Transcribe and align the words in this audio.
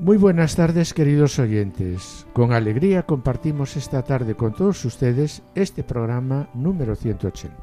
Muy 0.00 0.16
buenas 0.16 0.56
tardes, 0.56 0.92
queridos 0.92 1.38
oyentes. 1.38 2.26
Con 2.32 2.52
alegría 2.52 3.04
compartimos 3.04 3.76
esta 3.76 4.02
tarde 4.02 4.34
con 4.34 4.52
todos 4.52 4.84
ustedes 4.84 5.42
este 5.54 5.84
programa 5.84 6.48
número 6.52 6.96
180. 6.96 7.54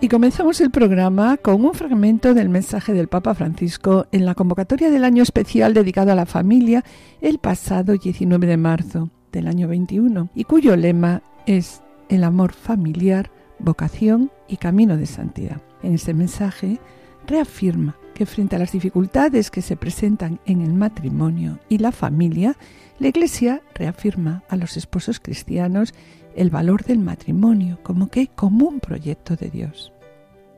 Y 0.00 0.08
comenzamos 0.08 0.60
el 0.62 0.70
programa 0.70 1.36
con 1.36 1.64
un 1.64 1.74
fragmento 1.74 2.32
del 2.32 2.48
mensaje 2.48 2.94
del 2.94 3.08
Papa 3.08 3.34
Francisco 3.34 4.06
en 4.10 4.24
la 4.24 4.34
convocatoria 4.34 4.90
del 4.90 5.04
año 5.04 5.22
especial 5.22 5.74
dedicado 5.74 6.12
a 6.12 6.16
la 6.16 6.26
familia 6.26 6.82
el 7.20 7.38
pasado 7.38 7.92
19 7.92 8.46
de 8.46 8.56
marzo 8.56 9.10
del 9.30 9.46
año 9.46 9.68
21 9.68 10.30
y 10.34 10.44
cuyo 10.44 10.74
lema 10.76 11.22
es 11.46 11.81
el 12.12 12.24
amor 12.24 12.52
familiar, 12.52 13.30
vocación 13.58 14.30
y 14.46 14.58
camino 14.58 14.98
de 14.98 15.06
santidad. 15.06 15.62
En 15.82 15.94
ese 15.94 16.12
mensaje 16.12 16.78
reafirma 17.26 17.96
que 18.14 18.26
frente 18.26 18.56
a 18.56 18.58
las 18.58 18.72
dificultades 18.72 19.50
que 19.50 19.62
se 19.62 19.76
presentan 19.76 20.38
en 20.44 20.60
el 20.60 20.74
matrimonio 20.74 21.58
y 21.70 21.78
la 21.78 21.90
familia, 21.90 22.56
la 22.98 23.08
Iglesia 23.08 23.62
reafirma 23.74 24.42
a 24.50 24.56
los 24.56 24.76
esposos 24.76 25.20
cristianos 25.20 25.94
el 26.36 26.50
valor 26.50 26.84
del 26.84 26.98
matrimonio 26.98 27.78
como 27.82 28.08
que 28.08 28.26
común 28.26 28.80
proyecto 28.80 29.34
de 29.34 29.48
Dios. 29.48 29.92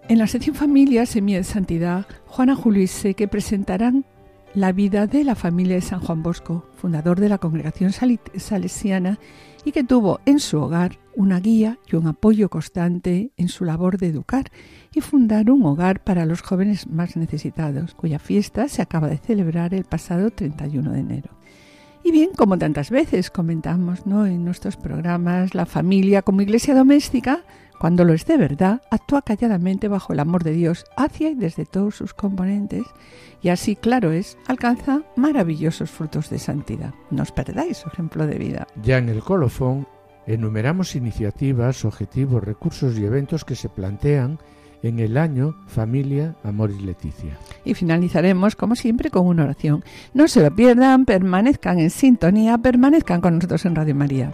En 0.09 0.19
la 0.19 0.27
sección 0.27 0.57
Familia, 0.57 1.07
Semilla 1.07 1.39
de 1.39 1.45
Santidad, 1.45 2.07
Juana 2.27 2.57
Julio 2.57 2.83
y 2.83 2.89
Seque 2.89 3.29
presentarán 3.29 4.05
la 4.55 4.73
vida 4.73 5.07
de 5.07 5.23
la 5.23 5.37
familia 5.37 5.77
de 5.77 5.83
San 5.83 6.01
Juan 6.01 6.23
Bosco, 6.23 6.67
fundador 6.77 7.21
de 7.21 7.29
la 7.29 7.39
congregación 7.39 7.93
salesiana 7.93 9.19
y 9.65 9.73
que 9.73 9.85
tuvo 9.85 10.21
en 10.27 10.39
su 10.41 10.61
hogar 10.61 10.99
una 11.17 11.41
guía 11.41 11.79
y 11.91 11.97
un 11.97 12.07
apoyo 12.07 12.49
constante 12.49 13.31
en 13.37 13.49
su 13.49 13.65
labor 13.65 13.99
de 13.99 14.09
educar 14.09 14.51
y 14.93 15.01
fundar 15.01 15.51
un 15.51 15.65
hogar 15.65 16.03
para 16.03 16.27
los 16.27 16.43
jóvenes 16.43 16.89
más 16.89 17.17
necesitados, 17.17 17.95
cuya 17.95 18.19
fiesta 18.19 18.69
se 18.69 18.83
acaba 18.83 19.09
de 19.09 19.19
celebrar 19.19 19.75
el 19.75 19.85
pasado 19.85 20.31
31 20.31 20.93
de 20.93 21.01
enero. 21.01 21.31
Y 22.03 22.13
bien, 22.13 22.31
como 22.37 22.59
tantas 22.59 22.91
veces 22.91 23.31
comentamos 23.31 24.07
¿no? 24.07 24.27
en 24.27 24.45
nuestros 24.45 24.77
programas, 24.77 25.55
la 25.55 25.65
familia 25.65 26.21
como 26.21 26.43
iglesia 26.43 26.75
doméstica, 26.75 27.45
cuando 27.79 28.05
lo 28.05 28.13
es 28.13 28.27
de 28.27 28.37
verdad, 28.37 28.83
actúa 28.91 29.23
calladamente 29.23 29.89
bajo 29.89 30.13
el 30.13 30.21
amor 30.21 30.45
de 30.45 30.53
Dios 30.53 30.85
hacia 30.97 31.31
y 31.31 31.35
desde 31.35 31.67
todos 31.67 31.97
sus 31.97 32.15
componentes 32.15 32.85
y 33.45 33.51
así, 33.51 33.77
claro 33.77 34.11
es, 34.11 34.39
alcanza 34.47 35.03
maravillosos 35.17 35.91
frutos 35.91 36.31
de 36.31 36.39
santidad. 36.39 36.95
No 37.11 37.23
os 37.23 37.31
perdáis 37.31 37.77
su 37.77 37.89
ejemplo 37.89 38.27
de 38.27 38.39
vida. 38.39 38.67
Ya 38.83 38.97
en 38.97 39.11
el 39.11 39.21
colofón 39.21 39.87
enumeramos 40.27 40.97
iniciativas, 40.97 41.85
objetivos, 41.85 42.43
recursos 42.43 42.99
y 42.99 43.05
eventos 43.05 43.45
que 43.45 43.55
se 43.55 43.69
plantean 43.69 44.39
en 44.83 44.99
el 44.99 45.19
año 45.19 45.57
Familia, 45.67 46.37
Amor 46.43 46.71
y 46.71 46.81
Leticia. 46.81 47.37
Y 47.67 47.75
finalizaremos, 47.75 48.57
como 48.57 48.77
siempre, 48.77 49.11
con 49.11 49.27
una 49.27 49.45
oración. 49.45 49.85
No 50.15 50.27
se 50.27 50.43
lo 50.43 50.55
pierdan, 50.55 51.05
permanezcan 51.05 51.79
en 51.79 51.91
sintonía, 51.91 52.57
permanezcan 52.57 53.21
con 53.21 53.35
nosotros 53.35 53.67
en 53.67 53.75
Radio 53.75 53.95
María. 53.95 54.33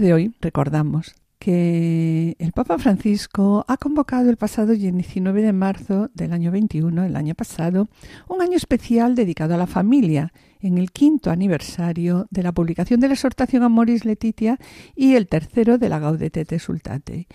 De 0.00 0.14
hoy 0.14 0.34
recordamos 0.40 1.14
que 1.38 2.34
el 2.38 2.52
Papa 2.52 2.78
Francisco 2.78 3.64
ha 3.68 3.76
convocado 3.76 4.30
el 4.30 4.36
pasado 4.38 4.72
19 4.72 5.42
de 5.42 5.52
marzo 5.52 6.08
del 6.14 6.32
año 6.32 6.50
21, 6.50 7.04
el 7.04 7.16
año 7.16 7.34
pasado, 7.34 7.88
un 8.28 8.40
año 8.40 8.56
especial 8.56 9.14
dedicado 9.14 9.54
a 9.54 9.58
la 9.58 9.66
familia, 9.66 10.32
en 10.60 10.78
el 10.78 10.92
quinto 10.92 11.30
aniversario 11.30 12.26
de 12.30 12.42
la 12.42 12.52
publicación 12.52 13.00
de 13.00 13.08
la 13.08 13.14
exhortación 13.14 13.64
Amoris 13.64 14.04
Letitia 14.04 14.58
y 14.94 15.14
el 15.14 15.26
tercero 15.26 15.76
de 15.76 15.88
la 15.88 15.98
Gaudete 15.98 16.44
te 16.46 16.58
Sultate, 16.58 17.26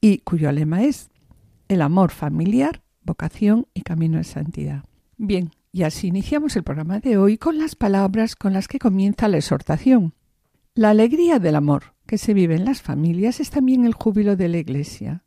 y 0.00 0.18
cuyo 0.18 0.50
lema 0.52 0.84
es 0.84 1.10
el 1.68 1.82
amor 1.82 2.12
familiar, 2.12 2.82
vocación 3.02 3.66
y 3.74 3.82
camino 3.82 4.16
de 4.16 4.24
santidad. 4.24 4.84
Bien, 5.18 5.50
y 5.70 5.82
así 5.82 6.06
iniciamos 6.06 6.56
el 6.56 6.62
programa 6.62 7.00
de 7.00 7.18
hoy 7.18 7.36
con 7.36 7.58
las 7.58 7.74
palabras 7.74 8.36
con 8.36 8.54
las 8.54 8.68
que 8.68 8.78
comienza 8.78 9.28
la 9.28 9.36
exhortación. 9.36 10.14
La 10.74 10.90
alegría 10.90 11.38
del 11.38 11.56
amor 11.56 11.95
que 12.06 12.18
se 12.18 12.34
vive 12.34 12.54
en 12.54 12.64
las 12.64 12.82
familias 12.82 13.40
es 13.40 13.50
también 13.50 13.84
el 13.84 13.94
júbilo 13.94 14.36
de 14.36 14.48
la 14.48 14.58
Iglesia. 14.58 15.24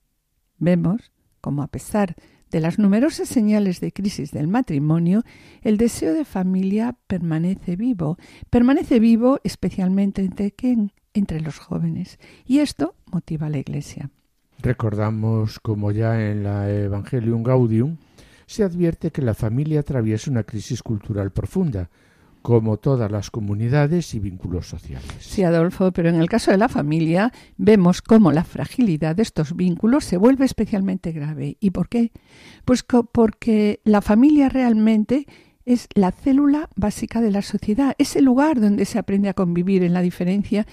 Vemos 0.57 1.11
como 1.41 1.63
a 1.63 1.67
pesar 1.67 2.15
de 2.51 2.59
las 2.59 2.79
numerosas 2.79 3.29
señales 3.29 3.79
de 3.79 3.91
crisis 3.91 4.31
del 4.31 4.47
matrimonio, 4.47 5.23
el 5.61 5.77
deseo 5.77 6.13
de 6.13 6.25
familia 6.25 6.97
permanece 7.07 7.75
vivo, 7.75 8.17
permanece 8.49 8.99
vivo 8.99 9.39
especialmente 9.43 10.23
entre 10.23 10.53
entre 11.13 11.41
los 11.41 11.57
jóvenes, 11.57 12.19
y 12.45 12.59
esto 12.59 12.95
motiva 13.11 13.47
a 13.47 13.49
la 13.49 13.57
Iglesia. 13.57 14.11
Recordamos 14.61 15.59
como 15.59 15.91
ya 15.91 16.29
en 16.29 16.43
la 16.43 16.69
Evangelium 16.69 17.43
Gaudium 17.43 17.97
se 18.45 18.63
advierte 18.63 19.11
que 19.11 19.21
la 19.21 19.33
familia 19.33 19.81
atraviesa 19.81 20.31
una 20.31 20.43
crisis 20.43 20.83
cultural 20.83 21.31
profunda, 21.31 21.89
como 22.41 22.77
todas 22.77 23.11
las 23.11 23.31
comunidades 23.31 24.13
y 24.13 24.19
vínculos 24.19 24.67
sociales. 24.67 25.09
Sí, 25.19 25.43
Adolfo, 25.43 25.91
pero 25.91 26.09
en 26.09 26.15
el 26.15 26.29
caso 26.29 26.51
de 26.51 26.57
la 26.57 26.69
familia 26.69 27.31
vemos 27.57 28.01
cómo 28.01 28.31
la 28.31 28.43
fragilidad 28.43 29.15
de 29.15 29.23
estos 29.23 29.55
vínculos 29.55 30.05
se 30.05 30.17
vuelve 30.17 30.45
especialmente 30.45 31.11
grave. 31.11 31.57
¿Y 31.59 31.71
por 31.71 31.89
qué? 31.89 32.11
Pues 32.65 32.83
porque 33.11 33.81
la 33.83 34.01
familia 34.01 34.49
realmente 34.49 35.25
es 35.65 35.87
la 35.93 36.11
célula 36.11 36.69
básica 36.75 37.21
de 37.21 37.31
la 37.31 37.41
sociedad, 37.41 37.93
es 37.97 38.15
el 38.15 38.25
lugar 38.25 38.59
donde 38.59 38.85
se 38.85 38.97
aprende 38.97 39.29
a 39.29 39.33
convivir 39.33 39.83
en 39.83 39.93
la 39.93 40.01
diferencia 40.01 40.65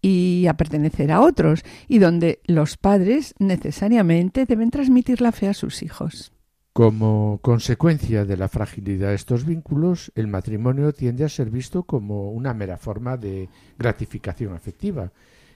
y 0.00 0.46
a 0.48 0.54
pertenecer 0.54 1.10
a 1.10 1.20
otros, 1.20 1.64
y 1.88 1.98
donde 1.98 2.40
los 2.46 2.76
padres 2.76 3.34
necesariamente 3.38 4.46
deben 4.46 4.70
transmitir 4.70 5.20
la 5.20 5.32
fe 5.32 5.48
a 5.48 5.54
sus 5.54 5.82
hijos. 5.82 6.32
Como 6.78 7.40
consecuencia 7.42 8.24
de 8.24 8.36
la 8.36 8.46
fragilidad 8.46 9.08
de 9.08 9.16
estos 9.16 9.44
vínculos, 9.44 10.12
el 10.14 10.28
matrimonio 10.28 10.92
tiende 10.92 11.24
a 11.24 11.28
ser 11.28 11.50
visto 11.50 11.82
como 11.82 12.30
una 12.30 12.54
mera 12.54 12.78
forma 12.78 13.16
de 13.16 13.48
gratificación 13.76 14.54
afectiva, 14.54 15.10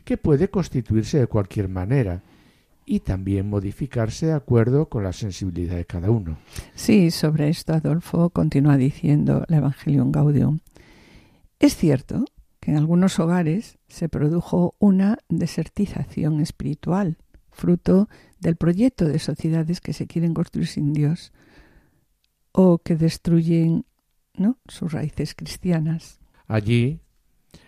que 0.04 0.16
puede 0.16 0.48
constituirse 0.48 1.20
de 1.20 1.28
cualquier 1.28 1.68
manera 1.68 2.24
y 2.84 2.98
también 2.98 3.48
modificarse 3.48 4.26
de 4.26 4.32
acuerdo 4.32 4.88
con 4.88 5.04
la 5.04 5.12
sensibilidad 5.12 5.76
de 5.76 5.84
cada 5.84 6.10
uno. 6.10 6.38
Sí, 6.74 7.12
sobre 7.12 7.50
esto 7.50 7.72
Adolfo 7.72 8.30
continúa 8.30 8.76
diciendo 8.76 9.44
la 9.46 9.58
Evangelium 9.58 10.10
Gaudium. 10.10 10.58
Es 11.60 11.76
cierto 11.76 12.24
que 12.58 12.72
en 12.72 12.78
algunos 12.78 13.20
hogares 13.20 13.78
se 13.86 14.08
produjo 14.08 14.74
una 14.80 15.18
desertización 15.28 16.40
espiritual, 16.40 17.16
fruto 17.52 18.08
del 18.42 18.56
proyecto 18.56 19.06
de 19.06 19.18
sociedades 19.18 19.80
que 19.80 19.92
se 19.92 20.06
quieren 20.06 20.34
construir 20.34 20.66
sin 20.66 20.92
Dios 20.92 21.32
o 22.50 22.78
que 22.78 22.96
destruyen 22.96 23.86
¿no? 24.34 24.58
sus 24.66 24.92
raíces 24.92 25.34
cristianas. 25.34 26.20
Allí 26.48 27.00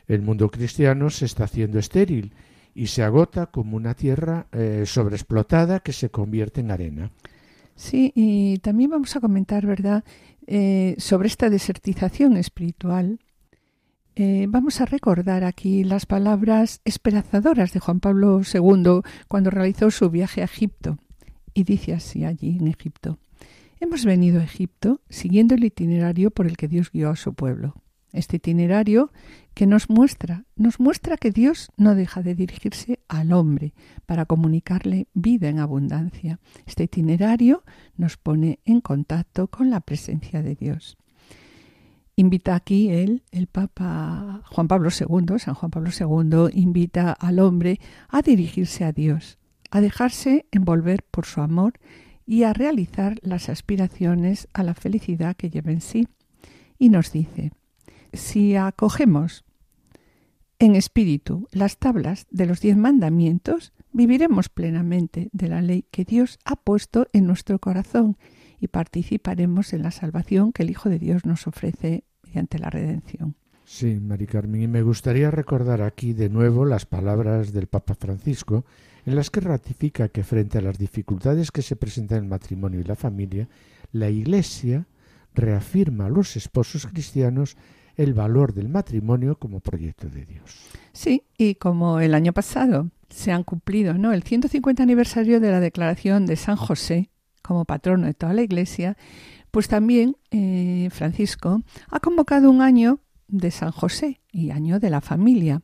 el 0.06 0.20
mundo 0.20 0.50
cristiano 0.50 1.08
se 1.10 1.24
está 1.24 1.44
haciendo 1.44 1.78
estéril 1.78 2.34
y 2.74 2.88
se 2.88 3.02
agota 3.04 3.46
como 3.46 3.76
una 3.76 3.94
tierra 3.94 4.48
eh, 4.52 4.82
sobreexplotada 4.84 5.80
que 5.80 5.92
se 5.92 6.10
convierte 6.10 6.60
en 6.60 6.72
arena. 6.72 7.12
Sí, 7.76 8.12
y 8.14 8.58
también 8.58 8.90
vamos 8.90 9.14
a 9.16 9.20
comentar, 9.20 9.66
¿verdad?, 9.66 10.04
eh, 10.46 10.96
sobre 10.98 11.28
esta 11.28 11.48
desertización 11.48 12.36
espiritual 12.36 13.18
eh, 14.16 14.46
vamos 14.48 14.80
a 14.80 14.86
recordar 14.86 15.42
aquí 15.42 15.82
las 15.82 16.06
palabras 16.06 16.80
esperanzadoras 16.84 17.72
de 17.72 17.80
Juan 17.80 18.00
Pablo 18.00 18.42
II 18.42 19.00
cuando 19.26 19.50
realizó 19.50 19.90
su 19.90 20.08
viaje 20.10 20.42
a 20.42 20.44
Egipto. 20.44 20.98
Y 21.52 21.64
dice 21.64 21.94
así 21.94 22.24
allí 22.24 22.56
en 22.58 22.68
Egipto. 22.68 23.18
Hemos 23.80 24.04
venido 24.04 24.40
a 24.40 24.44
Egipto 24.44 25.00
siguiendo 25.08 25.54
el 25.54 25.64
itinerario 25.64 26.30
por 26.30 26.46
el 26.46 26.56
que 26.56 26.68
Dios 26.68 26.90
guió 26.92 27.10
a 27.10 27.16
su 27.16 27.34
pueblo. 27.34 27.74
Este 28.12 28.36
itinerario 28.36 29.12
que 29.54 29.66
nos 29.66 29.90
muestra, 29.90 30.44
nos 30.54 30.78
muestra 30.78 31.16
que 31.16 31.32
Dios 31.32 31.70
no 31.76 31.96
deja 31.96 32.22
de 32.22 32.36
dirigirse 32.36 33.00
al 33.08 33.32
hombre 33.32 33.74
para 34.06 34.26
comunicarle 34.26 35.08
vida 35.14 35.48
en 35.48 35.58
abundancia. 35.58 36.38
Este 36.66 36.84
itinerario 36.84 37.64
nos 37.96 38.16
pone 38.16 38.60
en 38.64 38.80
contacto 38.80 39.48
con 39.48 39.70
la 39.70 39.80
presencia 39.80 40.42
de 40.42 40.54
Dios. 40.54 40.96
Invita 42.16 42.54
aquí 42.54 42.90
él, 42.90 43.22
el 43.32 43.48
Papa 43.48 44.42
Juan 44.46 44.68
Pablo 44.68 44.90
II, 44.90 45.38
San 45.38 45.54
Juan 45.54 45.70
Pablo 45.70 45.90
II, 45.90 46.48
invita 46.52 47.12
al 47.12 47.40
hombre 47.40 47.80
a 48.08 48.22
dirigirse 48.22 48.84
a 48.84 48.92
Dios, 48.92 49.38
a 49.70 49.80
dejarse 49.80 50.46
envolver 50.52 51.02
por 51.10 51.26
su 51.26 51.40
amor 51.40 51.74
y 52.24 52.44
a 52.44 52.52
realizar 52.52 53.18
las 53.22 53.48
aspiraciones 53.48 54.48
a 54.52 54.62
la 54.62 54.74
felicidad 54.74 55.36
que 55.36 55.50
lleva 55.50 55.72
en 55.72 55.80
sí. 55.80 56.06
Y 56.78 56.88
nos 56.88 57.10
dice, 57.10 57.50
si 58.12 58.54
acogemos 58.54 59.44
en 60.60 60.76
espíritu 60.76 61.48
las 61.50 61.78
tablas 61.78 62.26
de 62.30 62.46
los 62.46 62.60
diez 62.60 62.76
mandamientos, 62.76 63.72
viviremos 63.92 64.48
plenamente 64.48 65.30
de 65.32 65.48
la 65.48 65.62
ley 65.62 65.84
que 65.90 66.04
Dios 66.04 66.38
ha 66.44 66.54
puesto 66.54 67.08
en 67.12 67.26
nuestro 67.26 67.58
corazón 67.58 68.16
y 68.60 68.68
participaremos 68.68 69.72
en 69.72 69.82
la 69.82 69.90
salvación 69.90 70.52
que 70.52 70.62
el 70.62 70.70
Hijo 70.70 70.88
de 70.88 70.98
Dios 70.98 71.24
nos 71.24 71.46
ofrece 71.46 72.04
mediante 72.22 72.58
la 72.58 72.70
redención. 72.70 73.36
Sí, 73.64 73.98
Mari 74.00 74.26
Carmen, 74.26 74.62
y 74.62 74.68
me 74.68 74.82
gustaría 74.82 75.30
recordar 75.30 75.80
aquí 75.80 76.12
de 76.12 76.28
nuevo 76.28 76.64
las 76.64 76.84
palabras 76.84 77.52
del 77.52 77.66
Papa 77.66 77.94
Francisco, 77.94 78.64
en 79.06 79.16
las 79.16 79.30
que 79.30 79.40
ratifica 79.40 80.08
que 80.08 80.22
frente 80.22 80.58
a 80.58 80.62
las 80.62 80.78
dificultades 80.78 81.50
que 81.50 81.62
se 81.62 81.76
presentan 81.76 82.18
en 82.18 82.24
el 82.24 82.30
matrimonio 82.30 82.80
y 82.80 82.84
la 82.84 82.94
familia, 82.94 83.48
la 83.92 84.10
Iglesia 84.10 84.86
reafirma 85.34 86.06
a 86.06 86.10
los 86.10 86.36
esposos 86.36 86.86
cristianos 86.86 87.56
el 87.96 88.12
valor 88.12 88.54
del 88.54 88.68
matrimonio 88.68 89.38
como 89.38 89.60
proyecto 89.60 90.08
de 90.08 90.24
Dios. 90.24 90.68
Sí, 90.92 91.24
y 91.38 91.54
como 91.54 92.00
el 92.00 92.14
año 92.14 92.32
pasado 92.32 92.90
se 93.08 93.32
han 93.32 93.44
cumplido 93.44 93.94
¿no? 93.94 94.12
el 94.12 94.22
150 94.22 94.82
aniversario 94.82 95.40
de 95.40 95.50
la 95.50 95.60
declaración 95.60 96.26
de 96.26 96.36
San 96.36 96.56
José 96.56 97.10
como 97.46 97.64
patrono 97.64 98.06
de 98.06 98.14
toda 98.14 98.32
la 98.32 98.42
Iglesia, 98.42 98.96
pues 99.50 99.68
también 99.68 100.16
eh, 100.30 100.88
Francisco 100.90 101.62
ha 101.90 102.00
convocado 102.00 102.50
un 102.50 102.62
año 102.62 102.98
de 103.28 103.50
San 103.50 103.70
José 103.70 104.20
y 104.32 104.50
año 104.50 104.80
de 104.80 104.90
la 104.90 105.00
familia, 105.00 105.62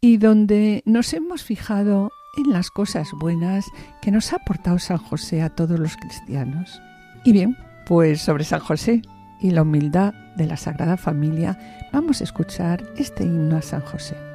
y 0.00 0.16
donde 0.16 0.82
nos 0.84 1.12
hemos 1.14 1.44
fijado 1.44 2.10
en 2.36 2.50
las 2.52 2.70
cosas 2.70 3.08
buenas 3.18 3.66
que 4.02 4.10
nos 4.10 4.32
ha 4.32 4.36
aportado 4.36 4.78
San 4.78 4.98
José 4.98 5.42
a 5.42 5.50
todos 5.50 5.78
los 5.78 5.96
cristianos. 5.96 6.80
Y 7.24 7.32
bien, 7.32 7.56
pues 7.86 8.20
sobre 8.20 8.44
San 8.44 8.60
José 8.60 9.02
y 9.40 9.50
la 9.50 9.62
humildad 9.62 10.14
de 10.36 10.46
la 10.46 10.56
Sagrada 10.56 10.96
Familia, 10.96 11.88
vamos 11.92 12.20
a 12.20 12.24
escuchar 12.24 12.82
este 12.96 13.24
himno 13.24 13.56
a 13.56 13.62
San 13.62 13.82
José. 13.82 14.33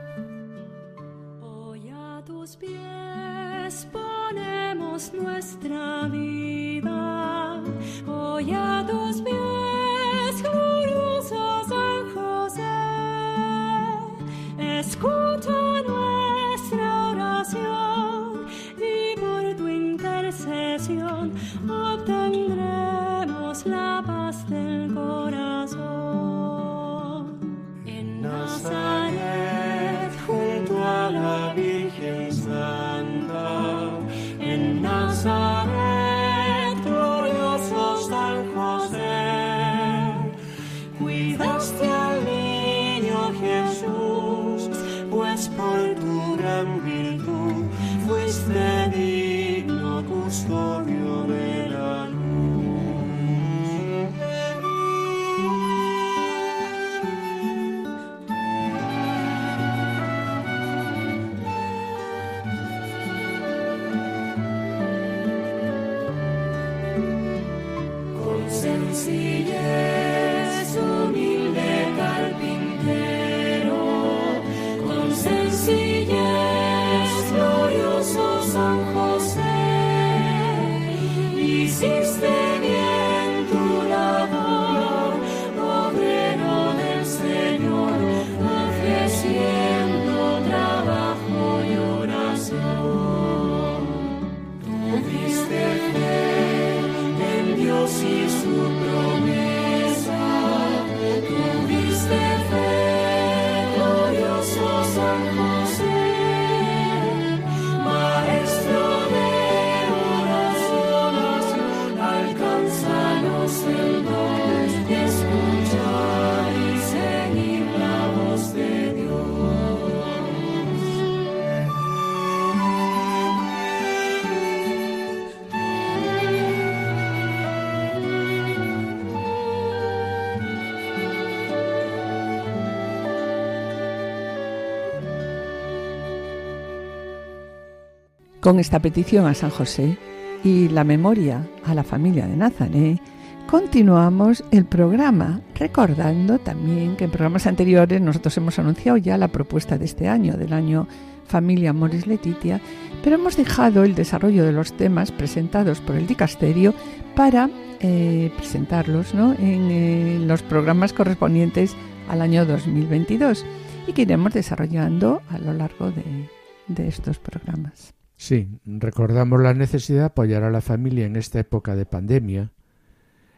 Con 138.41 138.57
esta 138.57 138.79
petición 138.79 139.27
a 139.27 139.33
San 139.33 139.49
José 139.49 139.97
y 140.45 140.69
la 140.69 140.85
memoria 140.85 141.45
a 141.65 141.73
la 141.73 141.83
familia 141.83 142.25
de 142.25 142.37
Nazaret, 142.37 143.01
continuamos 143.47 144.45
el 144.51 144.63
programa, 144.63 145.41
recordando 145.55 146.39
también 146.39 146.95
que 146.95 147.03
en 147.03 147.11
programas 147.11 147.47
anteriores 147.47 147.99
nosotros 147.99 148.37
hemos 148.37 148.57
anunciado 148.57 148.95
ya 148.95 149.17
la 149.17 149.27
propuesta 149.27 149.77
de 149.77 149.83
este 149.83 150.07
año, 150.07 150.37
del 150.37 150.53
año 150.53 150.87
Familia 151.27 151.73
Moris 151.73 152.07
Letitia, 152.07 152.61
pero 153.03 153.17
hemos 153.17 153.35
dejado 153.35 153.83
el 153.83 153.93
desarrollo 153.93 154.45
de 154.45 154.53
los 154.53 154.71
temas 154.71 155.11
presentados 155.11 155.81
por 155.81 155.97
el 155.97 156.07
dicasterio 156.07 156.73
para 157.17 157.49
eh, 157.81 158.31
presentarlos 158.37 159.13
¿no? 159.13 159.33
en 159.33 159.69
eh, 159.69 160.17
los 160.25 160.43
programas 160.43 160.93
correspondientes 160.93 161.75
al 162.07 162.21
año 162.21 162.45
2022 162.45 163.45
y 163.85 163.91
que 163.91 164.03
iremos 164.03 164.33
desarrollando 164.33 165.21
a 165.27 165.39
lo 165.39 165.51
largo 165.51 165.91
de 165.91 166.87
estos 166.87 167.19
programas. 167.19 167.98
Sí, 168.19 168.49
recordamos 168.65 169.41
la 169.41 169.53
necesidad 169.53 169.99
de 169.99 170.05
apoyar 170.07 170.43
a 170.43 170.51
la 170.51 170.59
familia 170.59 171.05
en 171.05 171.15
esta 171.15 171.39
época 171.39 171.77
de 171.77 171.85
pandemia. 171.85 172.51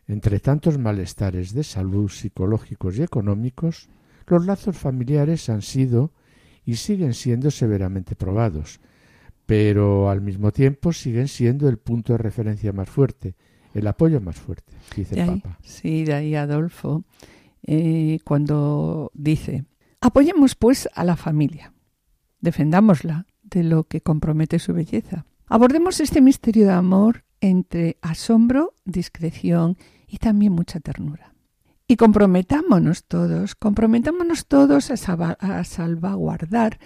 Entre 0.07 0.39
tantos 0.39 0.79
malestares 0.79 1.53
de 1.53 1.63
salud 1.63 2.09
psicológicos 2.09 2.97
y 2.97 3.03
económicos, 3.03 3.89
los 4.25 4.43
lazos 4.43 4.75
familiares 4.75 5.47
han 5.50 5.61
sido 5.61 6.13
y 6.65 6.77
siguen 6.77 7.13
siendo 7.13 7.51
severamente 7.51 8.15
probados, 8.15 8.79
pero 9.45 10.09
al 10.09 10.21
mismo 10.21 10.51
tiempo 10.51 10.93
siguen 10.93 11.27
siendo 11.27 11.69
el 11.69 11.77
punto 11.77 12.13
de 12.13 12.17
referencia 12.17 12.73
más 12.73 12.89
fuerte, 12.89 13.35
el 13.75 13.85
apoyo 13.85 14.19
más 14.19 14.38
fuerte, 14.38 14.73
dice 14.95 15.13
De 15.13 15.21
el 15.21 15.41
Papa. 15.41 15.59
sí, 15.61 16.05
de 16.05 16.15
ahí 16.15 16.33
Adolfo, 16.33 17.03
eh, 17.61 18.17
cuando 18.25 19.11
dice, 19.13 19.63
apoyemos 20.01 20.55
pues 20.55 20.89
a 20.95 21.03
la 21.03 21.17
familia, 21.17 21.71
defendámosla 22.39 23.27
de 23.51 23.63
lo 23.63 23.84
que 23.84 24.01
compromete 24.01 24.58
su 24.60 24.74
belleza. 24.74 25.25
Abordemos 25.48 26.00
este 26.00 26.22
misterio 26.22 26.65
de 26.65 26.72
amor 26.74 27.25
entre 27.41 27.98
asombro, 28.01 28.74
discreción 28.86 29.77
y 30.08 30.17
también 30.17 30.53
mucha 30.53 30.79
ternura. 30.79 31.34
Y 31.88 31.98
comprometámonos 31.98 33.03
todos, 33.03 33.55
comprometámonos 33.55 34.46
todos 34.48 34.91
a, 34.91 34.96
salva- 34.98 35.38
a 35.39 35.63
salvaguardar 35.65 36.79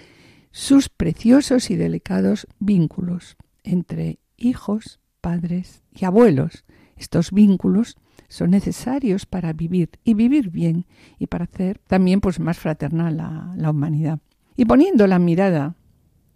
sus 0.51 0.89
preciosos 0.89 1.69
y 1.69 1.75
delicados 1.75 2.48
vínculos 2.60 3.38
entre 3.63 4.19
hijos, 4.36 5.00
padres 5.22 5.84
y 5.93 6.05
abuelos. 6.05 6.63
Estos 6.95 7.31
vínculos 7.31 7.98
son 8.29 8.51
necesarios 8.51 9.25
para 9.27 9.53
vivir 9.53 9.91
y 10.03 10.15
vivir 10.15 10.50
bien 10.50 10.88
y 11.19 11.27
para 11.27 11.43
hacer 11.43 11.79
también 11.86 12.22
pues 12.22 12.39
más 12.39 12.57
fraternal 12.57 13.17
la 13.17 13.69
humanidad. 13.69 14.19
Y 14.55 14.65
poniendo 14.65 15.05
la 15.05 15.19
mirada 15.19 15.75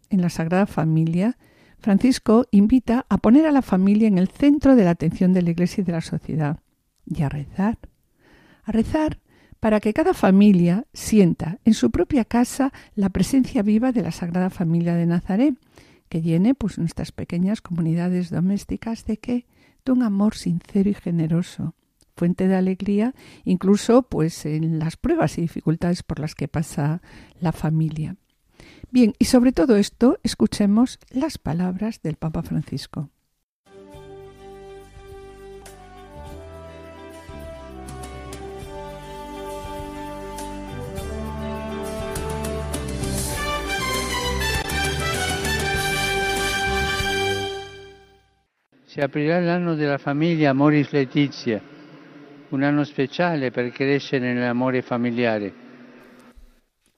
en 0.09 0.21
la 0.21 0.29
Sagrada 0.29 0.65
Familia, 0.65 1.37
Francisco 1.79 2.45
invita 2.51 3.05
a 3.09 3.17
poner 3.17 3.45
a 3.45 3.51
la 3.51 3.61
familia 3.61 4.07
en 4.07 4.17
el 4.17 4.27
centro 4.27 4.75
de 4.75 4.83
la 4.83 4.91
atención 4.91 5.33
de 5.33 5.41
la 5.41 5.51
Iglesia 5.51 5.81
y 5.81 5.85
de 5.85 5.91
la 5.93 6.01
sociedad 6.01 6.59
y 7.05 7.23
a 7.23 7.29
rezar. 7.29 7.79
A 8.63 8.71
rezar 8.71 9.19
para 9.59 9.79
que 9.79 9.93
cada 9.93 10.13
familia 10.13 10.85
sienta 10.93 11.59
en 11.65 11.73
su 11.73 11.91
propia 11.91 12.25
casa 12.25 12.71
la 12.95 13.09
presencia 13.09 13.61
viva 13.61 13.91
de 13.91 14.03
la 14.03 14.11
Sagrada 14.11 14.49
Familia 14.49 14.95
de 14.95 15.05
Nazaret, 15.05 15.55
que 16.07 16.21
llene 16.21 16.55
pues 16.55 16.77
nuestras 16.77 17.11
pequeñas 17.11 17.61
comunidades 17.61 18.29
domésticas 18.29 19.05
de 19.05 19.17
qué? 19.17 19.45
De 19.85 19.91
un 19.91 20.03
amor 20.03 20.35
sincero 20.35 20.89
y 20.89 20.93
generoso, 20.93 21.75
fuente 22.15 22.47
de 22.47 22.55
alegría, 22.55 23.13
incluso 23.45 24.03
pues 24.03 24.45
en 24.45 24.79
las 24.79 24.97
pruebas 24.97 25.37
y 25.37 25.41
dificultades 25.41 26.03
por 26.03 26.19
las 26.19 26.35
que 26.35 26.47
pasa 26.47 27.01
la 27.39 27.51
familia. 27.51 28.15
Bien, 28.91 29.13
y 29.19 29.25
sobre 29.25 29.51
todo 29.51 29.75
esto, 29.75 30.17
escuchemos 30.23 30.97
las 31.11 31.37
palabras 31.37 32.01
del 32.01 32.15
Papa 32.15 32.41
Francisco. 32.41 33.09
Si 48.85 48.99
aprirà 49.01 49.39
l'anno 49.39 49.75
della 49.75 49.99
famiglia 49.99 50.49
Amoris 50.49 50.89
Letizia, 50.89 51.61
un 52.49 52.63
anno 52.63 52.83
speciale 52.83 53.51
per 53.51 53.69
crescere 53.71 54.33
nell'amore 54.33 54.81
familiare. 54.81 55.68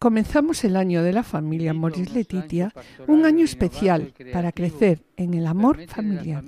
Comenzamos 0.02 0.64
el 0.64 0.78
año 0.78 1.04
de 1.04 1.14
la 1.14 1.22
familia 1.22 1.76
Moris 1.76 2.12
Letitia, 2.12 2.74
un 3.06 3.24
año 3.24 3.46
especial 3.46 4.12
para 4.34 4.52
crecer 4.52 5.04
en 5.16 5.36
el 5.36 5.46
amor 5.46 5.86
familiar. 5.86 6.44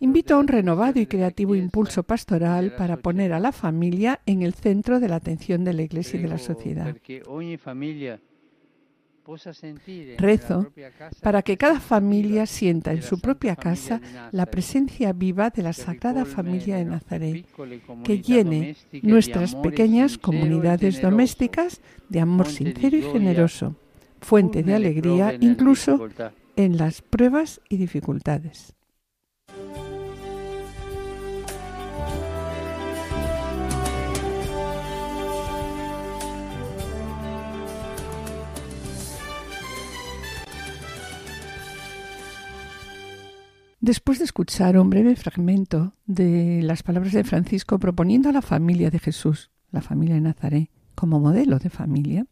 Invito 0.00 0.34
a 0.34 0.38
un 0.38 0.46
renovado 0.46 1.00
y 1.00 1.06
creativo 1.06 1.54
impulso 1.54 2.02
pastoral 2.02 2.74
para 2.76 2.98
poner 2.98 3.32
a 3.32 3.40
la 3.40 3.52
familia 3.52 4.20
en 4.26 4.42
el 4.42 4.52
centro 4.52 5.00
de 5.00 5.08
la 5.08 5.16
atención 5.16 5.64
de 5.64 5.72
la 5.72 5.84
Iglesia 5.84 6.20
y 6.20 6.22
de 6.24 6.28
la 6.28 6.36
sociedad. 6.36 6.94
Rezo 10.18 10.72
para 11.20 11.42
que 11.42 11.56
cada 11.56 11.80
familia 11.80 12.46
sienta 12.46 12.92
en 12.92 13.02
su 13.02 13.18
propia 13.18 13.56
casa 13.56 14.00
la 14.30 14.46
presencia 14.46 15.12
viva 15.12 15.50
de 15.50 15.62
la 15.62 15.72
Sagrada 15.72 16.24
Familia 16.24 16.76
de 16.76 16.84
Nazaret, 16.84 17.46
que 18.04 18.20
llene 18.22 18.76
nuestras 19.02 19.54
pequeñas 19.56 20.16
comunidades 20.18 21.02
domésticas 21.02 21.80
de 22.08 22.20
amor 22.20 22.46
sincero 22.46 22.96
y 22.96 23.02
generoso, 23.02 23.74
fuente 24.20 24.62
de 24.62 24.74
alegría 24.74 25.36
incluso 25.40 26.08
en 26.54 26.76
las 26.76 27.02
pruebas 27.02 27.60
y 27.68 27.78
dificultades. 27.78 28.75
Después 43.86 44.18
de 44.18 44.24
escuchar 44.24 44.76
un 44.80 44.90
breve 44.90 45.14
fragmento 45.14 45.94
de 46.06 46.60
las 46.60 46.82
palabras 46.82 47.12
de 47.12 47.22
Francisco 47.22 47.78
proponiendo 47.78 48.28
a 48.28 48.32
la 48.32 48.42
familia 48.42 48.90
de 48.90 48.98
Jesús, 48.98 49.52
la 49.70 49.80
familia 49.80 50.16
de 50.16 50.22
Nazaret, 50.22 50.70
como 50.96 51.20
modelo 51.20 51.60
de 51.60 51.70
familia, 51.70 52.26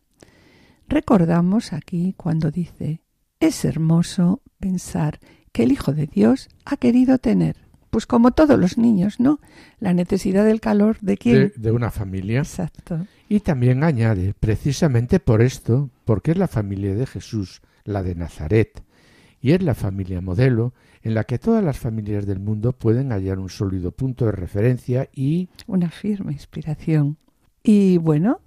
recordamos 0.89 1.73
aquí 1.73 2.13
cuando 2.17 2.51
dice, 2.51 3.03
es 3.39 3.65
hermoso 3.65 4.43
pensar 4.59 5.21
que 5.53 5.63
el 5.63 5.71
Hijo 5.71 5.93
de 5.93 6.09
Dios 6.09 6.49
ha 6.65 6.77
querido 6.77 7.19
tener, 7.19 7.55
pues 7.91 8.05
como 8.07 8.33
todos 8.33 8.59
los 8.59 8.77
niños, 8.77 9.21
¿no? 9.21 9.39
La 9.79 9.95
necesidad 9.95 10.45
del 10.45 10.61
calor 10.61 10.99
de 11.03 11.17
quién? 11.17 11.35
de, 11.35 11.53
de 11.55 11.71
una 11.71 11.93
familia. 11.93 12.41
Exacto. 12.41 13.07
Y 13.29 13.39
también 13.39 13.85
añade, 13.85 14.35
precisamente 14.35 15.21
por 15.21 15.41
esto, 15.41 15.89
porque 16.05 16.33
es 16.33 16.37
la 16.37 16.49
familia 16.49 16.97
de 16.97 17.07
Jesús, 17.07 17.63
la 17.85 18.03
de 18.03 18.17
Nazaret, 18.17 18.83
y 19.41 19.53
es 19.53 19.63
la 19.63 19.75
familia 19.75 20.21
modelo 20.21 20.73
en 21.05 21.13
la 21.15 21.25
que 21.25 21.39
todas 21.39 21.63
las 21.63 21.79
familias 21.79 22.27
del 22.27 22.41
mundo 22.41 22.73
pueden 22.73 23.13
hallar 23.13 23.39
un 23.39 23.51
sólido 23.51 23.93
punto 23.93 24.25
de 24.25 24.33
referencia 24.33 25.09
y 25.13 25.51
Una 25.67 25.91
firme 25.91 26.33
inspiración. 26.33 27.19
Y 27.63 27.99
bueno, 27.99 28.41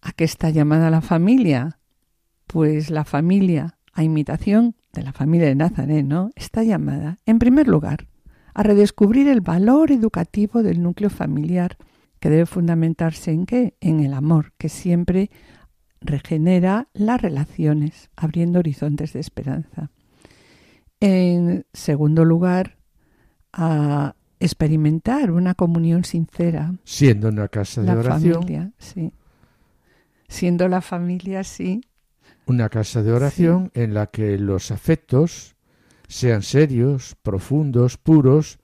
¿a 0.00 0.12
qué 0.12 0.24
está 0.24 0.48
llamada 0.48 0.88
la 0.90 1.02
familia? 1.02 1.78
Pues 2.46 2.90
la 2.90 3.04
familia, 3.04 3.76
a 3.92 4.02
imitación 4.02 4.74
de 4.94 5.02
la 5.02 5.12
familia 5.12 5.48
de 5.48 5.54
Nazaret, 5.54 6.06
¿no? 6.06 6.30
Está 6.36 6.62
llamada, 6.62 7.18
en 7.26 7.38
primer 7.38 7.68
lugar, 7.68 8.08
a 8.54 8.62
redescubrir 8.62 9.28
el 9.28 9.42
valor 9.42 9.92
educativo 9.92 10.62
del 10.62 10.82
núcleo 10.82 11.10
familiar, 11.10 11.76
que 12.18 12.30
debe 12.30 12.46
fundamentarse 12.46 13.30
en 13.30 13.44
qué? 13.44 13.74
En 13.80 14.00
el 14.00 14.14
amor, 14.14 14.52
que 14.56 14.70
siempre 14.70 15.30
regenera 16.00 16.88
las 16.94 17.20
relaciones, 17.20 18.10
abriendo 18.16 18.58
horizontes 18.58 19.12
de 19.12 19.20
esperanza. 19.20 19.90
En 21.00 21.64
segundo 21.72 22.24
lugar, 22.24 22.76
a 23.52 24.14
experimentar 24.38 25.30
una 25.30 25.54
comunión 25.54 26.04
sincera. 26.04 26.74
siendo 26.84 27.28
una 27.28 27.48
casa 27.48 27.82
de 27.82 27.86
La 27.88 27.98
oración, 27.98 28.34
familia, 28.34 28.72
sí. 28.78 29.12
Siendo 30.28 30.68
la 30.68 30.80
familia, 30.80 31.44
sí. 31.44 31.82
una 32.46 32.68
casa 32.68 33.02
de 33.02 33.12
oración 33.12 33.70
en 33.74 33.94
la 33.94 34.06
que 34.06 34.38
los 34.38 34.70
afectos 34.70 35.56
sean 36.08 36.42
serios, 36.42 37.16
profundos, 37.22 37.96
puros, 37.96 38.58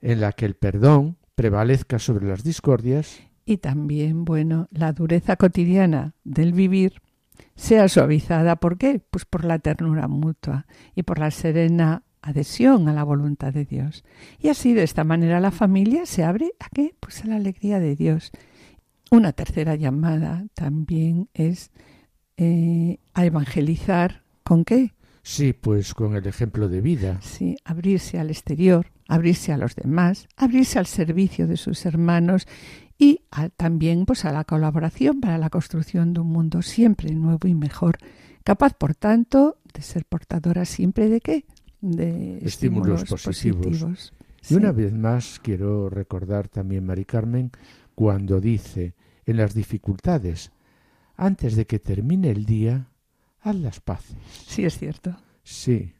en 0.00 0.20
la 0.20 0.32
que 0.32 0.46
el 0.46 0.54
perdón 0.54 1.16
prevalezca 1.34 1.98
sobre 1.98 2.26
las 2.26 2.44
discordias 2.44 3.20
Y 3.44 3.58
también, 3.58 4.24
bueno, 4.24 4.68
la 4.70 4.92
dureza 4.92 5.36
cotidiana 5.36 6.14
del 6.24 6.52
vivir 6.52 7.00
sea 7.56 7.88
suavizada. 7.88 8.56
¿Por 8.56 8.78
qué? 8.78 9.00
Pues 9.10 9.24
por 9.24 9.44
la 9.44 9.58
ternura 9.58 10.06
mutua 10.06 10.66
y 10.94 11.02
por 11.02 11.18
la 11.18 11.30
serena 11.30 12.02
adhesión 12.22 12.88
a 12.88 12.92
la 12.92 13.04
voluntad 13.04 13.52
de 13.52 13.64
Dios. 13.64 14.04
Y 14.38 14.48
así, 14.48 14.74
de 14.74 14.82
esta 14.82 15.04
manera, 15.04 15.40
la 15.40 15.50
familia 15.50 16.06
se 16.06 16.24
abre 16.24 16.52
a 16.60 16.68
qué? 16.68 16.94
Pues 17.00 17.24
a 17.24 17.26
la 17.26 17.36
alegría 17.36 17.80
de 17.80 17.96
Dios. 17.96 18.30
Una 19.10 19.32
tercera 19.32 19.76
llamada 19.76 20.44
también 20.54 21.28
es 21.34 21.70
eh, 22.36 22.98
a 23.14 23.24
evangelizar. 23.24 24.22
¿Con 24.42 24.64
qué? 24.64 24.92
Sí, 25.22 25.52
pues 25.52 25.92
con 25.92 26.14
el 26.14 26.26
ejemplo 26.26 26.68
de 26.68 26.80
vida. 26.80 27.18
Sí, 27.20 27.56
abrirse 27.64 28.20
al 28.20 28.30
exterior, 28.30 28.92
abrirse 29.08 29.52
a 29.52 29.56
los 29.56 29.74
demás, 29.74 30.28
abrirse 30.36 30.78
al 30.78 30.86
servicio 30.86 31.48
de 31.48 31.56
sus 31.56 31.84
hermanos 31.84 32.46
y 32.98 33.20
a- 33.30 33.48
también 33.50 34.06
pues 34.06 34.24
a 34.24 34.32
la 34.32 34.44
colaboración 34.44 35.20
para 35.20 35.38
la 35.38 35.50
construcción 35.50 36.14
de 36.14 36.20
un 36.20 36.28
mundo 36.28 36.62
siempre 36.62 37.10
nuevo 37.14 37.46
y 37.48 37.54
mejor, 37.54 37.98
capaz 38.44 38.74
por 38.74 38.94
tanto 38.94 39.58
de 39.74 39.82
ser 39.82 40.04
portadora 40.04 40.64
siempre 40.64 41.08
de 41.08 41.20
qué? 41.20 41.44
De 41.80 42.38
Estímulos 42.44 43.02
estímulos, 43.02 43.04
positivos. 43.10 43.66
positivos. 43.66 44.12
Y 44.42 44.46
Sí. 44.46 44.54
una 44.54 44.72
vez 44.72 44.92
más 44.92 45.40
quiero 45.42 45.90
recordar 45.90 46.48
también, 46.48 46.86
Mari 46.86 47.04
Carmen, 47.04 47.50
cuando 47.94 48.40
dice 48.40 48.94
en 49.26 49.36
las 49.38 49.54
dificultades, 49.54 50.52
antes 51.16 51.56
de 51.56 51.66
que 51.66 51.78
termine 51.78 52.30
el 52.30 52.44
día, 52.46 52.88
haz 53.40 53.56
las 53.56 53.80
paces. 53.80 54.16
Sí, 54.46 54.64
es 54.64 54.78
cierto. 54.78 55.16
Sí, 55.42 55.94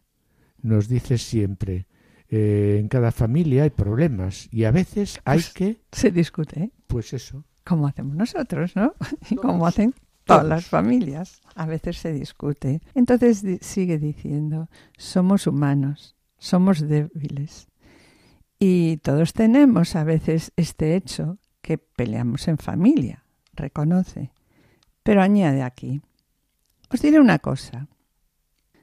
nos 0.62 0.88
dice 0.88 1.18
siempre, 1.18 1.86
eh, 2.28 2.78
en 2.80 2.88
cada 2.88 3.12
familia 3.12 3.62
hay 3.64 3.70
problemas 3.70 4.48
y 4.52 4.64
a 4.64 4.70
veces 4.70 5.20
hay 5.24 5.38
Pues- 5.38 5.52
que, 5.54 5.80
Se 5.92 6.10
discute, 6.10 6.60
¿eh? 6.64 6.70
pues 6.86 7.12
eso, 7.12 7.44
como 7.64 7.86
hacemos 7.86 8.16
nosotros, 8.16 8.74
¿no? 8.76 8.94
Y 9.30 9.36
como 9.36 9.66
hacen 9.66 9.94
todas 10.24 10.40
todos. 10.42 10.48
las 10.50 10.66
familias. 10.66 11.40
A 11.54 11.66
veces 11.66 11.98
se 11.98 12.12
discute. 12.12 12.80
Entonces 12.94 13.42
sigue 13.60 13.98
diciendo, 13.98 14.68
somos 14.96 15.46
humanos, 15.46 16.16
somos 16.38 16.80
débiles. 16.80 17.68
Y 18.58 18.96
todos 18.98 19.32
tenemos 19.32 19.94
a 19.96 20.04
veces 20.04 20.52
este 20.56 20.96
hecho 20.96 21.38
que 21.60 21.78
peleamos 21.78 22.48
en 22.48 22.58
familia, 22.58 23.24
reconoce. 23.54 24.30
Pero 25.02 25.22
añade 25.22 25.62
aquí, 25.62 26.00
os 26.90 27.00
diré 27.02 27.20
una 27.20 27.38
cosa. 27.38 27.88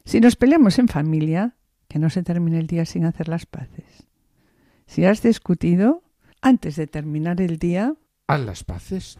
Si 0.05 0.19
nos 0.21 0.35
peleamos 0.35 0.77
en 0.79 0.87
familia, 0.87 1.55
que 1.93 1.99
no 1.99 2.09
se 2.09 2.23
termine 2.23 2.57
el 2.57 2.65
día 2.65 2.85
sin 2.85 3.05
hacer 3.05 3.27
las 3.27 3.45
paces. 3.45 4.07
Si 4.87 5.05
has 5.05 5.21
discutido, 5.21 6.01
antes 6.41 6.75
de 6.75 6.87
terminar 6.87 7.39
el 7.39 7.59
día, 7.59 7.93
haz 8.25 8.41
las 8.41 8.63
paces. 8.63 9.19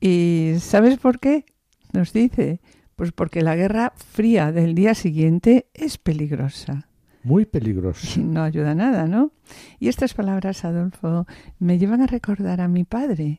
¿Y 0.00 0.54
sabes 0.58 0.96
por 0.96 1.20
qué? 1.20 1.44
Nos 1.92 2.14
dice, 2.14 2.62
pues 2.96 3.12
porque 3.12 3.42
la 3.42 3.56
guerra 3.56 3.92
fría 3.94 4.52
del 4.52 4.74
día 4.74 4.94
siguiente 4.94 5.66
es 5.74 5.98
peligrosa. 5.98 6.88
Muy 7.24 7.44
peligrosa. 7.44 8.18
No 8.22 8.42
ayuda 8.42 8.74
nada, 8.74 9.06
¿no? 9.06 9.32
Y 9.78 9.88
estas 9.88 10.14
palabras, 10.14 10.64
Adolfo, 10.64 11.26
me 11.58 11.76
llevan 11.76 12.00
a 12.00 12.06
recordar 12.06 12.62
a 12.62 12.68
mi 12.68 12.84
padre, 12.84 13.36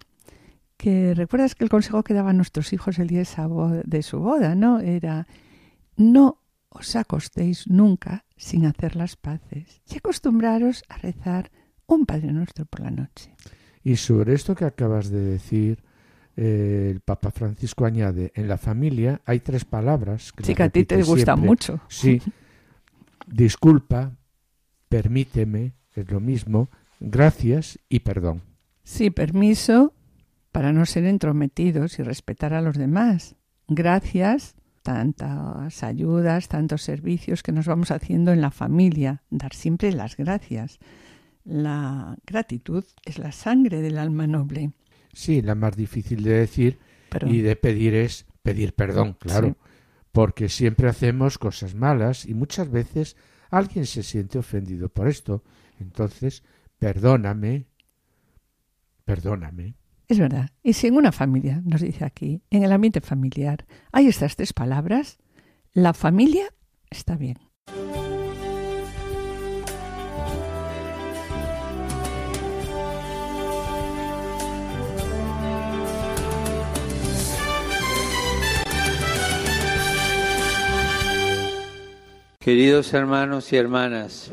que 0.77 1.15
recuerdas 1.15 1.55
que 1.55 1.63
el 1.63 1.71
consejo 1.71 2.03
que 2.03 2.13
daban 2.13 2.37
nuestros 2.37 2.71
hijos 2.71 2.99
el 2.99 3.07
día 3.07 3.23
de 3.83 4.03
su 4.03 4.19
boda, 4.19 4.53
¿no? 4.53 4.79
Era, 4.79 5.25
no 5.97 6.44
os 6.75 6.95
acostéis 6.95 7.67
nunca 7.67 8.25
sin 8.37 8.65
hacer 8.65 8.95
las 8.95 9.15
paces 9.15 9.81
y 9.89 9.97
acostumbraros 9.97 10.83
a 10.89 10.97
rezar 10.97 11.51
un 11.87 12.05
Padre 12.05 12.31
Nuestro 12.33 12.65
por 12.65 12.81
la 12.81 12.91
noche. 12.91 13.33
Y 13.83 13.95
sobre 13.95 14.33
esto 14.33 14.55
que 14.55 14.65
acabas 14.65 15.09
de 15.09 15.19
decir, 15.21 15.83
eh, 16.35 16.89
el 16.91 16.99
Papa 17.01 17.31
Francisco 17.31 17.85
añade, 17.85 18.31
en 18.35 18.47
la 18.47 18.57
familia 18.57 19.21
hay 19.25 19.39
tres 19.39 19.63
palabras 19.63 20.31
que 20.33 20.43
Sí, 20.43 20.53
que 20.55 20.63
a 20.63 20.69
ti 20.69 20.83
te 20.83 20.95
repite 20.95 21.09
gusta 21.09 21.33
siempre. 21.33 21.47
mucho. 21.47 21.79
Sí, 21.87 22.21
disculpa, 23.27 24.11
permíteme, 24.89 25.73
es 25.93 26.09
lo 26.11 26.19
mismo, 26.19 26.69
gracias 26.99 27.79
y 27.89 27.99
perdón. 27.99 28.41
Sí, 28.83 29.09
permiso 29.09 29.93
para 30.51 30.71
no 30.73 30.85
ser 30.85 31.05
entrometidos 31.05 31.99
y 31.99 32.03
respetar 32.03 32.53
a 32.53 32.61
los 32.61 32.77
demás. 32.77 33.35
Gracias, 33.67 34.55
tantas 34.85 35.81
ayudas, 35.83 36.47
tantos 36.47 36.83
servicios 36.83 37.41
que 37.41 37.51
nos 37.51 37.65
vamos 37.65 37.89
haciendo 37.89 38.31
en 38.31 38.39
la 38.39 38.51
familia. 38.51 39.23
Dar 39.31 39.53
siempre 39.53 39.91
las 39.91 40.15
gracias. 40.15 40.77
La 41.43 42.15
gratitud 42.25 42.85
es 43.03 43.17
la 43.17 43.31
sangre 43.31 43.81
del 43.81 43.97
alma 43.97 44.27
noble. 44.27 44.73
Sí, 45.11 45.41
la 45.41 45.55
más 45.55 45.75
difícil 45.75 46.23
de 46.23 46.33
decir 46.33 46.77
Pero 47.09 47.27
y 47.27 47.41
de 47.41 47.55
pedir 47.55 47.95
es 47.95 48.27
pedir 48.43 48.73
perdón, 48.75 49.17
claro, 49.19 49.47
Sí. 49.49 49.55
porque 50.11 50.49
siempre 50.49 50.87
hacemos 50.87 51.39
cosas 51.39 51.73
malas 51.73 52.25
y 52.27 52.35
muchas 52.35 52.69
veces 52.69 53.17
alguien 53.49 53.87
se 53.87 54.03
siente 54.03 54.37
ofendido 54.37 54.87
por 54.89 55.07
esto. 55.07 55.43
Entonces, 55.79 56.43
perdóname, 56.77 57.65
perdóname. 59.03 59.75
Es 60.07 60.19
verdad. 60.19 60.49
Y 60.63 60.73
si 60.73 60.87
en 60.87 60.95
una 60.95 61.11
familia, 61.11 61.61
nos 61.65 61.81
dice 61.81 62.05
aquí, 62.05 62.41
en 62.49 62.63
el 62.63 62.71
ambiente 62.71 63.01
familiar, 63.01 63.65
hay 63.91 64.07
estas 64.07 64.35
tres 64.35 64.53
palabras, 64.53 65.17
la 65.73 65.93
familia 65.93 66.53
está 66.89 67.15
bien. 67.15 67.37
Queridos 82.39 82.93
hermanos 82.93 83.51
y 83.51 83.57
hermanas, 83.57 84.29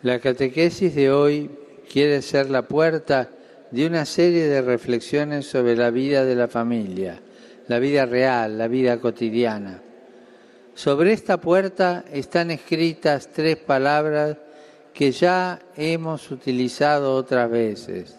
la 0.00 0.18
catequesis 0.18 0.94
de 0.94 1.10
hoy 1.10 1.50
quiere 1.92 2.22
ser 2.22 2.48
la 2.48 2.62
puerta 2.62 3.28
de 3.70 3.86
una 3.86 4.04
serie 4.04 4.46
de 4.48 4.62
reflexiones 4.62 5.46
sobre 5.46 5.76
la 5.76 5.90
vida 5.90 6.24
de 6.24 6.34
la 6.34 6.48
familia, 6.48 7.20
la 7.68 7.78
vida 7.78 8.04
real, 8.06 8.58
la 8.58 8.68
vida 8.68 8.98
cotidiana. 8.98 9.80
Sobre 10.74 11.12
esta 11.12 11.40
puerta 11.40 12.04
están 12.12 12.50
escritas 12.50 13.28
tres 13.32 13.56
palabras 13.56 14.36
que 14.92 15.12
ya 15.12 15.60
hemos 15.76 16.30
utilizado 16.30 17.14
otras 17.14 17.50
veces. 17.50 18.16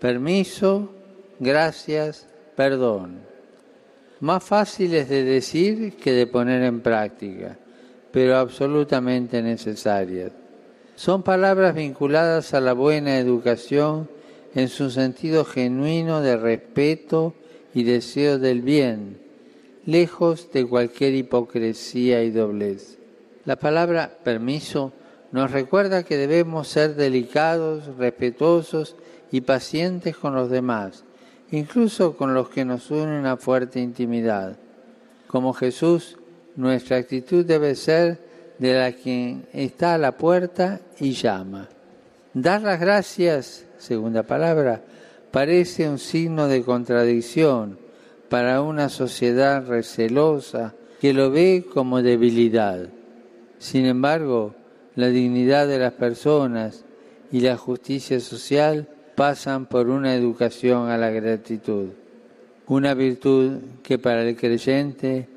Permiso, 0.00 0.90
gracias, 1.38 2.26
perdón. 2.56 3.20
Más 4.20 4.42
fáciles 4.42 5.08
de 5.08 5.22
decir 5.22 5.96
que 5.96 6.12
de 6.12 6.26
poner 6.26 6.62
en 6.62 6.80
práctica, 6.80 7.56
pero 8.10 8.36
absolutamente 8.36 9.42
necesarias. 9.42 10.32
Son 10.96 11.22
palabras 11.22 11.74
vinculadas 11.74 12.54
a 12.54 12.60
la 12.60 12.72
buena 12.72 13.18
educación 13.18 14.08
en 14.54 14.68
su 14.68 14.90
sentido 14.90 15.44
genuino 15.44 16.20
de 16.20 16.36
respeto 16.36 17.34
y 17.74 17.82
deseo 17.82 18.38
del 18.38 18.62
bien, 18.62 19.18
lejos 19.84 20.50
de 20.52 20.64
cualquier 20.64 21.14
hipocresía 21.14 22.22
y 22.22 22.30
doblez. 22.30 22.98
La 23.44 23.56
palabra 23.56 24.18
permiso 24.22 24.92
nos 25.32 25.50
recuerda 25.50 26.04
que 26.04 26.16
debemos 26.16 26.68
ser 26.68 26.94
delicados, 26.94 27.96
respetuosos 27.98 28.96
y 29.32 29.40
pacientes 29.40 30.16
con 30.16 30.34
los 30.34 30.48
demás, 30.48 31.04
incluso 31.50 32.16
con 32.16 32.34
los 32.34 32.48
que 32.48 32.64
nos 32.64 32.90
unen 32.90 33.08
una 33.08 33.36
fuerte 33.36 33.80
intimidad. 33.80 34.56
Como 35.26 35.52
Jesús, 35.52 36.16
nuestra 36.54 36.98
actitud 36.98 37.44
debe 37.44 37.74
ser 37.74 38.20
de 38.58 38.74
la 38.74 38.92
quien 38.92 39.46
está 39.52 39.94
a 39.94 39.98
la 39.98 40.16
puerta 40.16 40.80
y 41.00 41.12
llama. 41.12 41.68
Dar 42.32 42.62
las 42.62 42.78
gracias, 42.78 43.63
segunda 43.84 44.24
palabra, 44.24 44.82
parece 45.30 45.88
un 45.88 45.98
signo 45.98 46.48
de 46.48 46.62
contradicción 46.62 47.78
para 48.28 48.62
una 48.62 48.88
sociedad 48.88 49.66
recelosa 49.66 50.74
que 51.00 51.12
lo 51.12 51.30
ve 51.30 51.64
como 51.72 52.02
debilidad. 52.02 52.88
Sin 53.58 53.84
embargo, 53.84 54.54
la 54.96 55.08
dignidad 55.08 55.68
de 55.68 55.78
las 55.78 55.92
personas 55.92 56.84
y 57.30 57.40
la 57.40 57.56
justicia 57.56 58.20
social 58.20 58.88
pasan 59.14 59.66
por 59.66 59.88
una 59.88 60.14
educación 60.14 60.88
a 60.88 60.98
la 60.98 61.10
gratitud, 61.10 61.88
una 62.66 62.94
virtud 62.94 63.58
que 63.82 63.98
para 63.98 64.22
el 64.22 64.36
creyente 64.36 65.28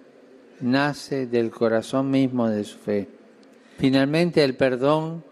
nace 0.62 1.28
del 1.28 1.52
corazón 1.52 2.10
mismo 2.10 2.50
de 2.50 2.64
su 2.64 2.78
fe. 2.78 3.08
Finalmente, 3.78 4.44
el 4.44 4.56
perdón, 4.56 5.24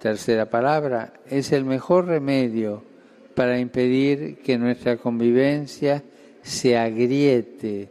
tercera 0.00 0.46
palabra, 0.46 1.12
es 1.28 1.52
el 1.52 1.64
mejor 1.64 2.06
remedio 2.06 2.82
para 3.34 3.58
impedir 3.58 4.38
que 4.38 4.58
nuestra 4.58 4.96
convivencia 4.96 6.02
se 6.42 6.76
agriete 6.76 7.90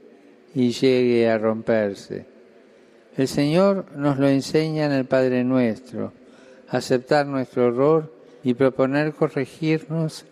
y 0.53 0.71
llegue 0.71 1.29
a 1.29 1.37
romperse. 1.37 2.25
El 3.15 3.27
Señor 3.27 3.85
nos 3.95 4.17
lo 4.17 4.27
enseña 4.27 4.85
en 4.85 4.91
el 4.91 5.05
Padre 5.05 5.43
Nuestro. 5.43 6.13
Aceptar 6.67 7.25
nuestro 7.25 7.67
error 7.67 8.13
y 8.43 8.53
proponer 8.53 9.13
corregirnos 9.13 10.25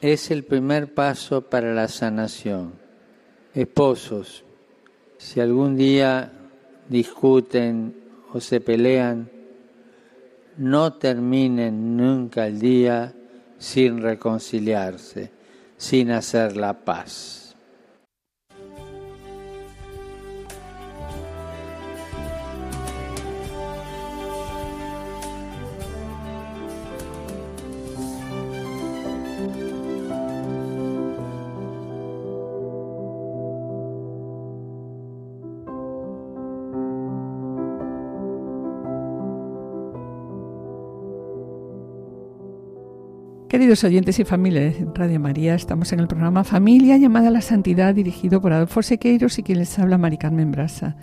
es 0.00 0.30
el 0.30 0.44
primer 0.44 0.92
paso 0.92 1.42
para 1.42 1.72
la 1.72 1.88
sanación. 1.88 2.74
Esposos, 3.54 4.44
si 5.18 5.40
algún 5.40 5.76
día 5.76 6.32
discuten 6.88 7.94
o 8.32 8.40
se 8.40 8.60
pelean, 8.60 9.30
no 10.56 10.94
terminen 10.94 11.96
nunca 11.96 12.46
el 12.46 12.60
día 12.60 13.12
sin 13.58 14.00
reconciliarse, 14.00 15.30
sin 15.76 16.10
hacer 16.10 16.56
la 16.56 16.72
paz. 16.84 17.43
Queridos 43.74 43.90
oyentes 43.90 44.20
y 44.20 44.24
familias 44.24 44.78
de 44.78 44.86
Radio 44.94 45.18
María, 45.18 45.56
estamos 45.56 45.92
en 45.92 45.98
el 45.98 46.06
programa 46.06 46.44
Familia 46.44 46.96
llamada 46.96 47.26
a 47.26 47.32
la 47.32 47.40
Santidad, 47.40 47.92
dirigido 47.92 48.40
por 48.40 48.52
Adolfo 48.52 48.84
Sequeiros 48.84 49.36
y 49.40 49.42
quien 49.42 49.58
les 49.58 49.76
habla 49.80 49.98
Mari 49.98 50.16
Carmen 50.16 50.52
Brasa. 50.52 50.94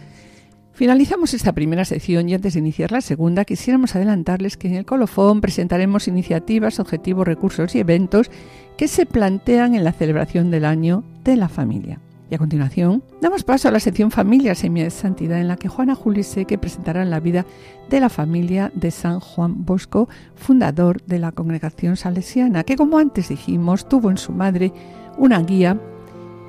Finalizamos 0.71 1.33
esta 1.33 1.51
primera 1.51 1.83
sección 1.83 2.29
y 2.29 2.33
antes 2.33 2.53
de 2.53 2.59
iniciar 2.59 2.93
la 2.93 3.01
segunda 3.01 3.43
quisiéramos 3.43 3.97
adelantarles 3.97 4.55
que 4.55 4.69
en 4.69 4.75
el 4.75 4.85
colofón 4.85 5.41
presentaremos 5.41 6.07
iniciativas, 6.07 6.79
objetivos, 6.79 7.27
recursos 7.27 7.75
y 7.75 7.79
eventos 7.79 8.31
que 8.77 8.87
se 8.87 9.05
plantean 9.05 9.75
en 9.75 9.83
la 9.83 9.91
celebración 9.91 10.49
del 10.49 10.63
año 10.63 11.03
de 11.25 11.35
la 11.35 11.49
familia. 11.49 11.99
Y 12.31 12.35
a 12.35 12.37
continuación, 12.37 13.03
damos 13.19 13.43
paso 13.43 13.67
a 13.67 13.71
la 13.71 13.81
sección 13.81 14.09
Familia 14.09 14.55
Semilla 14.55 14.85
de 14.85 14.91
Santidad, 14.91 15.41
en 15.41 15.49
la 15.49 15.57
que 15.57 15.67
Juana 15.67 15.95
Juliseque 15.95 16.57
presentará 16.57 17.03
la 17.03 17.19
vida 17.19 17.45
de 17.89 17.99
la 17.99 18.07
familia 18.07 18.71
de 18.73 18.89
San 18.89 19.19
Juan 19.19 19.65
Bosco, 19.65 20.07
fundador 20.35 21.03
de 21.03 21.19
la 21.19 21.33
congregación 21.33 21.97
salesiana, 21.97 22.63
que 22.63 22.77
como 22.77 22.99
antes 22.99 23.27
dijimos, 23.27 23.89
tuvo 23.89 24.09
en 24.09 24.17
su 24.17 24.31
madre 24.31 24.71
una 25.17 25.41
guía 25.41 25.77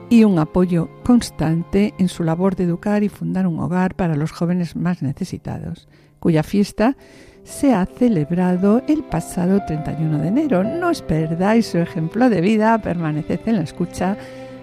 y 0.08 0.22
un 0.22 0.38
apoyo 0.38 0.88
constante 1.02 1.94
en 1.98 2.08
su 2.08 2.22
labor 2.22 2.54
de 2.54 2.62
educar 2.62 3.02
y 3.02 3.08
fundar 3.08 3.48
un 3.48 3.58
hogar 3.58 3.96
para 3.96 4.14
los 4.14 4.30
jóvenes 4.30 4.76
más 4.76 5.02
necesitados, 5.02 5.88
cuya 6.20 6.44
fiesta 6.44 6.96
se 7.42 7.74
ha 7.74 7.86
celebrado 7.86 8.82
el 8.86 9.02
pasado 9.02 9.60
31 9.66 10.18
de 10.18 10.28
enero. 10.28 10.62
No 10.62 10.90
os 10.90 11.02
perdáis 11.02 11.66
su 11.66 11.78
ejemplo 11.78 12.30
de 12.30 12.40
vida, 12.40 12.80
permaneced 12.80 13.40
en 13.46 13.56
la 13.56 13.62
escucha, 13.62 14.16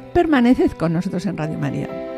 permaneced 0.09 0.71
con 0.71 0.93
nosotros 0.93 1.25
en 1.25 1.37
Radio 1.37 1.57
María. 1.57 2.08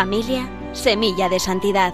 Familia, 0.00 0.48
semilla 0.72 1.28
de 1.28 1.38
santidad. 1.38 1.92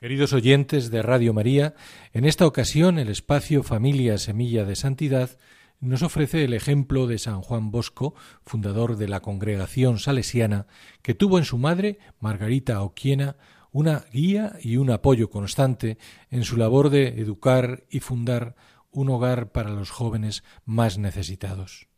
Queridos 0.00 0.32
oyentes 0.32 0.90
de 0.90 1.00
Radio 1.00 1.32
María, 1.32 1.76
en 2.12 2.24
esta 2.24 2.44
ocasión 2.44 2.98
el 2.98 3.08
espacio 3.08 3.62
Familia 3.62 4.18
Semilla 4.18 4.64
de 4.64 4.74
Santidad 4.74 5.38
nos 5.78 6.02
ofrece 6.02 6.42
el 6.42 6.54
ejemplo 6.54 7.06
de 7.06 7.18
San 7.18 7.40
Juan 7.40 7.70
Bosco, 7.70 8.16
fundador 8.44 8.96
de 8.96 9.06
la 9.06 9.20
congregación 9.20 10.00
salesiana, 10.00 10.66
que 11.00 11.14
tuvo 11.14 11.38
en 11.38 11.44
su 11.44 11.56
madre, 11.56 12.00
Margarita 12.18 12.82
Oquiena, 12.82 13.36
una 13.70 14.06
guía 14.12 14.56
y 14.60 14.76
un 14.76 14.90
apoyo 14.90 15.30
constante 15.30 15.98
en 16.32 16.42
su 16.42 16.56
labor 16.56 16.90
de 16.90 17.20
educar 17.20 17.84
y 17.88 18.00
fundar 18.00 18.56
un 18.90 19.08
hogar 19.08 19.52
para 19.52 19.70
los 19.70 19.90
jóvenes 19.90 20.42
más 20.64 20.98
necesitados. 20.98 21.93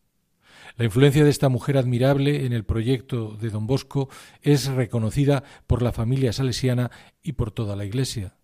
La 0.76 0.84
influencia 0.84 1.24
de 1.24 1.30
esta 1.30 1.48
mujer 1.48 1.78
admirable 1.78 2.44
en 2.44 2.52
el 2.52 2.64
proyecto 2.64 3.34
de 3.40 3.48
don 3.48 3.66
Bosco 3.66 4.10
es 4.42 4.66
reconocida 4.66 5.42
por 5.66 5.80
la 5.80 5.90
familia 5.90 6.34
salesiana 6.34 6.90
y 7.22 7.32
por 7.32 7.50
toda 7.50 7.76
la 7.76 7.86
Iglesia. 7.86 8.36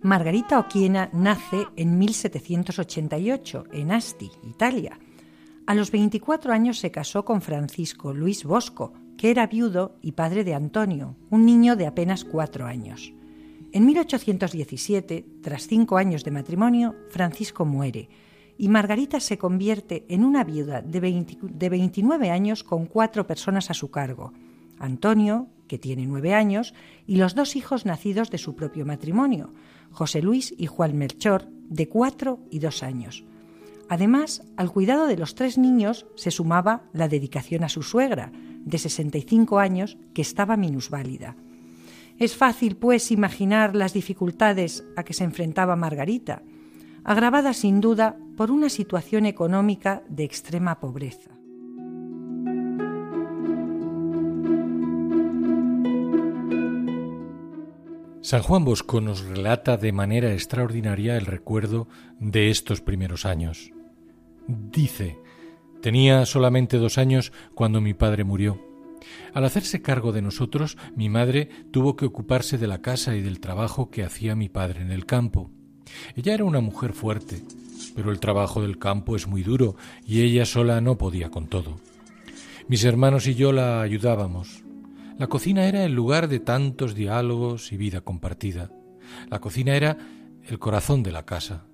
Margarita 0.00 0.60
Oquiena 0.60 1.10
nace 1.12 1.66
en 1.76 1.98
1788 1.98 3.64
en 3.72 3.90
Asti, 3.90 4.30
Italia. 4.44 4.98
A 5.66 5.74
los 5.74 5.90
24 5.90 6.52
años 6.52 6.78
se 6.78 6.92
casó 6.92 7.24
con 7.24 7.40
Francisco 7.40 8.12
Luis 8.12 8.44
Bosco, 8.44 8.92
que 9.16 9.30
era 9.30 9.46
viudo 9.48 9.96
y 10.02 10.12
padre 10.12 10.44
de 10.44 10.54
Antonio, 10.54 11.16
un 11.30 11.46
niño 11.46 11.74
de 11.74 11.86
apenas 11.86 12.24
cuatro 12.24 12.66
años. 12.66 13.12
En 13.74 13.86
1817, 13.86 15.24
tras 15.40 15.66
cinco 15.66 15.96
años 15.96 16.24
de 16.24 16.30
matrimonio, 16.30 16.94
Francisco 17.08 17.64
muere 17.64 18.10
y 18.58 18.68
Margarita 18.68 19.18
se 19.18 19.38
convierte 19.38 20.04
en 20.10 20.24
una 20.24 20.44
viuda 20.44 20.82
de, 20.82 21.00
29 21.00 22.30
años 22.30 22.64
con 22.64 22.84
cuatro 22.84 23.26
personas 23.26 23.70
a 23.70 23.74
su 23.74 23.90
cargo. 23.90 24.34
Antonio, 24.78 25.48
que 25.68 25.78
tiene 25.78 26.06
nueve 26.06 26.34
años, 26.34 26.74
y 27.06 27.16
los 27.16 27.34
dos 27.34 27.56
hijos 27.56 27.86
nacidos 27.86 28.30
de 28.30 28.36
su 28.36 28.54
propio 28.54 28.84
matrimonio, 28.84 29.54
José 29.90 30.20
Luis 30.20 30.54
y 30.58 30.66
Juan 30.66 30.98
Melchor, 30.98 31.48
de 31.70 31.88
cuatro 31.88 32.40
y 32.50 32.58
dos 32.58 32.82
años. 32.82 33.24
Además, 33.88 34.42
al 34.58 34.70
cuidado 34.70 35.06
de 35.06 35.16
los 35.16 35.34
tres 35.34 35.56
niños 35.56 36.04
se 36.14 36.30
sumaba 36.30 36.84
la 36.92 37.08
dedicación 37.08 37.64
a 37.64 37.70
su 37.70 37.82
suegra, 37.82 38.32
de 38.34 38.76
65 38.76 39.58
años, 39.58 39.96
que 40.12 40.20
estaba 40.20 40.58
minusválida. 40.58 41.36
Es 42.22 42.36
fácil, 42.36 42.76
pues, 42.76 43.10
imaginar 43.10 43.74
las 43.74 43.94
dificultades 43.94 44.84
a 44.94 45.02
que 45.02 45.12
se 45.12 45.24
enfrentaba 45.24 45.74
Margarita, 45.74 46.44
agravada 47.02 47.52
sin 47.52 47.80
duda 47.80 48.16
por 48.36 48.52
una 48.52 48.68
situación 48.68 49.26
económica 49.26 50.04
de 50.08 50.22
extrema 50.22 50.78
pobreza. 50.78 51.32
San 58.20 58.42
Juan 58.42 58.64
Bosco 58.64 59.00
nos 59.00 59.24
relata 59.24 59.76
de 59.76 59.90
manera 59.90 60.32
extraordinaria 60.32 61.16
el 61.16 61.26
recuerdo 61.26 61.88
de 62.20 62.50
estos 62.50 62.80
primeros 62.80 63.26
años. 63.26 63.72
Dice, 64.46 65.18
tenía 65.80 66.24
solamente 66.24 66.76
dos 66.76 66.98
años 66.98 67.32
cuando 67.56 67.80
mi 67.80 67.94
padre 67.94 68.22
murió. 68.22 68.71
Al 69.34 69.44
hacerse 69.44 69.82
cargo 69.82 70.12
de 70.12 70.22
nosotros, 70.22 70.76
mi 70.96 71.08
madre 71.08 71.48
tuvo 71.70 71.96
que 71.96 72.06
ocuparse 72.06 72.58
de 72.58 72.66
la 72.66 72.82
casa 72.82 73.16
y 73.16 73.22
del 73.22 73.40
trabajo 73.40 73.90
que 73.90 74.04
hacía 74.04 74.34
mi 74.34 74.48
padre 74.48 74.82
en 74.82 74.90
el 74.90 75.06
campo. 75.06 75.50
Ella 76.16 76.34
era 76.34 76.44
una 76.44 76.60
mujer 76.60 76.92
fuerte, 76.92 77.42
pero 77.94 78.10
el 78.10 78.20
trabajo 78.20 78.62
del 78.62 78.78
campo 78.78 79.16
es 79.16 79.26
muy 79.26 79.42
duro 79.42 79.76
y 80.06 80.22
ella 80.22 80.46
sola 80.46 80.80
no 80.80 80.98
podía 80.98 81.30
con 81.30 81.46
todo. 81.46 81.76
Mis 82.68 82.84
hermanos 82.84 83.26
y 83.26 83.34
yo 83.34 83.52
la 83.52 83.82
ayudábamos. 83.82 84.62
La 85.18 85.26
cocina 85.26 85.66
era 85.66 85.84
el 85.84 85.92
lugar 85.92 86.28
de 86.28 86.40
tantos 86.40 86.94
diálogos 86.94 87.72
y 87.72 87.76
vida 87.76 88.00
compartida. 88.00 88.70
La 89.30 89.40
cocina 89.40 89.76
era 89.76 89.98
el 90.44 90.58
corazón 90.58 91.02
de 91.02 91.12
la 91.12 91.24
casa. 91.24 91.66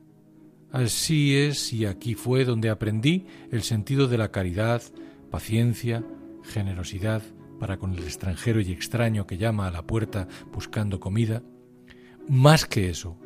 Así 0.71 1.37
es 1.37 1.73
y 1.73 1.87
aquí 1.87 2.15
fue 2.15 2.45
donde 2.45 2.69
aprendí 2.69 3.27
el 3.51 3.63
sentido 3.63 4.07
de 4.07 4.19
la 4.19 4.31
caridad, 4.31 4.83
paciencia, 5.31 6.05
generosidad 6.49 7.23
para 7.59 7.79
con 7.79 7.93
el 7.93 8.05
extranjero 8.05 8.61
y 8.61 8.73
extraño 8.73 9.27
que 9.27 9.39
llama 9.39 9.67
a 9.67 9.71
la 9.71 9.83
puerta 9.83 10.29
buscando 10.53 11.01
comida. 11.01 11.43
Más 12.29 12.67
que 12.67 12.91
eso, 12.91 13.17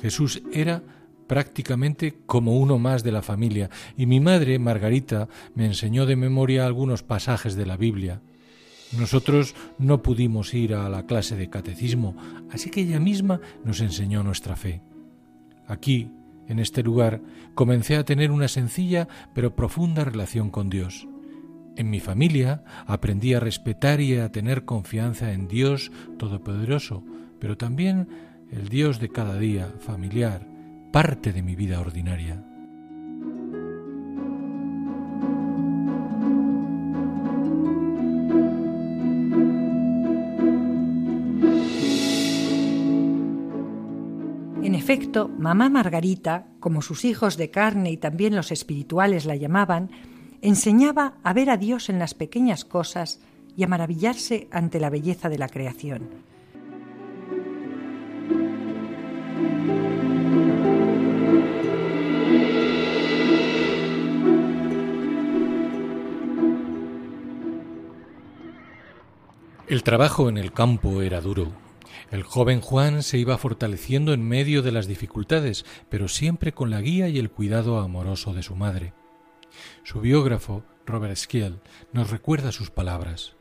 Jesús 0.00 0.42
era 0.52 0.82
prácticamente 1.26 2.18
como 2.26 2.58
uno 2.58 2.78
más 2.78 3.02
de 3.02 3.12
la 3.12 3.22
familia, 3.22 3.70
y 3.96 4.06
mi 4.06 4.20
madre, 4.20 4.58
Margarita, 4.58 5.28
me 5.54 5.64
enseñó 5.64 6.04
de 6.04 6.16
memoria 6.16 6.66
algunos 6.66 7.02
pasajes 7.02 7.54
de 7.54 7.66
la 7.66 7.76
Biblia. 7.76 8.20
Nosotros 8.98 9.54
no 9.78 10.02
pudimos 10.02 10.52
ir 10.52 10.74
a 10.74 10.88
la 10.90 11.06
clase 11.06 11.36
de 11.36 11.48
catecismo, 11.48 12.16
así 12.50 12.68
que 12.68 12.82
ella 12.82 13.00
misma 13.00 13.40
nos 13.64 13.80
enseñó 13.80 14.22
nuestra 14.22 14.56
fe. 14.56 14.82
Aquí, 15.66 16.10
en 16.48 16.58
este 16.58 16.82
lugar, 16.82 17.22
comencé 17.54 17.96
a 17.96 18.04
tener 18.04 18.30
una 18.30 18.48
sencilla 18.48 19.08
pero 19.32 19.56
profunda 19.56 20.04
relación 20.04 20.50
con 20.50 20.68
Dios. 20.68 21.08
En 21.74 21.88
mi 21.88 22.00
familia 22.00 22.64
aprendí 22.86 23.32
a 23.32 23.40
respetar 23.40 24.00
y 24.00 24.18
a 24.18 24.30
tener 24.30 24.64
confianza 24.64 25.32
en 25.32 25.48
Dios 25.48 25.90
Todopoderoso, 26.18 27.02
pero 27.38 27.56
también 27.56 28.08
el 28.50 28.68
Dios 28.68 29.00
de 29.00 29.08
cada 29.08 29.38
día, 29.38 29.72
familiar, 29.80 30.46
parte 30.92 31.32
de 31.32 31.42
mi 31.42 31.56
vida 31.56 31.80
ordinaria. 31.80 32.44
En 44.62 44.74
efecto, 44.74 45.28
mamá 45.38 45.70
Margarita, 45.70 46.46
como 46.60 46.82
sus 46.82 47.06
hijos 47.06 47.38
de 47.38 47.50
carne 47.50 47.90
y 47.90 47.96
también 47.96 48.36
los 48.36 48.52
espirituales 48.52 49.24
la 49.24 49.36
llamaban, 49.36 49.90
enseñaba 50.42 51.14
a 51.22 51.32
ver 51.32 51.48
a 51.48 51.56
Dios 51.56 51.88
en 51.88 51.98
las 51.98 52.14
pequeñas 52.14 52.64
cosas 52.64 53.20
y 53.56 53.62
a 53.62 53.68
maravillarse 53.68 54.48
ante 54.50 54.80
la 54.80 54.90
belleza 54.90 55.28
de 55.28 55.38
la 55.38 55.48
creación. 55.48 56.10
El 69.68 69.84
trabajo 69.84 70.28
en 70.28 70.36
el 70.36 70.52
campo 70.52 71.00
era 71.00 71.22
duro. 71.22 71.50
El 72.10 72.24
joven 72.24 72.60
Juan 72.60 73.02
se 73.02 73.16
iba 73.16 73.38
fortaleciendo 73.38 74.12
en 74.12 74.26
medio 74.26 74.60
de 74.60 74.70
las 74.70 74.86
dificultades, 74.86 75.64
pero 75.88 76.08
siempre 76.08 76.52
con 76.52 76.68
la 76.68 76.82
guía 76.82 77.08
y 77.08 77.18
el 77.18 77.30
cuidado 77.30 77.78
amoroso 77.78 78.34
de 78.34 78.42
su 78.42 78.54
madre. 78.54 78.92
Su 79.84 80.00
biógrafo, 80.00 80.64
Robert 80.86 81.16
Skiel, 81.16 81.60
nos 81.92 82.10
recuerda 82.10 82.52
sus 82.52 82.70
palabras. 82.70 83.34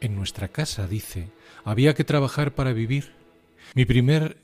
En 0.00 0.16
nuestra 0.16 0.48
casa, 0.48 0.86
dice, 0.86 1.30
había 1.64 1.94
que 1.94 2.04
trabajar 2.04 2.54
para 2.54 2.72
vivir. 2.72 3.12
Mi 3.74 3.84
primer 3.84 4.38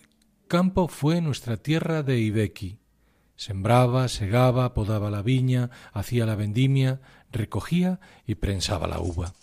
campo 0.47 0.89
fue 0.89 1.21
nuestra 1.21 1.57
tierra 1.57 2.03
de 2.03 2.19
Ibequi. 2.19 2.79
Sembraba, 3.37 4.09
segaba, 4.09 4.75
podaba 4.75 5.11
la 5.11 5.23
viña, 5.23 5.71
hacía 5.93 6.27
la 6.27 6.35
vendimia, 6.35 7.01
recogía 7.31 8.01
y 8.27 8.37
prensaba 8.37 8.87
la 8.87 9.01
uva. 9.01 9.35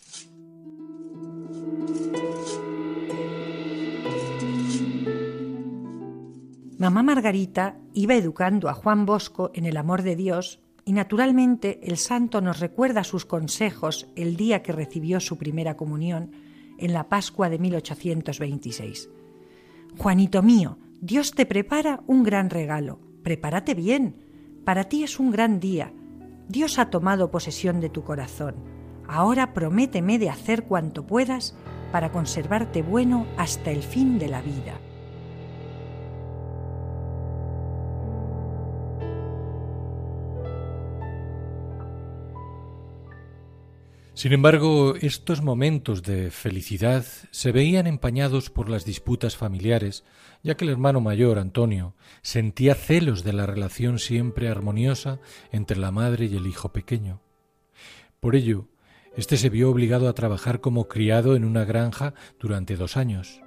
Mamá 6.78 7.04
Margarita 7.04 7.78
iba 7.94 8.16
educando 8.16 8.68
a 8.68 8.74
Juan 8.74 9.06
Bosco 9.06 9.52
en 9.54 9.66
el 9.66 9.78
amor 9.78 10.02
de 10.02 10.18
Dios 10.18 10.60
y 10.86 10.94
naturalmente 10.94 11.80
el 11.84 11.98
santo 11.98 12.42
nos 12.42 12.60
recuerda 12.60 13.04
sus 13.04 13.26
consejos 13.26 14.08
el 14.16 14.38
día 14.38 14.62
que 14.62 14.72
recibió 14.72 15.20
su 15.20 15.38
primera 15.38 15.76
comunión 15.76 16.32
en 16.78 16.94
la 16.94 17.10
Pascua 17.10 17.50
de 17.50 17.58
1826. 17.58 19.10
Juanito 19.98 20.44
mío, 20.44 20.78
Dios 21.02 21.32
te 21.32 21.48
prepara 21.48 22.04
un 22.06 22.24
gran 22.24 22.52
regalo. 22.52 23.00
Prepárate 23.24 23.74
bien. 23.74 24.16
Para 24.64 24.84
ti 24.84 25.04
es 25.04 25.20
un 25.20 25.32
gran 25.32 25.60
día. 25.60 25.92
Dios 26.48 26.78
ha 26.78 26.92
tomado 26.92 27.32
posesión 27.32 27.82
de 27.82 27.90
tu 27.90 28.04
corazón. 28.04 28.56
Ahora 29.08 29.54
prométeme 29.54 30.20
de 30.20 30.30
hacer 30.30 30.66
cuanto 30.66 31.08
puedas 31.08 31.56
para 31.92 32.12
conservarte 32.12 32.84
bueno 32.84 33.26
hasta 33.38 33.72
el 33.72 33.82
fin 33.82 34.20
de 34.20 34.28
la 34.28 34.42
vida. 34.42 34.80
Sin 44.16 44.32
embargo, 44.32 44.96
estos 45.02 45.42
momentos 45.42 46.02
de 46.02 46.32
felicidad 46.32 47.04
se 47.32 47.52
veían 47.52 47.86
empañados 47.86 48.50
por 48.50 48.70
las 48.70 48.86
disputas 48.86 49.36
familiares, 49.36 50.06
ya 50.42 50.56
que 50.56 50.64
el 50.64 50.72
hermano 50.72 51.02
mayor, 51.02 51.38
Antonio, 51.38 51.96
sentía 52.22 52.76
celos 52.76 53.26
de 53.26 53.34
la 53.34 53.46
relación 53.46 54.00
siempre 54.00 54.48
armoniosa 54.48 55.20
entre 55.52 55.76
la 55.76 55.92
madre 55.92 56.28
y 56.28 56.36
el 56.38 56.48
hijo 56.48 56.72
pequeño. 56.72 57.20
Por 58.22 58.38
ello, 58.38 58.70
éste 59.18 59.36
se 59.36 59.50
vio 59.50 59.70
obligado 59.70 60.08
a 60.08 60.14
trabajar 60.14 60.62
como 60.62 60.88
criado 60.88 61.36
en 61.36 61.44
una 61.44 61.66
granja 61.66 62.14
durante 62.40 62.78
dos 62.78 62.96
años. 62.96 63.42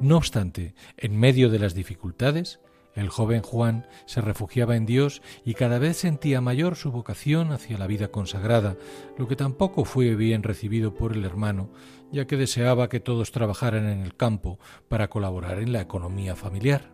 No 0.00 0.16
obstante, 0.16 0.74
en 0.96 1.18
medio 1.18 1.50
de 1.50 1.58
las 1.58 1.74
dificultades, 1.74 2.60
el 2.94 3.08
joven 3.08 3.42
Juan 3.42 3.86
se 4.06 4.20
refugiaba 4.20 4.76
en 4.76 4.86
Dios 4.86 5.22
y 5.44 5.54
cada 5.54 5.78
vez 5.78 5.96
sentía 5.96 6.40
mayor 6.40 6.76
su 6.76 6.92
vocación 6.92 7.52
hacia 7.52 7.78
la 7.78 7.86
vida 7.86 8.08
consagrada, 8.08 8.76
lo 9.18 9.28
que 9.28 9.36
tampoco 9.36 9.84
fue 9.84 10.14
bien 10.14 10.42
recibido 10.42 10.94
por 10.94 11.12
el 11.12 11.24
hermano, 11.24 11.70
ya 12.12 12.26
que 12.26 12.36
deseaba 12.36 12.88
que 12.88 13.00
todos 13.00 13.32
trabajaran 13.32 13.88
en 13.88 14.00
el 14.00 14.16
campo 14.16 14.58
para 14.88 15.08
colaborar 15.08 15.58
en 15.58 15.72
la 15.72 15.80
economía 15.80 16.36
familiar. 16.36 16.93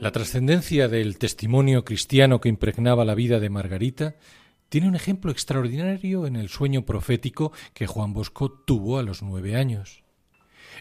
La 0.00 0.12
trascendencia 0.12 0.88
del 0.88 1.18
testimonio 1.18 1.84
cristiano 1.84 2.40
que 2.40 2.48
impregnaba 2.48 3.04
la 3.04 3.14
vida 3.14 3.38
de 3.38 3.50
Margarita 3.50 4.16
tiene 4.70 4.88
un 4.88 4.94
ejemplo 4.94 5.30
extraordinario 5.30 6.26
en 6.26 6.36
el 6.36 6.48
sueño 6.48 6.86
profético 6.86 7.52
que 7.74 7.86
Juan 7.86 8.14
Bosco 8.14 8.50
tuvo 8.50 8.98
a 8.98 9.02
los 9.02 9.22
nueve 9.22 9.56
años. 9.56 10.02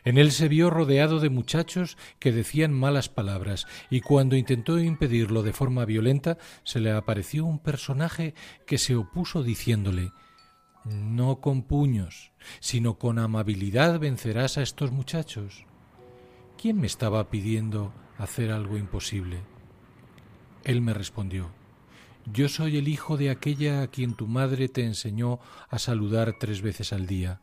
En 0.05 0.17
él 0.17 0.31
se 0.31 0.47
vio 0.47 0.69
rodeado 0.69 1.19
de 1.19 1.29
muchachos 1.29 1.97
que 2.17 2.31
decían 2.31 2.71
malas 2.71 3.09
palabras 3.09 3.67
y 3.89 3.99
cuando 3.99 4.37
intentó 4.37 4.79
impedirlo 4.79 5.43
de 5.43 5.51
forma 5.51 5.83
violenta 5.83 6.37
se 6.63 6.79
le 6.79 6.91
apareció 6.91 7.43
un 7.43 7.59
personaje 7.59 8.33
que 8.65 8.77
se 8.77 8.95
opuso 8.95 9.43
diciéndole 9.43 10.13
No 10.85 11.41
con 11.41 11.63
puños, 11.63 12.31
sino 12.61 12.97
con 12.97 13.19
amabilidad 13.19 13.99
vencerás 13.99 14.57
a 14.57 14.61
estos 14.61 14.93
muchachos. 14.93 15.65
¿Quién 16.57 16.79
me 16.79 16.87
estaba 16.87 17.29
pidiendo 17.29 17.91
hacer 18.19 18.51
algo 18.51 18.77
imposible. 18.77 19.41
Él 20.63 20.81
me 20.81 20.93
respondió, 20.93 21.49
Yo 22.31 22.49
soy 22.49 22.77
el 22.77 22.87
hijo 22.87 23.17
de 23.17 23.31
aquella 23.31 23.81
a 23.81 23.87
quien 23.87 24.13
tu 24.13 24.27
madre 24.27 24.67
te 24.67 24.83
enseñó 24.83 25.39
a 25.69 25.79
saludar 25.79 26.35
tres 26.39 26.61
veces 26.61 26.93
al 26.93 27.07
día. 27.07 27.41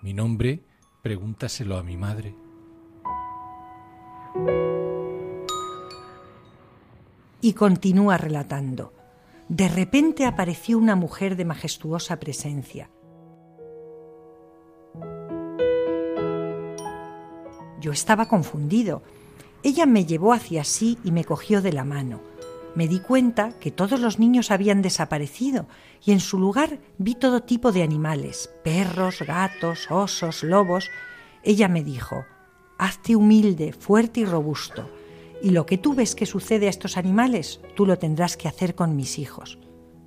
Mi 0.00 0.14
nombre, 0.14 0.64
pregúntaselo 1.02 1.76
a 1.76 1.82
mi 1.82 1.96
madre. 1.96 2.34
Y 7.40 7.52
continúa 7.54 8.16
relatando. 8.16 8.94
De 9.48 9.68
repente 9.68 10.24
apareció 10.24 10.78
una 10.78 10.94
mujer 10.94 11.36
de 11.36 11.44
majestuosa 11.44 12.18
presencia. 12.20 12.88
Yo 17.80 17.90
estaba 17.90 18.28
confundido 18.28 19.02
ella 19.62 19.86
me 19.86 20.04
llevó 20.04 20.32
hacia 20.32 20.64
sí 20.64 20.98
y 21.04 21.12
me 21.12 21.24
cogió 21.24 21.62
de 21.62 21.72
la 21.72 21.84
mano. 21.84 22.20
Me 22.74 22.88
di 22.88 23.00
cuenta 23.00 23.52
que 23.60 23.70
todos 23.70 24.00
los 24.00 24.18
niños 24.18 24.50
habían 24.50 24.82
desaparecido 24.82 25.66
y 26.04 26.12
en 26.12 26.20
su 26.20 26.38
lugar 26.38 26.78
vi 26.98 27.14
todo 27.14 27.42
tipo 27.42 27.70
de 27.70 27.82
animales, 27.82 28.50
perros, 28.64 29.20
gatos, 29.20 29.90
osos, 29.90 30.42
lobos. 30.42 30.90
Ella 31.44 31.68
me 31.68 31.84
dijo, 31.84 32.24
hazte 32.78 33.14
humilde, 33.14 33.72
fuerte 33.72 34.20
y 34.20 34.24
robusto, 34.24 34.90
y 35.42 35.50
lo 35.50 35.66
que 35.66 35.78
tú 35.78 35.94
ves 35.94 36.14
que 36.14 36.26
sucede 36.26 36.66
a 36.66 36.70
estos 36.70 36.96
animales, 36.96 37.60
tú 37.76 37.84
lo 37.84 37.98
tendrás 37.98 38.36
que 38.36 38.48
hacer 38.48 38.74
con 38.74 38.96
mis 38.96 39.18
hijos. 39.18 39.58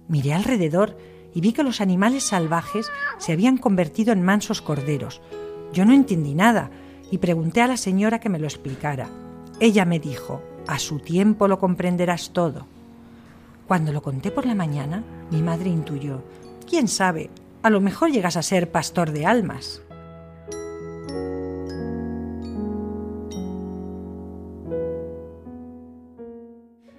Miré 0.08 0.34
alrededor 0.34 0.98
y 1.34 1.42
vi 1.42 1.54
que 1.54 1.64
los 1.64 1.82
animales 1.82 2.24
salvajes 2.24 2.90
se 3.20 3.32
habían 3.32 3.58
convertido 3.58 4.12
en 4.12 4.24
mansos 4.24 4.62
corderos. 4.62 5.22
Yo 5.74 5.86
no 5.86 5.94
entendí 5.94 6.34
nada 6.34 6.72
y 7.12 7.20
pregunté 7.20 7.62
a 7.62 7.68
la 7.68 7.78
señora 7.78 8.20
que 8.20 8.30
me 8.30 8.40
lo 8.40 8.48
explicara. 8.48 9.25
Ella 9.60 9.86
me 9.86 10.00
dijo, 10.00 10.42
a 10.68 10.80
su 10.80 11.00
tiempo 11.00 11.48
lo 11.48 11.60
comprenderás 11.60 12.32
todo. 12.32 12.68
Cuando 13.68 13.94
lo 13.94 14.02
conté 14.02 14.30
por 14.30 14.46
la 14.46 14.54
mañana, 14.54 15.04
mi 15.32 15.42
madre 15.42 15.70
intuyó, 15.70 16.22
quién 16.70 16.88
sabe, 16.88 17.30
a 17.64 17.70
lo 17.70 17.80
mejor 17.80 18.12
llegas 18.12 18.36
a 18.36 18.44
ser 18.44 18.72
pastor 18.72 19.12
de 19.12 19.26
almas. 19.26 19.82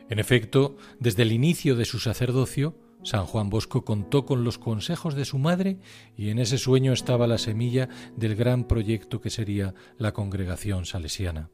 En 0.09 0.19
efecto, 0.19 0.77
desde 0.99 1.25
el 1.25 1.33
inicio 1.33 1.77
de 1.77 1.85
su 1.85 1.99
sacerdocio, 1.99 2.75
San 3.03 3.27
Juan 3.27 3.51
Bosco 3.51 3.85
contó 3.85 4.25
con 4.25 4.45
los 4.45 4.59
consejos 4.59 5.15
de 5.15 5.27
su 5.27 5.39
madre 5.39 5.79
y 6.17 6.31
en 6.31 6.39
ese 6.39 6.59
sueño 6.59 6.93
estaba 6.93 7.27
la 7.27 7.39
semilla 7.39 7.89
del 8.17 8.35
gran 8.35 8.65
proyecto 8.65 9.21
que 9.21 9.31
sería 9.31 9.75
la 9.99 10.13
congregación 10.13 10.87
salesiana. 10.87 11.51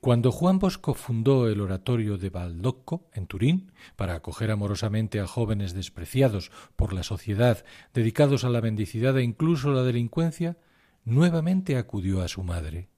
Cuando 0.00 0.32
Juan 0.32 0.58
Bosco 0.58 0.94
fundó 0.94 1.48
el 1.48 1.60
oratorio 1.60 2.18
de 2.18 2.30
Baldocco, 2.30 3.08
en 3.12 3.26
Turín, 3.26 3.72
para 3.96 4.14
acoger 4.14 4.50
amorosamente 4.50 5.20
a 5.20 5.26
jóvenes 5.26 5.74
despreciados 5.74 6.50
por 6.76 6.92
la 6.92 7.02
sociedad, 7.02 7.64
dedicados 7.92 8.44
a 8.44 8.50
la 8.50 8.60
mendicidad 8.60 9.16
e 9.18 9.22
incluso 9.22 9.72
la 9.72 9.82
delincuencia, 9.82 10.56
nuevamente 11.04 11.76
acudió 11.76 12.22
a 12.22 12.28
su 12.28 12.42
madre. 12.42 12.88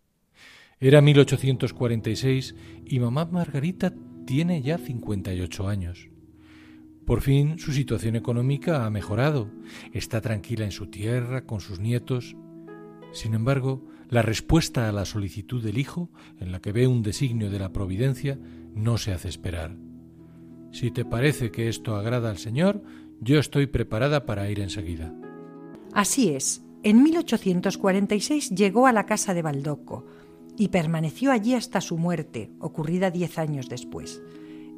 Era 0.80 1.00
1846 1.00 2.54
y 2.86 2.98
mamá 2.98 3.26
Margarita 3.26 3.92
tiene 4.26 4.62
ya 4.62 4.78
58 4.78 5.68
años. 5.68 6.08
Por 7.06 7.20
fin 7.20 7.58
su 7.58 7.72
situación 7.72 8.16
económica 8.16 8.84
ha 8.84 8.90
mejorado, 8.90 9.50
está 9.92 10.20
tranquila 10.20 10.64
en 10.64 10.72
su 10.72 10.86
tierra, 10.86 11.46
con 11.46 11.60
sus 11.60 11.80
nietos. 11.80 12.36
Sin 13.12 13.34
embargo, 13.34 13.84
la 14.08 14.22
respuesta 14.22 14.88
a 14.88 14.92
la 14.92 15.04
solicitud 15.04 15.62
del 15.62 15.78
Hijo, 15.78 16.10
en 16.40 16.52
la 16.52 16.60
que 16.60 16.72
ve 16.72 16.86
un 16.86 17.02
designio 17.02 17.50
de 17.50 17.58
la 17.58 17.72
providencia, 17.72 18.38
no 18.74 18.98
se 18.98 19.12
hace 19.12 19.28
esperar. 19.28 19.76
Si 20.70 20.90
te 20.90 21.04
parece 21.04 21.50
que 21.50 21.68
esto 21.68 21.96
agrada 21.96 22.30
al 22.30 22.38
Señor, 22.38 22.82
yo 23.20 23.38
estoy 23.38 23.66
preparada 23.66 24.26
para 24.26 24.50
ir 24.50 24.60
enseguida. 24.60 25.14
Así 25.92 26.30
es. 26.30 26.64
En 26.82 27.02
1846 27.02 28.50
llegó 28.50 28.86
a 28.86 28.92
la 28.92 29.06
casa 29.06 29.34
de 29.34 29.42
Baldoco 29.42 30.06
y 30.56 30.68
permaneció 30.68 31.30
allí 31.30 31.54
hasta 31.54 31.80
su 31.80 31.96
muerte, 31.96 32.50
ocurrida 32.58 33.10
diez 33.10 33.38
años 33.38 33.68
después. 33.68 34.22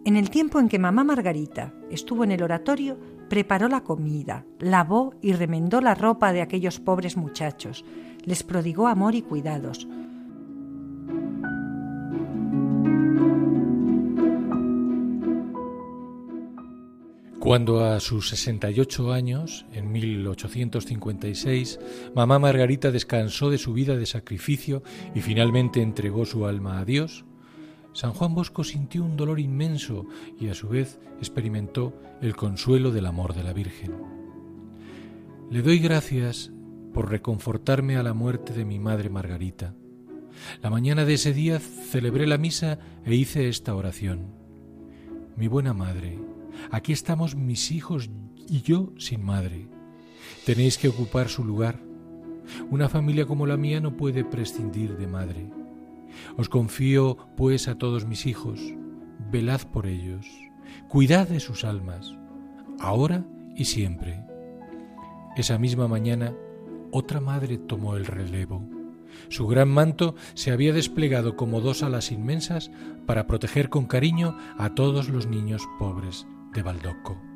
En 0.05 0.17
el 0.17 0.29
tiempo 0.29 0.61
en 0.61 0.69
que 0.69 0.79
mamá 0.79 1.03
Margarita 1.03 1.73
estuvo 1.91 2.25
en 2.25 2.33
el 2.33 2.43
oratorio, 2.43 2.99
preparó 3.31 3.69
la 3.69 3.83
comida, 3.83 4.45
lavó 4.59 5.15
y 5.23 5.33
remendó 5.33 5.81
la 5.81 5.95
ropa 5.95 6.33
de 6.33 6.43
aquellos 6.43 6.79
pobres 6.79 7.17
muchachos, 7.17 7.85
les 8.25 8.43
prodigó 8.43 8.89
amor 8.89 9.15
y 9.15 9.23
cuidados. 9.23 9.87
Cuando 17.45 17.85
a 17.85 18.01
sus 18.01 18.31
68 18.31 19.13
años, 19.13 19.67
en 19.71 19.93
1856, 19.93 21.79
mamá 22.15 22.39
Margarita 22.39 22.91
descansó 22.91 23.51
de 23.51 23.59
su 23.59 23.75
vida 23.75 23.99
de 23.99 24.07
sacrificio 24.07 24.83
y 25.15 25.21
finalmente 25.21 25.83
entregó 25.83 26.25
su 26.25 26.47
alma 26.47 26.79
a 26.79 26.87
Dios, 26.87 27.27
San 27.93 28.13
Juan 28.13 28.35
Bosco 28.35 28.65
sintió 28.65 29.05
un 29.05 29.19
dolor 29.19 29.41
inmenso 29.41 30.07
y 30.41 30.49
a 30.49 30.55
su 30.55 30.69
vez 30.69 30.99
experimentó 31.19 31.93
el 32.23 32.35
consuelo 32.35 32.91
del 32.93 33.05
amor 33.05 33.35
de 33.35 33.45
la 33.45 33.53
Virgen. 33.53 33.93
Le 35.51 35.61
doy 35.61 35.79
gracias 35.81 36.51
por 36.95 37.11
reconfortarme 37.11 37.97
a 37.97 38.03
la 38.03 38.15
muerte 38.15 38.55
de 38.55 38.65
mi 38.65 38.79
madre 38.79 39.11
Margarita. 39.11 39.75
La 40.63 40.71
mañana 40.71 41.05
de 41.05 41.15
ese 41.15 41.35
día 41.35 41.59
celebré 41.59 42.27
la 42.27 42.39
misa 42.39 42.79
e 43.05 43.15
hice 43.15 43.49
esta 43.49 43.75
oración. 43.75 44.33
Mi 45.37 45.49
buena 45.49 45.75
madre, 45.75 46.19
aquí 46.71 46.93
estamos 46.93 47.35
mis 47.35 47.73
hijos 47.73 48.09
y 48.49 48.63
yo 48.63 48.93
sin 48.97 49.23
madre. 49.25 49.69
Tenéis 50.47 50.79
que 50.79 50.89
ocupar 50.89 51.29
su 51.29 51.45
lugar. 51.45 51.81
Una 52.71 52.89
familia 52.89 53.27
como 53.27 53.47
la 53.47 53.57
mía 53.57 53.81
no 53.81 53.97
puede 53.97 54.25
prescindir 54.25 54.97
de 54.97 55.07
madre. 55.07 55.51
Os 56.37 56.49
confío, 56.49 57.17
pues, 57.37 57.67
a 57.67 57.77
todos 57.77 58.07
mis 58.07 58.27
hijos, 58.27 58.61
velad 59.33 59.63
por 59.73 59.87
ellos, 59.87 60.27
cuidad 60.89 61.29
de 61.29 61.41
sus 61.41 61.65
almas, 61.65 62.15
ahora 62.79 63.25
y 63.57 63.65
siempre. 63.65 64.25
Esa 65.37 65.59
misma 65.59 65.89
mañana, 65.89 66.33
otra 66.95 67.21
madre 67.21 67.59
tomó 67.59 67.97
el 67.97 68.07
relevo. 68.07 68.63
Su 69.29 69.49
gran 69.49 69.69
manto 69.69 70.15
se 70.35 70.53
había 70.53 70.73
desplegado 70.73 71.37
como 71.37 71.61
dos 71.61 71.83
alas 71.83 72.13
inmensas 72.13 72.71
para 73.05 73.27
proteger 73.27 73.69
con 73.69 73.87
cariño 73.87 74.39
a 74.59 74.75
todos 74.75 75.09
los 75.09 75.27
niños 75.27 75.63
pobres 75.81 76.25
de 76.55 76.63
Baldoco. 76.63 77.34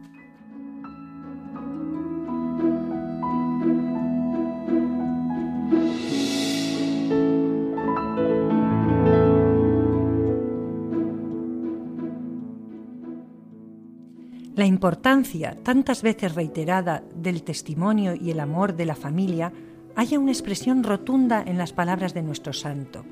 Importancia, 14.69 15.57
tantas 15.63 16.03
veces 16.03 16.35
reiterada, 16.35 17.03
del 17.15 17.43
testimonio 17.43 18.15
y 18.15 18.31
el 18.31 18.41
amor 18.41 18.77
de 18.77 18.87
la 18.87 18.95
familia 18.95 19.53
haya 19.97 20.19
una 20.19 20.31
expresión 20.31 20.85
rotunda 20.85 21.43
en 21.45 21.59
las 21.59 21.73
palabras 21.73 22.15
de 22.15 22.23
nuestro 22.23 22.53
santo. 22.53 23.05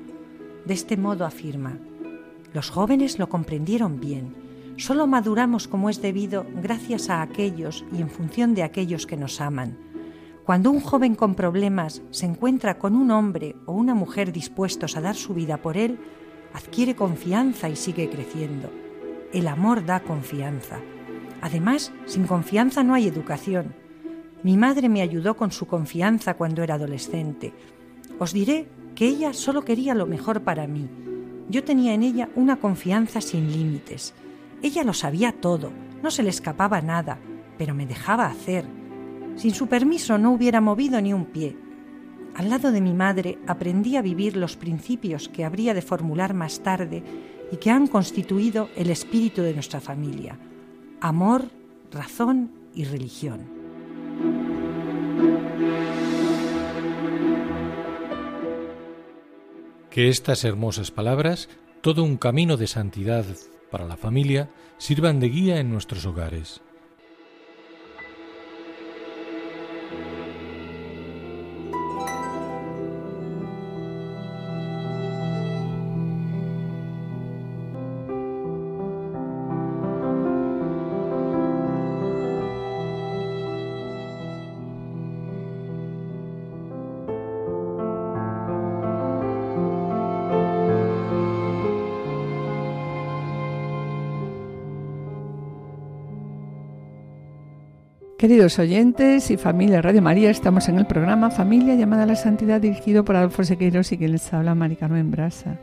De 0.65 0.73
este 0.73 0.95
modo 0.95 1.25
afirma, 1.25 1.77
los 2.53 2.69
jóvenes 2.69 3.19
lo 3.19 3.27
comprendieron 3.27 3.99
bien, 3.99 4.35
solo 4.77 5.05
maduramos 5.07 5.67
como 5.67 5.89
es 5.89 6.01
debido 6.01 6.45
gracias 6.61 7.09
a 7.09 7.21
aquellos 7.21 7.83
y 7.91 8.01
en 8.01 8.09
función 8.09 8.53
de 8.53 8.63
aquellos 8.63 9.05
que 9.05 9.17
nos 9.17 9.41
aman. 9.41 9.77
Cuando 10.45 10.71
un 10.71 10.79
joven 10.79 11.15
con 11.15 11.35
problemas 11.35 12.01
se 12.09 12.25
encuentra 12.25 12.79
con 12.79 12.95
un 12.95 13.11
hombre 13.11 13.55
o 13.65 13.73
una 13.73 13.95
mujer 13.95 14.31
dispuestos 14.31 14.95
a 14.95 15.01
dar 15.01 15.15
su 15.15 15.33
vida 15.33 15.57
por 15.57 15.75
él, 15.75 15.99
adquiere 16.53 16.95
confianza 16.95 17.67
y 17.67 17.75
sigue 17.75 18.09
creciendo. 18.09 18.71
El 19.33 19.49
amor 19.49 19.85
da 19.85 19.99
confianza. 19.99 20.79
Además, 21.41 21.91
sin 22.05 22.25
confianza 22.25 22.83
no 22.83 22.93
hay 22.93 23.07
educación. 23.07 23.73
Mi 24.43 24.57
madre 24.57 24.89
me 24.89 25.01
ayudó 25.01 25.35
con 25.35 25.51
su 25.51 25.67
confianza 25.67 26.35
cuando 26.35 26.63
era 26.63 26.75
adolescente. 26.75 27.53
Os 28.19 28.33
diré 28.33 28.67
que 28.95 29.07
ella 29.07 29.33
solo 29.33 29.63
quería 29.63 29.93
lo 29.93 30.07
mejor 30.07 30.41
para 30.41 30.67
mí. 30.67 30.89
Yo 31.49 31.63
tenía 31.63 31.93
en 31.93 32.03
ella 32.03 32.29
una 32.35 32.57
confianza 32.57 33.21
sin 33.21 33.51
límites. 33.51 34.13
Ella 34.61 34.83
lo 34.83 34.93
sabía 34.93 35.31
todo, 35.31 35.71
no 36.01 36.11
se 36.11 36.23
le 36.23 36.29
escapaba 36.29 36.81
nada, 36.81 37.19
pero 37.57 37.75
me 37.75 37.85
dejaba 37.85 38.25
hacer. 38.25 38.65
Sin 39.35 39.53
su 39.53 39.67
permiso 39.67 40.17
no 40.17 40.31
hubiera 40.33 40.61
movido 40.61 40.99
ni 40.99 41.13
un 41.13 41.25
pie. 41.25 41.55
Al 42.35 42.49
lado 42.49 42.71
de 42.71 42.81
mi 42.81 42.93
madre 42.93 43.37
aprendí 43.47 43.95
a 43.95 44.01
vivir 44.01 44.35
los 44.35 44.57
principios 44.57 45.29
que 45.29 45.45
habría 45.45 45.73
de 45.73 45.81
formular 45.81 46.33
más 46.33 46.61
tarde 46.61 47.03
y 47.51 47.57
que 47.57 47.71
han 47.71 47.87
constituido 47.87 48.69
el 48.75 48.89
espíritu 48.89 49.41
de 49.41 49.53
nuestra 49.53 49.79
familia 49.79 50.37
amor, 51.01 51.45
razón 51.91 52.51
y 52.73 52.85
religión. 52.85 53.45
Que 59.89 60.09
estas 60.09 60.43
hermosas 60.43 60.91
palabras, 60.91 61.49
todo 61.81 62.03
un 62.03 62.17
camino 62.17 62.57
de 62.57 62.67
santidad 62.67 63.25
para 63.71 63.85
la 63.85 63.97
familia, 63.97 64.49
sirvan 64.77 65.19
de 65.19 65.29
guía 65.29 65.59
en 65.59 65.71
nuestros 65.71 66.05
hogares. 66.05 66.61
Queridos 98.17 98.57
oyentes 98.57 99.29
y 99.29 99.37
familia 99.37 99.79
Radio 99.79 100.01
María, 100.01 100.31
estamos 100.31 100.67
en 100.69 100.79
el 100.79 100.87
programa 100.87 101.29
Familia 101.29 101.75
llamada 101.75 102.01
a 102.01 102.07
la 102.07 102.15
Santidad 102.15 102.59
dirigido 102.59 103.05
por 103.05 103.15
Adolfo 103.15 103.43
Sequeiros 103.43 103.91
y 103.91 103.97
quien 103.99 104.13
les 104.13 104.33
habla 104.33 104.55
Maricano 104.55 104.97
en 104.97 105.11
Brasa. 105.11 105.59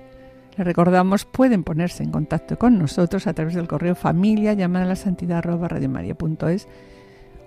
Les 0.56 0.64
recordamos, 0.64 1.24
pueden 1.24 1.64
ponerse 1.64 2.04
en 2.04 2.12
contacto 2.12 2.56
con 2.56 2.78
nosotros 2.78 3.26
a 3.26 3.34
través 3.34 3.54
del 3.54 3.66
correo 3.66 3.96
familia 3.96 4.52
llamada 4.52 4.84
a 4.84 4.88
la 4.88 4.94
santidad 4.94 5.38
arroba 5.38 5.66
radiomaria.es 5.66 6.68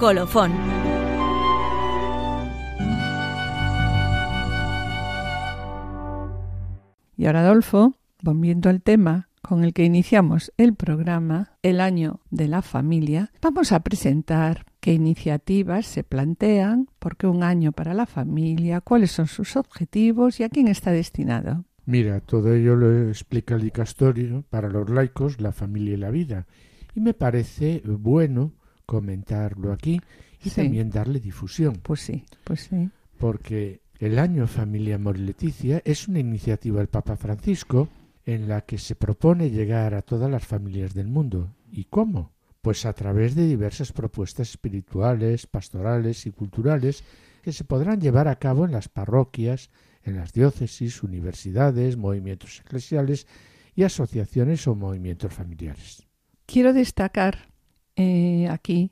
Colofón. 0.02 0.52
Y 7.16 7.28
ahora, 7.28 7.42
Adolfo, 7.42 7.94
volviendo 8.24 8.72
al 8.72 8.82
tema 8.82 9.30
con 9.44 9.64
el 9.64 9.74
que 9.74 9.86
iniciamos 9.86 10.52
el 10.58 10.74
programa, 10.74 11.52
el 11.62 11.80
año 11.80 12.20
de 12.32 12.48
la 12.48 12.64
familia, 12.64 13.32
vamos 13.44 13.72
a 13.72 13.82
presentar 13.82 14.66
qué 14.80 14.94
iniciativas 14.94 15.86
se 15.86 16.04
plantean, 16.04 16.90
por 16.98 17.16
qué 17.16 17.28
un 17.28 17.44
año 17.44 17.72
para 17.72 17.94
la 17.94 18.08
familia, 18.08 18.82
cuáles 18.82 19.12
son 19.12 19.28
sus 19.28 19.56
objetivos 19.56 20.40
y 20.40 20.44
a 20.44 20.50
quién 20.50 20.68
está 20.68 20.92
destinado. 20.92 21.66
Mira, 21.86 22.22
todo 22.22 22.56
ello 22.56 22.76
lo 22.76 23.08
explica 23.08 23.54
el 23.54 23.62
dicastorio 23.62 24.46
para 24.50 24.68
los 24.68 24.90
laicos, 24.90 25.40
la 25.40 25.52
familia 25.52 25.94
y 25.94 25.98
la 25.98 26.10
vida. 26.10 26.48
Y 26.96 27.02
me 27.02 27.14
parece 27.14 27.84
bueno 27.86 28.54
comentarlo 28.86 29.72
aquí 29.72 30.02
y 30.44 30.50
Sí. 30.50 30.56
también 30.62 30.90
darle 30.90 31.20
difusión. 31.20 31.76
Pues 31.84 32.02
sí, 32.02 32.26
pues 32.44 32.62
sí. 32.70 32.90
porque 33.18 33.82
el 34.00 34.18
año 34.20 34.48
Familia 34.48 34.96
Amor 34.96 35.18
y 35.18 35.22
Leticia 35.22 35.82
es 35.86 36.08
una 36.08 36.20
iniciativa 36.20 36.80
del 36.80 36.88
Papa 36.88 37.16
Francisco 37.16 37.88
en 38.26 38.48
la 38.48 38.62
que 38.62 38.78
se 38.78 38.96
propone 38.96 39.50
llegar 39.52 39.94
a 39.94 40.02
todas 40.02 40.30
las 40.30 40.46
familias 40.46 40.94
del 40.94 41.08
mundo. 41.08 41.54
¿Y 41.72 41.86
cómo? 41.86 42.32
Pues 42.62 42.86
a 42.86 42.94
través 42.94 43.34
de 43.36 43.48
diversas 43.48 43.92
propuestas 43.92 44.50
espirituales, 44.52 45.48
pastorales 45.48 46.26
y 46.26 46.32
culturales 46.32 47.04
que 47.44 47.52
se 47.52 47.64
podrán 47.64 48.00
llevar 48.00 48.28
a 48.28 48.36
cabo 48.38 48.66
en 48.66 48.72
las 48.72 48.88
parroquias, 48.90 49.70
en 50.04 50.16
las 50.16 50.34
diócesis, 50.34 51.02
universidades, 51.04 51.98
movimientos 51.98 52.60
eclesiales 52.60 53.28
y 53.76 53.84
asociaciones 53.84 54.68
o 54.68 54.76
movimientos 54.76 55.34
familiares. 55.34 56.08
Quiero 56.46 56.74
destacar 56.74 57.51
eh, 57.96 58.48
aquí 58.50 58.92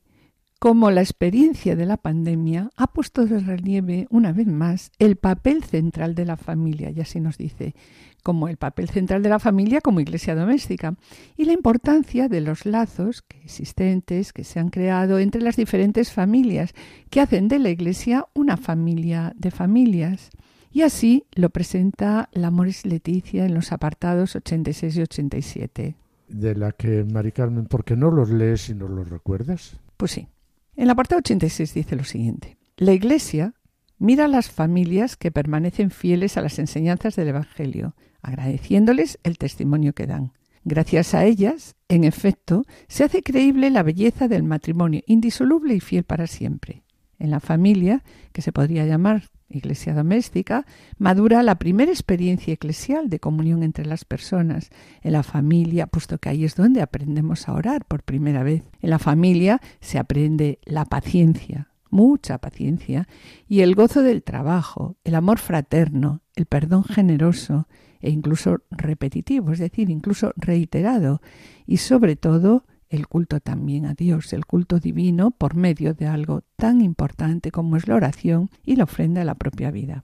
cómo 0.60 0.92
la 0.92 1.02
experiencia 1.02 1.78
de 1.78 1.86
la 1.86 1.96
pandemia 1.96 2.70
ha 2.76 2.88
puesto 2.88 3.26
de 3.26 3.40
relieve 3.40 4.08
una 4.10 4.34
vez 4.34 4.48
más 4.48 4.92
el 5.00 5.16
papel 5.16 5.64
central 5.64 6.16
de 6.16 6.26
la 6.26 6.36
familia, 6.36 6.92
y 6.92 7.00
así 7.00 7.22
nos 7.22 7.38
dice, 7.38 7.76
como 8.24 8.50
el 8.50 8.58
papel 8.58 8.90
central 8.90 9.24
de 9.24 9.30
la 9.30 9.40
familia 9.40 9.80
como 9.80 10.02
iglesia 10.02 10.36
doméstica, 10.36 10.96
y 11.38 11.46
la 11.46 11.54
importancia 11.54 12.28
de 12.28 12.42
los 12.42 12.66
lazos 12.66 13.22
que 13.22 13.42
existentes 13.42 14.34
que 14.34 14.44
se 14.44 14.60
han 14.60 14.70
creado 14.70 15.20
entre 15.20 15.42
las 15.42 15.56
diferentes 15.56 16.12
familias 16.12 16.74
que 17.10 17.22
hacen 17.22 17.48
de 17.48 17.60
la 17.60 17.70
iglesia 17.70 18.28
una 18.34 18.58
familia 18.58 19.34
de 19.38 19.52
familias. 19.52 20.30
Y 20.72 20.82
así 20.82 21.24
lo 21.34 21.50
presenta 21.50 22.30
la 22.34 22.52
Moris 22.52 22.86
Leticia 22.86 23.46
en 23.46 23.56
los 23.56 23.72
apartados 23.72 24.36
86 24.36 24.98
y 24.98 25.02
87. 25.02 25.96
De 26.30 26.56
la 26.56 26.72
que, 26.72 27.04
Mari 27.04 27.32
Carmen, 27.32 27.66
¿por 27.66 27.84
qué 27.84 27.96
no 27.96 28.12
los 28.12 28.30
lees 28.30 28.70
y 28.70 28.76
no 28.76 28.88
los 28.88 29.10
recuerdas? 29.10 29.80
Pues 29.98 30.12
sí. 30.12 30.28
En 30.76 30.84
el 30.84 30.90
apartado 30.92 31.20
86 31.20 31.74
dice 31.74 31.96
lo 31.96 32.04
siguiente. 32.04 32.58
La 32.78 32.94
Iglesia 32.94 33.54
mira 33.98 34.26
a 34.26 34.30
las 34.30 34.50
familias 34.50 35.18
que 35.18 35.32
permanecen 35.32 35.92
fieles 35.92 36.38
a 36.38 36.42
las 36.42 36.58
enseñanzas 36.58 37.16
del 37.16 37.28
Evangelio, 37.28 37.96
agradeciéndoles 38.22 39.20
el 39.24 39.38
testimonio 39.38 39.94
que 39.94 40.08
dan. 40.08 40.32
Gracias 40.64 41.14
a 41.14 41.26
ellas, 41.26 41.76
en 41.88 42.04
efecto, 42.04 42.64
se 42.88 43.04
hace 43.04 43.24
creíble 43.24 43.70
la 43.70 43.84
belleza 43.84 44.28
del 44.28 44.44
matrimonio 44.44 45.02
indisoluble 45.06 45.74
y 45.74 45.80
fiel 45.80 46.04
para 46.04 46.28
siempre. 46.28 46.84
En 47.18 47.32
la 47.32 47.40
familia, 47.40 48.04
que 48.32 48.42
se 48.42 48.52
podría 48.52 48.86
llamar 48.86 49.24
iglesia 49.50 49.94
doméstica, 49.94 50.66
madura 50.98 51.44
la 51.44 51.56
primera 51.56 51.92
experiencia 51.92 52.54
eclesial 52.54 53.10
de 53.10 53.20
comunión 53.20 53.64
entre 53.64 53.86
las 53.86 54.06
personas. 54.06 54.70
En 55.02 55.14
la 55.14 55.24
familia, 55.24 55.88
puesto 55.88 56.18
que 56.18 56.30
ahí 56.30 56.46
es 56.46 56.56
donde 56.56 56.82
aprendemos 56.82 57.48
a 57.48 57.54
orar 57.54 57.86
por 57.86 58.04
primera 58.04 58.44
vez. 58.44 58.64
En 58.82 58.90
la 58.90 59.00
familia 59.00 59.62
se 59.82 59.98
aprende 59.98 60.60
la 60.64 60.86
paciencia, 60.86 61.70
mucha 61.90 62.38
paciencia, 62.38 63.08
y 63.48 63.62
el 63.62 63.76
gozo 63.76 64.04
del 64.04 64.24
trabajo, 64.24 64.98
el 65.04 65.16
amor 65.16 65.40
fraterno, 65.40 66.22
el 66.36 66.46
perdón 66.46 66.84
generoso 66.84 67.68
e 68.00 68.10
incluso 68.10 68.60
repetitivo, 68.72 69.52
es 69.52 69.60
decir, 69.60 69.90
incluso 69.90 70.34
reiterado, 70.38 71.22
y 71.66 71.78
sobre 71.78 72.16
todo 72.16 72.66
el 72.90 73.08
culto 73.08 73.40
también 73.40 73.86
a 73.86 73.94
Dios, 73.94 74.34
el 74.34 74.46
culto 74.46 74.80
divino 74.80 75.32
por 75.32 75.56
medio 75.56 75.94
de 75.94 76.08
algo 76.08 76.42
tan 76.56 76.82
importante 76.82 77.52
como 77.52 77.78
es 77.78 77.88
la 77.88 77.96
oración 77.96 78.50
y 78.66 78.76
la 78.76 78.86
ofrenda 78.86 79.22
a 79.22 79.26
la 79.26 79.36
propia 79.36 79.72
vida. 79.72 80.04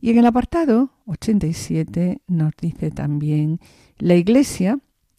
Y 0.00 0.10
en 0.10 0.18
el 0.18 0.26
apartado 0.26 0.90
87 1.06 2.22
nos 2.26 2.52
dice 2.60 2.90
también, 2.90 3.60
la 3.98 4.14
Iglesia 4.14 4.78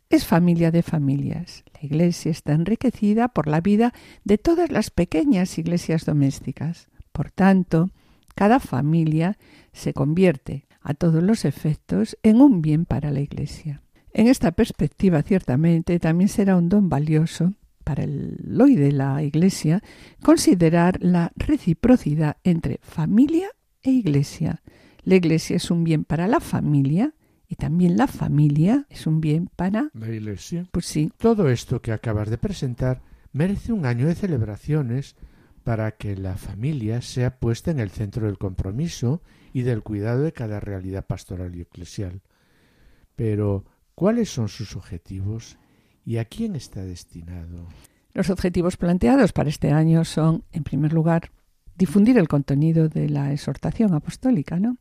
es 0.10 0.26
familia 0.26 0.72
de 0.72 0.84
familias. 0.84 1.64
La 1.74 1.80
Iglesia 1.86 2.32
está 2.32 2.54
enriquecida 2.54 3.28
por 3.30 3.48
la 3.48 3.62
vida 3.62 3.94
de 4.24 4.38
todas 4.38 4.72
las 4.72 4.92
pequeñas 4.92 5.58
iglesias 5.58 6.06
domésticas. 6.06 6.90
Por 7.12 7.32
tanto, 7.32 7.90
cada 8.36 8.60
familia 8.60 9.38
se 9.74 9.94
convierte 9.94 10.68
a 10.82 10.94
todos 10.94 11.24
los 11.24 11.46
efectos 11.46 12.18
en 12.22 12.42
un 12.42 12.62
bien 12.62 12.86
para 12.86 13.10
la 13.10 13.22
Iglesia. 13.22 13.82
En 14.18 14.28
esta 14.28 14.54
perspectiva, 14.54 15.22
ciertamente, 15.24 16.00
también 16.00 16.30
será 16.30 16.56
un 16.56 16.70
don 16.70 16.88
valioso 16.88 17.54
para 17.84 18.06
el 18.06 18.58
hoy 18.62 18.78
de 18.78 18.94
la 18.94 19.22
Iglesia 19.22 19.84
considerar 20.24 21.00
la 21.02 21.34
reciprocidad 21.36 22.38
entre 22.46 22.80
familia 22.82 23.50
e 23.84 23.92
Iglesia. 23.92 24.62
La 25.04 25.16
Iglesia 25.16 25.58
es 25.58 25.70
un 25.70 25.84
bien 25.84 26.06
para 26.06 26.30
la 26.30 26.40
familia 26.40 27.14
y 27.50 27.56
también 27.56 27.98
la 27.98 28.08
familia 28.08 28.86
es 28.90 29.06
un 29.06 29.20
bien 29.20 29.50
para... 29.54 29.90
La 29.94 30.08
Iglesia. 30.08 30.66
Pues 30.72 30.86
sí, 30.86 31.12
Todo 31.18 31.50
esto 31.50 31.82
que 31.82 31.92
acabas 31.92 32.30
de 32.30 32.38
presentar 32.38 33.02
merece 33.34 33.74
un 33.74 33.86
año 33.86 34.08
de 34.08 34.16
celebraciones 34.16 35.18
para 35.66 35.92
que 35.92 36.16
la 36.16 36.38
familia 36.38 37.02
sea 37.02 37.38
puesta 37.38 37.70
en 37.70 37.82
el 37.82 37.90
centro 37.90 38.28
del 38.28 38.38
compromiso 38.38 39.22
y 39.52 39.64
del 39.64 39.84
cuidado 39.84 40.22
de 40.22 40.32
cada 40.32 40.62
realidad 40.62 41.06
pastoral 41.06 41.54
y 41.54 41.60
eclesial. 41.60 42.22
Pero, 43.18 43.66
¿cuáles 43.96 44.30
son 44.30 44.50
sus 44.50 44.76
objetivos 44.76 45.58
y 46.06 46.18
a 46.18 46.26
quién 46.26 46.56
está 46.56 46.84
destinado? 46.84 47.68
Los 48.14 48.30
objetivos 48.30 48.78
planteados 48.78 49.34
para 49.34 49.50
este 49.50 49.72
año 49.72 50.06
son, 50.06 50.44
en 50.52 50.64
primer 50.64 50.94
lugar, 50.94 51.32
difundir 51.78 52.18
el 52.18 52.28
contenido 52.28 52.88
de 52.88 53.10
la 53.10 53.34
exhortación 53.34 53.94
apostólica, 53.94 54.60
¿no? 54.60 54.78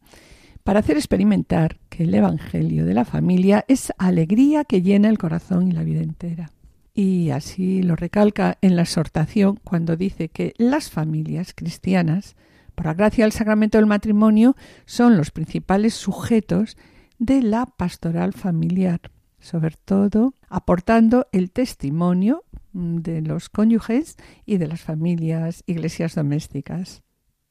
Para 0.62 0.80
hacer 0.80 0.96
experimentar 0.96 1.78
que 1.88 2.04
el 2.04 2.14
Evangelio 2.14 2.86
de 2.86 2.94
la 2.94 3.04
familia 3.04 3.64
es 3.68 3.92
alegría 3.98 4.64
que 4.64 4.82
llena 4.82 5.08
el 5.08 5.18
corazón 5.18 5.68
y 5.68 5.72
la 5.72 5.82
vida 5.82 6.00
entera. 6.00 6.50
Y 6.94 7.30
así 7.30 7.82
lo 7.82 7.96
recalca 7.96 8.56
en 8.60 8.76
la 8.76 8.82
exhortación 8.82 9.58
cuando 9.64 9.96
dice 9.96 10.28
que 10.28 10.54
las 10.56 10.90
familias 10.90 11.52
cristianas, 11.54 12.36
por 12.76 12.86
la 12.86 12.94
gracia 12.94 13.24
del 13.24 13.32
sacramento 13.32 13.78
del 13.78 13.86
matrimonio, 13.86 14.56
son 14.86 15.16
los 15.16 15.32
principales 15.32 15.94
sujetos 15.94 16.76
de 17.18 17.42
la 17.42 17.66
pastoral 17.66 18.32
familiar, 18.32 19.00
sobre 19.38 19.76
todo 19.84 20.34
aportando 20.48 21.26
el 21.32 21.50
testimonio 21.50 22.44
mm, 22.72 22.98
de 22.98 23.22
los 23.22 23.48
cónyuges 23.48 24.16
y 24.46 24.58
de 24.58 24.68
las 24.68 24.80
familias, 24.80 25.62
iglesias 25.66 26.14
domésticas. 26.14 27.02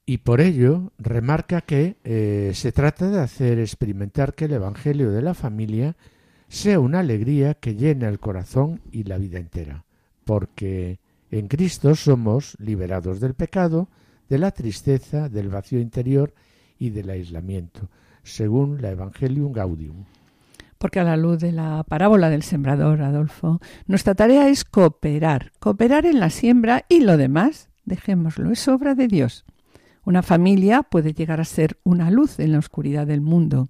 Y 0.05 0.17
por 0.17 0.41
ello 0.41 0.91
remarca 0.97 1.61
que 1.61 1.95
eh, 2.03 2.51
se 2.55 2.71
trata 2.71 3.09
de 3.09 3.21
hacer 3.21 3.59
experimentar 3.59 4.33
que 4.33 4.45
el 4.45 4.53
Evangelio 4.53 5.11
de 5.11 5.21
la 5.21 5.33
familia 5.33 5.95
sea 6.49 6.79
una 6.79 6.99
alegría 6.99 7.53
que 7.55 7.75
llena 7.75 8.09
el 8.09 8.19
corazón 8.19 8.81
y 8.91 9.05
la 9.05 9.17
vida 9.17 9.39
entera, 9.39 9.85
porque 10.25 10.99
en 11.31 11.47
Cristo 11.47 11.95
somos 11.95 12.55
liberados 12.59 13.19
del 13.19 13.33
pecado, 13.33 13.89
de 14.29 14.37
la 14.37 14.51
tristeza, 14.51 15.29
del 15.29 15.49
vacío 15.49 15.79
interior 15.79 16.33
y 16.77 16.91
del 16.91 17.09
aislamiento, 17.09 17.89
según 18.23 18.81
la 18.81 18.91
Evangelium 18.91 19.51
Gaudium. 19.51 20.05
Porque 20.77 20.99
a 20.99 21.03
la 21.03 21.15
luz 21.15 21.39
de 21.39 21.51
la 21.51 21.83
parábola 21.87 22.29
del 22.29 22.43
sembrador, 22.43 23.01
Adolfo, 23.01 23.61
nuestra 23.87 24.15
tarea 24.15 24.49
es 24.49 24.65
cooperar, 24.65 25.51
cooperar 25.59 26.05
en 26.05 26.19
la 26.19 26.29
siembra 26.29 26.85
y 26.89 27.01
lo 27.01 27.15
demás, 27.15 27.69
dejémoslo, 27.85 28.51
es 28.51 28.67
obra 28.67 28.93
de 28.95 29.07
Dios. 29.07 29.45
Una 30.05 30.21
familia 30.21 30.83
puede 30.83 31.13
llegar 31.13 31.39
a 31.39 31.45
ser 31.45 31.79
una 31.83 32.11
luz 32.11 32.39
en 32.39 32.51
la 32.51 32.59
oscuridad 32.59 33.07
del 33.07 33.21
mundo. 33.21 33.69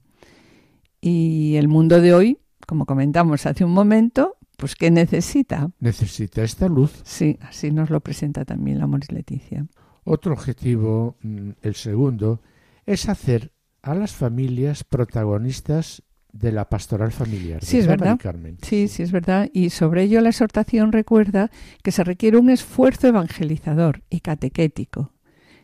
Y 1.01 1.55
el 1.57 1.67
mundo 1.67 2.01
de 2.01 2.13
hoy, 2.13 2.39
como 2.65 2.85
comentamos 2.85 3.45
hace 3.45 3.63
un 3.63 3.73
momento, 3.73 4.37
pues 4.57 4.75
¿qué 4.75 4.89
necesita? 4.89 5.69
Necesita 5.79 6.43
esta 6.43 6.67
luz. 6.67 7.01
Sí, 7.03 7.37
así 7.41 7.71
nos 7.71 7.89
lo 7.91 7.99
presenta 7.99 8.45
también 8.45 8.79
la 8.79 8.87
Moris 8.87 9.11
Leticia. 9.11 9.67
Otro 10.03 10.33
objetivo, 10.33 11.17
mm, 11.21 11.51
el 11.61 11.75
segundo, 11.75 12.41
es 12.85 13.07
hacer 13.07 13.51
a 13.83 13.93
las 13.93 14.13
familias 14.13 14.83
protagonistas 14.83 16.03
de 16.31 16.51
la 16.51 16.67
pastoral 16.67 17.11
familiar. 17.11 17.63
Sí, 17.63 17.77
es 17.77 17.87
¿verdad. 17.87 18.17
Carmen? 18.19 18.57
Sí, 18.63 18.87
sí, 18.87 19.03
es 19.03 19.11
verdad. 19.11 19.49
Y 19.53 19.69
sobre 19.69 20.03
ello 20.03 20.19
la 20.21 20.29
exhortación 20.29 20.91
recuerda 20.91 21.51
que 21.83 21.91
se 21.91 22.03
requiere 22.03 22.37
un 22.37 22.49
esfuerzo 22.49 23.07
evangelizador 23.07 24.01
y 24.09 24.21
catequético 24.21 25.13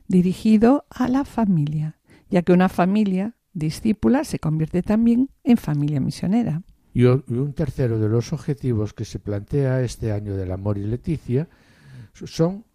dirigido 0.08 0.86
a 0.90 1.08
la 1.08 1.26
familia, 1.26 2.00
ya 2.30 2.42
que 2.42 2.52
una 2.52 2.70
familia 2.70 3.36
discípula 3.54 4.24
se 4.24 4.40
convierte 4.40 4.84
también 4.84 5.30
en 5.44 5.58
familia 5.58 6.00
misionera. 6.00 6.62
Y 6.94 7.06
un 7.06 7.54
tercero 7.54 8.00
de 8.00 8.10
los 8.10 8.34
objetivos 8.34 8.94
que 8.94 9.06
se 9.06 9.20
plantea 9.20 9.82
este 9.82 10.12
año 10.12 10.36
del 10.36 10.52
amor 10.52 10.78
y 10.78 10.84
Leticia 10.84 11.48
son 12.14 12.66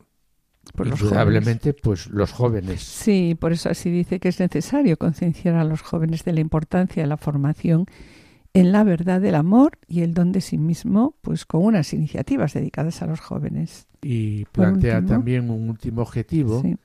Por 0.73 0.87
los 0.87 0.99
jóvenes. 0.99 1.03
indudablemente 1.13 1.75
pues 1.75 2.07
los 2.09 2.33
jóvenes. 2.33 2.81
Sí, 2.83 3.37
por 3.39 3.53
eso 3.53 3.69
así 3.71 3.91
dice 3.91 4.19
que 4.21 4.29
es 4.29 4.41
necesario 4.41 4.97
concienciar 4.97 5.55
a 5.57 5.65
los 5.65 5.83
jóvenes 5.83 6.25
de 6.25 6.33
la 6.33 6.41
importancia 6.41 7.03
de 7.03 7.09
la 7.09 7.17
formación 7.17 7.87
en 8.55 8.71
la 8.73 8.85
verdad 8.85 9.21
del 9.21 9.35
amor 9.35 9.79
y 9.89 10.03
el 10.03 10.15
don 10.15 10.31
de 10.33 10.41
sí 10.41 10.59
mismo, 10.59 11.17
pues 11.23 11.45
con 11.45 11.65
unas 11.65 11.93
iniciativas 11.93 12.55
dedicadas 12.55 13.03
a 13.03 13.07
los 13.07 13.21
jóvenes. 13.21 13.87
Y 14.03 14.45
plantea 14.47 14.99
último. 14.99 15.09
también 15.13 15.51
un 15.51 15.69
último 15.71 16.03
objetivo, 16.03 16.63
Sí. 16.63 16.77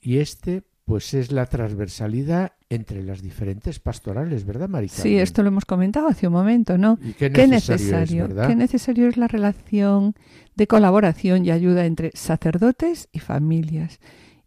y 0.00 0.18
este 0.18 0.62
pues 0.88 1.12
es 1.12 1.30
la 1.32 1.44
transversalidad 1.44 2.52
entre 2.70 3.02
las 3.02 3.20
diferentes 3.20 3.78
pastorales, 3.78 4.46
¿verdad, 4.46 4.70
Mari 4.70 4.88
Sí, 4.88 5.18
esto 5.18 5.42
lo 5.42 5.48
hemos 5.48 5.66
comentado 5.66 6.08
hace 6.08 6.28
un 6.28 6.32
momento, 6.32 6.78
¿no? 6.78 6.98
Y 7.04 7.12
qué 7.12 7.30
Qué 7.30 7.46
necesario, 7.46 7.84
necesario, 7.84 8.22
es, 8.22 8.28
¿verdad? 8.30 8.48
qué 8.48 8.56
necesario 8.56 9.06
es 9.06 9.18
la 9.18 9.28
relación 9.28 10.14
de 10.56 10.66
colaboración 10.66 11.44
y 11.44 11.50
ayuda 11.50 11.84
entre 11.84 12.10
sacerdotes 12.14 13.10
y 13.12 13.18
familias. 13.18 14.00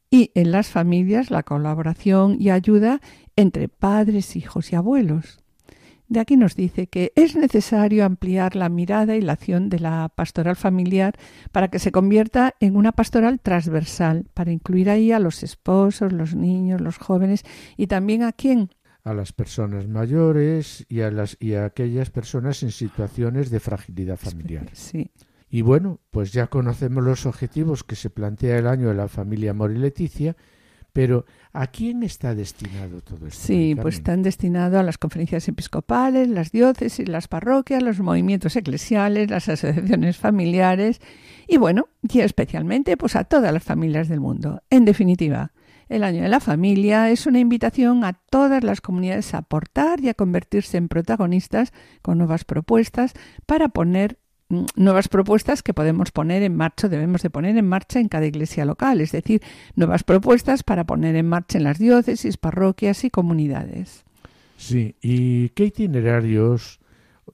Y 0.10 0.32
en 0.34 0.52
las 0.52 0.70
familias 0.70 1.30
la 1.30 1.44
colaboración 1.44 2.38
y 2.40 2.50
ayuda 2.50 3.02
entre 3.36 3.70
padres, 3.70 4.36
hijos 4.36 4.74
y 4.74 4.76
abuelos. 4.76 5.41
De 6.12 6.20
aquí 6.20 6.36
nos 6.36 6.58
dice 6.58 6.88
que 6.88 7.14
es 7.16 7.38
necesario 7.38 8.04
ampliar 8.04 8.58
la 8.58 8.68
mirada 8.68 9.16
y 9.16 9.22
la 9.22 9.32
acción 9.32 9.70
de 9.70 9.80
la 9.80 10.12
pastoral 10.14 10.58
familiar 10.58 11.18
para 11.54 11.70
que 11.70 11.80
se 11.80 11.94
convierta 11.94 12.54
en 12.60 12.76
una 12.76 12.92
pastoral 12.92 13.40
transversal, 13.40 14.26
para 14.34 14.52
incluir 14.52 14.90
ahí 14.90 15.14
a 15.14 15.20
los 15.20 15.42
esposos, 15.42 16.12
los 16.12 16.36
niños, 16.36 16.82
los 16.82 16.98
jóvenes 16.98 17.46
y 17.78 17.88
también 17.88 18.24
a 18.24 18.34
quién, 18.34 18.72
a 19.06 19.14
las 19.14 19.32
personas 19.32 19.88
mayores 19.88 20.86
y 20.90 21.00
a 21.00 21.12
las 21.12 21.38
y 21.40 21.54
a 21.54 21.64
aquellas 21.64 22.10
personas 22.10 22.62
en 22.62 22.72
situaciones 22.72 23.50
de 23.50 23.62
fragilidad 23.62 24.18
familiar. 24.18 24.68
Sí. 24.74 25.12
Y 25.50 25.62
bueno, 25.62 26.02
pues 26.12 26.34
ya 26.34 26.48
conocemos 26.48 27.06
los 27.06 27.26
objetivos 27.26 27.86
que 27.86 27.96
se 27.96 28.10
plantea 28.10 28.58
el 28.58 28.68
año 28.68 28.90
de 28.90 28.96
la 28.96 29.08
familia 29.08 29.54
Mori 29.54 29.78
Leticia, 29.78 30.36
pero 30.94 31.26
¿a 31.54 31.68
quién 31.68 32.04
está 32.04 32.36
destinado 32.36 33.02
todo 33.02 33.28
esto? 33.28 33.48
Sí, 33.48 33.76
pues 33.82 33.96
están 33.96 34.24
destinados 34.24 34.80
a 34.80 34.84
las 34.84 34.98
conferencias 34.98 35.48
episcopales, 35.48 36.28
las 36.28 36.52
diócesis, 36.52 37.08
las 37.08 37.28
parroquias, 37.28 37.82
los 37.82 38.00
movimientos 38.00 38.56
eclesiales, 38.56 39.30
las 39.30 39.50
asociaciones 39.50 40.18
familiares 40.18 41.02
y 41.48 41.58
bueno, 41.58 41.90
y 42.02 42.20
especialmente 42.22 42.98
pues 42.98 43.16
a 43.16 43.24
todas 43.24 43.54
las 43.54 43.64
familias 43.64 44.08
del 44.10 44.20
mundo. 44.20 44.62
En 44.70 44.86
definitiva, 44.86 45.52
el 45.92 46.06
año 46.06 46.24
de 46.24 46.30
la 46.30 46.40
familia 46.40 47.10
es 47.10 47.26
una 47.28 47.40
invitación 47.40 48.06
a 48.06 48.14
todas 48.14 48.64
las 48.64 48.80
comunidades 48.80 49.34
a 49.34 49.40
aportar 49.40 50.00
y 50.00 50.08
a 50.08 50.14
convertirse 50.14 50.78
en 50.78 50.88
protagonistas 50.88 51.74
con 52.02 52.18
nuevas 52.18 52.46
propuestas 52.46 53.12
para 53.46 53.68
poner 53.68 54.18
nuevas 54.76 55.08
propuestas 55.08 55.64
que 55.64 55.74
podemos 55.74 56.12
poner 56.12 56.44
en 56.44 56.56
marcha, 56.56 56.90
debemos 56.90 57.22
de 57.22 57.30
poner 57.30 57.58
en 57.58 57.68
marcha 57.68 58.00
en 58.00 58.10
cada 58.10 58.26
iglesia 58.26 58.66
local, 58.66 59.02
es 59.02 59.12
decir, 59.12 59.42
nuevas 59.76 60.04
propuestas 60.04 60.64
para 60.64 60.84
poner 60.84 61.16
en 61.16 61.28
marcha 61.28 61.58
en 61.58 61.64
las 61.64 61.80
diócesis, 61.80 62.38
parroquias 62.38 63.04
y 63.04 63.10
comunidades. 63.10 64.04
Sí, 64.58 64.96
¿y 65.02 65.50
qué 65.50 65.66
itinerarios 65.66 66.81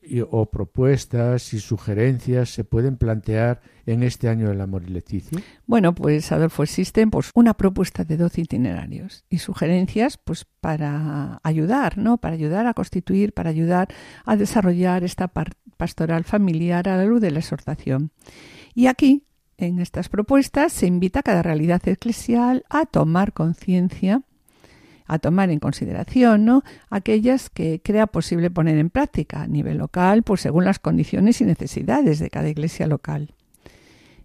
y- 0.10 0.22
o 0.22 0.45
propuestas 0.49 1.53
y 1.53 1.60
sugerencias 1.60 2.49
se 2.49 2.64
pueden 2.64 2.97
plantear 2.97 3.62
en 3.86 4.03
este 4.03 4.30
año 4.30 4.49
de 4.49 4.55
la 4.55 4.68
Mori 4.68 4.88
Leticia? 4.88 5.39
Bueno, 5.66 5.93
pues 5.95 6.32
Adolfo, 6.32 6.64
existen 6.64 7.10
pues 7.12 7.32
una 7.34 7.53
propuesta 7.55 8.03
de 8.03 8.18
12 8.18 8.41
itinerarios 8.41 9.24
y 9.30 9.39
sugerencias 9.39 10.18
pues 10.18 10.45
para 10.62 11.39
ayudar, 11.43 11.97
¿no? 11.97 12.18
Para 12.18 12.36
ayudar 12.36 12.68
a 12.68 12.74
constituir, 12.74 13.34
para 13.34 13.49
ayudar 13.49 13.88
a 14.26 14.36
desarrollar 14.36 15.03
esta 15.03 15.32
pastoral 15.78 16.24
familiar 16.24 16.89
a 16.89 16.97
la 16.97 17.05
luz 17.05 17.22
de 17.22 17.32
la 17.32 17.39
exhortación. 17.39 18.12
Y 18.74 18.88
aquí, 18.88 19.24
en 19.58 19.80
estas 19.80 20.10
propuestas, 20.10 20.74
se 20.74 20.88
invita 20.88 21.20
a 21.20 21.24
cada 21.24 21.41
realidad 21.41 21.82
eclesial 21.88 22.64
a 22.70 22.86
tomar 22.86 23.34
conciencia 23.34 24.22
a 25.08 25.20
tomar 25.20 25.49
en 25.49 25.60
consideración, 25.60 26.45
¿no? 26.45 26.64
Aquellas 26.89 27.49
que 27.49 27.82
crea 27.82 28.08
posible 28.08 28.51
poner 28.51 28.78
en 28.78 28.89
práctica 28.89 29.41
a 29.41 29.47
nivel 29.47 29.78
local, 29.78 30.24
pues 30.24 30.41
según 30.41 30.66
las 30.66 30.80
condiciones 30.80 31.41
y 31.41 31.45
necesidades 31.45 32.20
de 32.20 32.30
cada 32.30 32.49
iglesia 32.49 32.88
local. 32.88 33.34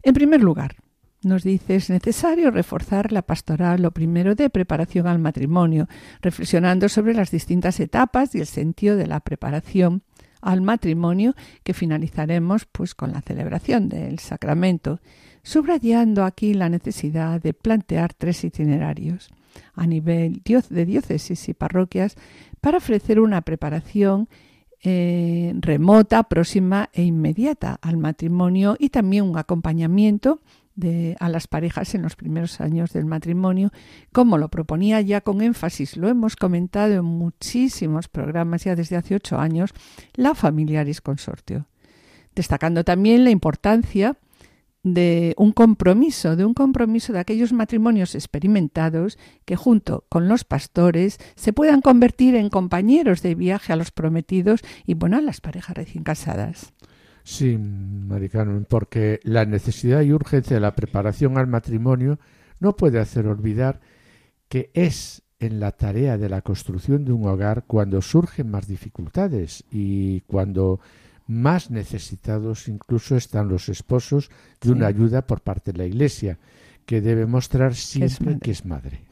En 0.03 0.15
primer 0.15 0.43
lugar, 0.43 0.77
nos 1.23 1.45
dice 1.45 1.77
es 1.77 1.89
necesario 1.89 2.51
reforzar 2.51 3.13
la 3.13 3.23
pastoral, 3.23 3.83
lo 3.83 3.93
primero 3.93 4.35
de 4.35 4.51
preparación 4.51 5.07
al 5.07 5.21
matrimonio, 5.21 5.89
reflexionando 6.21 6.89
sobre 6.89 7.15
las 7.15 7.31
distintas 7.31 7.79
etapas 7.79 8.35
y 8.35 8.41
el 8.41 8.47
sentido 8.47 8.97
de 8.97 9.07
la 9.07 9.21
preparación 9.21 10.03
al 10.41 10.61
matrimonio 10.61 11.35
que 11.63 11.75
finalizaremos 11.75 12.67
pues 12.67 12.97
con 12.97 13.13
la 13.13 13.21
celebración 13.21 13.89
del 13.89 14.19
sacramento, 14.19 14.99
subrayando 15.45 16.25
aquí 16.25 16.55
la 16.55 16.69
necesidad 16.69 17.41
de 17.41 17.55
plantear 17.55 18.13
tres 18.15 18.43
itinerarios 18.43 19.31
a 19.75 19.87
nivel 19.87 20.43
de 20.43 20.87
diócesis 20.87 21.49
y 21.49 21.55
parroquias 21.55 22.17
para 22.61 22.79
ofrecer 22.79 23.21
una 23.21 23.43
preparación 23.43 24.29
eh, 24.85 25.55
remota, 25.61 26.25
próxima 26.25 26.91
e 26.93 27.03
inmediata 27.03 27.79
al 27.83 27.99
matrimonio 27.99 28.77
y 28.79 28.89
también 28.89 29.25
un 29.25 29.39
acompañamiento 29.39 30.41
de, 30.75 31.17
a 31.21 31.29
las 31.29 31.47
parejas 31.47 31.95
en 31.95 32.03
los 32.03 32.17
primeros 32.17 32.61
años 32.61 32.93
del 32.93 33.05
matrimonio, 33.05 33.71
como 34.13 34.39
lo 34.39 34.49
proponía 34.49 35.01
ya 35.01 35.21
con 35.21 35.43
énfasis, 35.43 35.97
lo 35.97 36.09
hemos 36.09 36.37
comentado 36.37 36.95
en 36.95 37.05
muchísimos 37.05 38.09
programas 38.09 38.65
ya 38.65 38.75
desde 38.75 38.97
hace 38.97 39.15
ocho 39.15 39.39
años, 39.39 39.71
la 40.15 40.35
Familiaris 40.35 41.01
Consortio, 41.01 41.67
destacando 42.35 42.85
también 42.85 43.25
la 43.25 43.31
importancia 43.31 44.17
de 44.83 45.35
un 45.37 45.53
compromiso, 45.53 46.35
de 46.35 46.45
un 46.45 46.55
compromiso 46.55 47.13
de 47.13 47.21
aquellos 47.21 47.53
matrimonios 47.53 48.15
experimentados 48.15 49.19
que 49.45 49.57
junto 49.57 50.05
con 50.09 50.29
los 50.29 50.45
pastores 50.45 51.19
se 51.37 51.53
puedan 51.53 51.81
convertir 51.81 52.35
en 52.35 52.49
compañeros 52.49 53.23
de 53.23 53.35
viaje 53.35 53.73
a 53.73 53.77
los 53.77 53.91
prometidos 53.91 54.61
y 54.85 54.95
bueno, 54.95 55.19
a 55.19 55.21
las 55.21 55.41
parejas 55.41 55.77
recién 55.77 56.03
casadas. 56.03 56.73
Sí, 57.25 57.57
Mari 57.57 58.29
Carmen, 58.29 58.67
porque 58.69 59.21
la 59.23 59.45
necesidad 59.45 60.03
y 60.03 60.13
urgencia 60.13 60.57
de 60.57 60.61
la 60.61 60.75
preparación 60.75 61.39
al 61.39 61.47
matrimonio 61.47 62.19
no 62.59 62.75
puede 62.75 62.99
hacer 62.99 63.29
olvidar 63.29 63.81
que 64.49 64.71
es 64.75 65.23
en 65.39 65.61
la 65.61 65.73
tarea 65.73 66.19
de 66.19 66.29
la 66.29 66.43
construcción 66.43 67.05
de 67.05 67.13
un 67.13 67.27
hogar 67.27 67.65
cuando 67.67 68.03
surgen 68.03 68.51
más 68.51 68.67
dificultades 68.67 69.65
y 69.71 70.21
cuando 70.23 70.81
más 71.27 71.71
necesitados 71.71 72.69
incluso 72.69 73.17
están 73.17 73.49
los 73.49 73.69
esposos 73.69 74.31
de 74.61 74.73
una 74.73 74.87
ayuda 74.87 75.27
por 75.27 75.41
parte 75.41 75.73
de 75.73 75.79
la 75.79 75.87
Iglesia, 75.87 76.39
que 76.87 77.01
debe 77.01 77.27
mostrar 77.27 77.75
siempre 77.75 78.27
madre. 78.27 78.41
que 78.41 78.51
es 78.51 78.65
madre. 78.65 79.05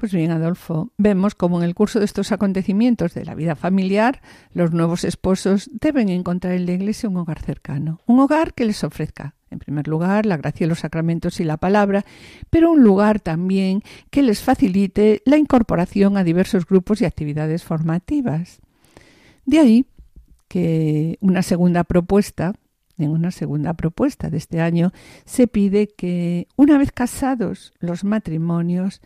Pues 0.00 0.14
bien, 0.14 0.30
Adolfo, 0.30 0.92
vemos 0.96 1.34
como 1.34 1.58
en 1.58 1.64
el 1.64 1.74
curso 1.74 1.98
de 1.98 2.06
estos 2.06 2.32
acontecimientos 2.32 3.12
de 3.12 3.26
la 3.26 3.34
vida 3.34 3.54
familiar, 3.54 4.22
los 4.54 4.72
nuevos 4.72 5.04
esposos 5.04 5.68
deben 5.78 6.08
encontrar 6.08 6.54
en 6.54 6.64
la 6.64 6.72
iglesia 6.72 7.10
un 7.10 7.18
hogar 7.18 7.38
cercano, 7.40 8.00
un 8.06 8.18
hogar 8.18 8.54
que 8.54 8.64
les 8.64 8.82
ofrezca, 8.82 9.34
en 9.50 9.58
primer 9.58 9.88
lugar, 9.88 10.24
la 10.24 10.38
gracia 10.38 10.64
de 10.64 10.68
los 10.68 10.80
sacramentos 10.80 11.38
y 11.38 11.44
la 11.44 11.58
palabra, 11.58 12.06
pero 12.48 12.72
un 12.72 12.82
lugar 12.82 13.20
también 13.20 13.82
que 14.10 14.22
les 14.22 14.40
facilite 14.40 15.20
la 15.26 15.36
incorporación 15.36 16.16
a 16.16 16.24
diversos 16.24 16.64
grupos 16.64 17.02
y 17.02 17.04
actividades 17.04 17.62
formativas. 17.62 18.60
De 19.44 19.58
ahí 19.58 19.86
que 20.50 21.16
una 21.20 21.42
segunda 21.42 21.84
propuesta, 21.84 22.54
en 22.98 23.12
una 23.12 23.30
segunda 23.30 23.74
propuesta 23.74 24.30
de 24.30 24.36
este 24.36 24.60
año, 24.60 24.90
se 25.24 25.46
pide 25.46 25.86
que 25.86 26.48
una 26.56 26.76
vez 26.76 26.90
casados 26.90 27.72
los 27.78 28.02
matrimonios, 28.02 29.00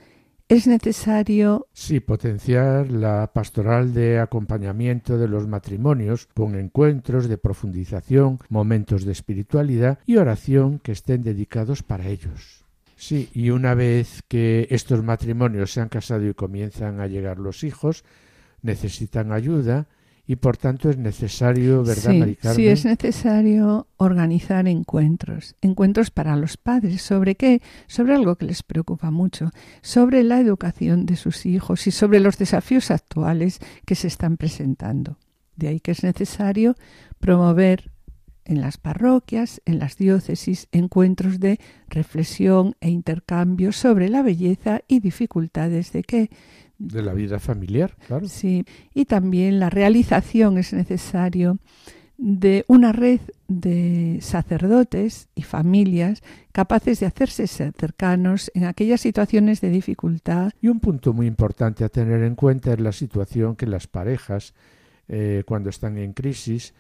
es 0.49 0.67
necesario 0.67 1.67
Sí, 1.75 2.01
potenciar 2.01 2.91
la 2.91 3.31
pastoral 3.35 3.93
de 3.93 4.21
acompañamiento 4.21 5.19
de 5.19 5.29
los 5.29 5.47
matrimonios 5.47 6.29
con 6.35 6.55
encuentros 6.55 7.29
de 7.29 7.37
profundización, 7.37 8.39
momentos 8.49 9.05
de 9.05 9.13
espiritualidad 9.13 9.99
y 10.07 10.17
oración 10.17 10.79
que 10.79 10.93
estén 10.93 11.23
dedicados 11.23 11.83
para 11.83 12.09
ellos. 12.09 12.65
Sí, 12.97 13.29
y 13.35 13.51
una 13.51 13.75
vez 13.75 14.23
que 14.29 14.67
estos 14.71 15.03
matrimonios 15.03 15.73
se 15.73 15.83
han 15.83 15.91
casado 15.91 16.27
y 16.27 16.33
comienzan 16.33 17.01
a 17.01 17.07
llegar 17.07 17.39
los 17.39 17.65
hijos, 17.65 18.03
necesitan 18.63 19.31
ayuda 19.31 19.89
y 20.27 20.37
por 20.37 20.57
tanto 20.57 20.89
es 20.89 20.97
necesario, 20.97 21.85
¿verdad, 21.85 22.13
sí, 22.13 22.19
Mari 22.19 22.37
Carmen? 22.37 22.57
sí, 22.57 22.67
es 22.69 22.85
necesario 22.85 23.89
organizar 23.99 24.67
encuentros, 24.67 25.55
encuentros 25.61 26.11
para 26.11 26.35
los 26.37 26.57
padres. 26.57 27.03
¿Sobre 27.03 27.35
qué? 27.35 27.61
Sobre 27.87 28.15
algo 28.15 28.37
que 28.37 28.47
les 28.47 28.63
preocupa 28.63 29.11
mucho, 29.11 29.51
sobre 29.83 30.23
la 30.23 30.41
educación 30.41 31.05
de 31.05 31.17
sus 31.17 31.45
hijos 31.45 31.87
y 31.87 31.91
sobre 31.91 32.21
los 32.21 32.39
desafíos 32.39 32.91
actuales 32.91 33.59
que 33.85 33.95
se 33.95 34.07
están 34.07 34.39
presentando. 34.39 35.19
De 35.57 35.69
ahí 35.69 35.81
que 35.81 35.91
es 35.91 36.03
necesario 36.03 36.75
promover 37.19 37.91
en 38.47 38.61
las 38.61 38.79
parroquias, 38.79 39.63
en 39.65 39.79
las 39.79 39.97
diócesis, 39.97 40.69
encuentros 40.73 41.41
de 41.41 41.59
reflexión 41.89 42.77
e 42.81 42.91
intercambio 42.91 43.73
sobre 43.73 44.09
la 44.09 44.23
belleza 44.23 44.81
y 44.87 45.01
dificultades 45.01 45.93
de 45.93 46.03
qué? 46.03 46.31
De 46.79 47.03
la 47.03 47.15
vida 47.15 47.39
familiar, 47.39 47.97
claro. 48.07 48.27
Sí, 48.29 48.65
y 48.95 49.05
también 49.05 49.61
la 49.61 49.71
realización 49.71 50.59
es 50.59 50.73
necesario 50.73 51.59
de 52.17 52.65
una 52.69 52.93
red 52.93 53.21
de 53.49 54.19
sacerdotes 54.21 55.29
y 55.35 55.43
familias 55.43 56.23
capaces 56.53 57.01
de 57.01 57.07
hacerse 57.07 57.47
cercanos 57.47 58.51
en 58.55 58.65
aquellas 58.65 59.01
situaciones 59.01 59.61
de 59.61 59.71
dificultad. 59.71 60.53
Y 60.61 60.69
un 60.69 60.81
punto 60.81 61.13
muy 61.13 61.27
importante 61.27 61.85
a 61.85 61.89
tener 61.89 62.23
en 62.23 62.35
cuenta 62.35 62.73
es 62.73 62.81
la 62.81 62.93
situación 62.93 63.57
que 63.57 63.67
las 63.67 63.87
parejas 63.87 64.55
eh, 65.09 65.43
cuando 65.47 65.71
están 65.71 65.99
en 65.99 66.13
crisis, 66.13 66.73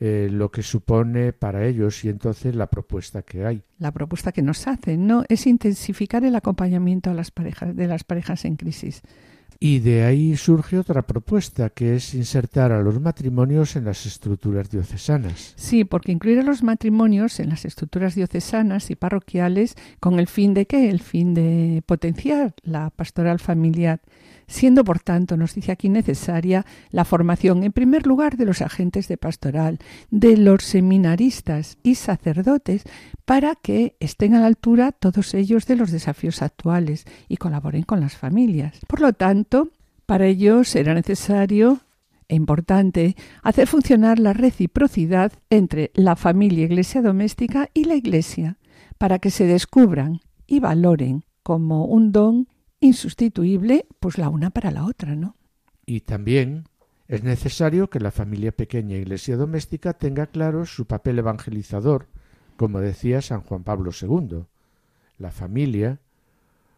eh, 0.00 0.28
lo 0.30 0.50
que 0.50 0.62
supone 0.62 1.32
para 1.32 1.66
ellos 1.66 2.04
y 2.04 2.08
entonces 2.08 2.54
la 2.54 2.68
propuesta 2.68 3.22
que 3.22 3.46
hay. 3.46 3.62
La 3.78 3.92
propuesta 3.92 4.32
que 4.32 4.42
nos 4.42 4.66
hacen, 4.66 5.06
¿no? 5.06 5.24
Es 5.28 5.46
intensificar 5.46 6.24
el 6.24 6.34
acompañamiento 6.34 7.10
a 7.10 7.14
las 7.14 7.30
parejas, 7.30 7.76
de 7.76 7.86
las 7.86 8.04
parejas 8.04 8.44
en 8.44 8.56
crisis. 8.56 9.02
Y 9.62 9.80
de 9.80 10.04
ahí 10.04 10.38
surge 10.38 10.78
otra 10.78 11.02
propuesta, 11.02 11.68
que 11.68 11.94
es 11.94 12.14
insertar 12.14 12.72
a 12.72 12.80
los 12.80 12.98
matrimonios 12.98 13.76
en 13.76 13.84
las 13.84 14.06
estructuras 14.06 14.70
diocesanas. 14.70 15.52
Sí, 15.56 15.84
porque 15.84 16.12
incluir 16.12 16.38
a 16.38 16.42
los 16.42 16.62
matrimonios 16.62 17.38
en 17.40 17.50
las 17.50 17.66
estructuras 17.66 18.14
diocesanas 18.14 18.90
y 18.90 18.96
parroquiales 18.96 19.76
con 20.00 20.18
el 20.18 20.28
fin 20.28 20.54
de 20.54 20.64
qué? 20.64 20.88
El 20.88 21.00
fin 21.00 21.34
de 21.34 21.82
potenciar 21.84 22.54
la 22.62 22.88
pastoral 22.88 23.38
familiar 23.38 24.00
siendo 24.50 24.84
por 24.84 24.98
tanto, 24.98 25.36
nos 25.36 25.54
dice 25.54 25.72
aquí 25.72 25.88
necesaria 25.88 26.66
la 26.90 27.04
formación, 27.04 27.62
en 27.62 27.72
primer 27.72 28.06
lugar, 28.06 28.36
de 28.36 28.44
los 28.44 28.60
agentes 28.60 29.06
de 29.06 29.16
pastoral, 29.16 29.78
de 30.10 30.36
los 30.36 30.64
seminaristas 30.64 31.78
y 31.84 31.94
sacerdotes, 31.94 32.82
para 33.24 33.54
que 33.54 33.96
estén 34.00 34.34
a 34.34 34.40
la 34.40 34.46
altura 34.46 34.90
todos 34.90 35.34
ellos 35.34 35.66
de 35.66 35.76
los 35.76 35.92
desafíos 35.92 36.42
actuales 36.42 37.04
y 37.28 37.36
colaboren 37.36 37.84
con 37.84 38.00
las 38.00 38.16
familias. 38.16 38.78
Por 38.88 39.00
lo 39.00 39.12
tanto, 39.12 39.68
para 40.04 40.26
ello 40.26 40.64
será 40.64 40.94
necesario 40.94 41.80
e 42.28 42.34
importante 42.34 43.16
hacer 43.42 43.68
funcionar 43.68 44.18
la 44.18 44.32
reciprocidad 44.32 45.32
entre 45.48 45.92
la 45.94 46.16
familia 46.16 46.64
iglesia 46.64 47.02
doméstica 47.02 47.70
y 47.72 47.84
la 47.84 47.94
iglesia, 47.94 48.58
para 48.98 49.20
que 49.20 49.30
se 49.30 49.46
descubran 49.46 50.20
y 50.46 50.58
valoren 50.58 51.24
como 51.44 51.84
un 51.86 52.10
don 52.10 52.48
insustituible, 52.80 53.86
pues 54.00 54.18
la 54.18 54.28
una 54.28 54.50
para 54.50 54.70
la 54.70 54.84
otra, 54.84 55.14
¿no? 55.14 55.36
Y 55.86 56.00
también 56.00 56.64
es 57.08 57.22
necesario 57.22 57.90
que 57.90 58.00
la 58.00 58.10
familia 58.10 58.52
pequeña 58.52 58.96
iglesia 58.96 59.36
doméstica 59.36 59.94
tenga 59.94 60.26
claro 60.26 60.64
su 60.64 60.86
papel 60.86 61.18
evangelizador, 61.18 62.08
como 62.56 62.80
decía 62.80 63.20
San 63.20 63.40
Juan 63.42 63.64
Pablo 63.64 63.90
II. 64.00 64.44
La 65.18 65.30
familia, 65.30 66.00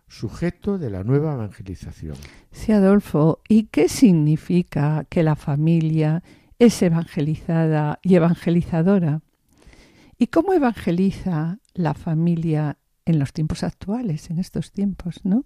sujeto 0.09 0.79
de 0.79 0.91
la 0.91 1.05
nueva 1.05 1.35
evangelización. 1.35 2.17
Sí, 2.51 2.73
Adolfo, 2.73 3.41
¿y 3.49 3.65
qué 3.65 3.89
significa 3.89 5.05
que 5.09 5.23
la 5.23 5.37
familia 5.37 6.23
es 6.59 6.81
evangelizada 6.83 7.99
y 8.03 8.15
evangelizadora? 8.15 9.23
¿Y 10.19 10.29
cómo 10.29 10.53
evangeliza 10.53 11.59
la 11.75 11.95
familia 11.95 12.79
en 13.05 13.19
los 13.19 13.33
tiempos 13.33 13.65
actuales, 13.65 14.31
en 14.31 14.39
estos 14.39 14.73
tiempos, 14.73 15.25
no? 15.25 15.45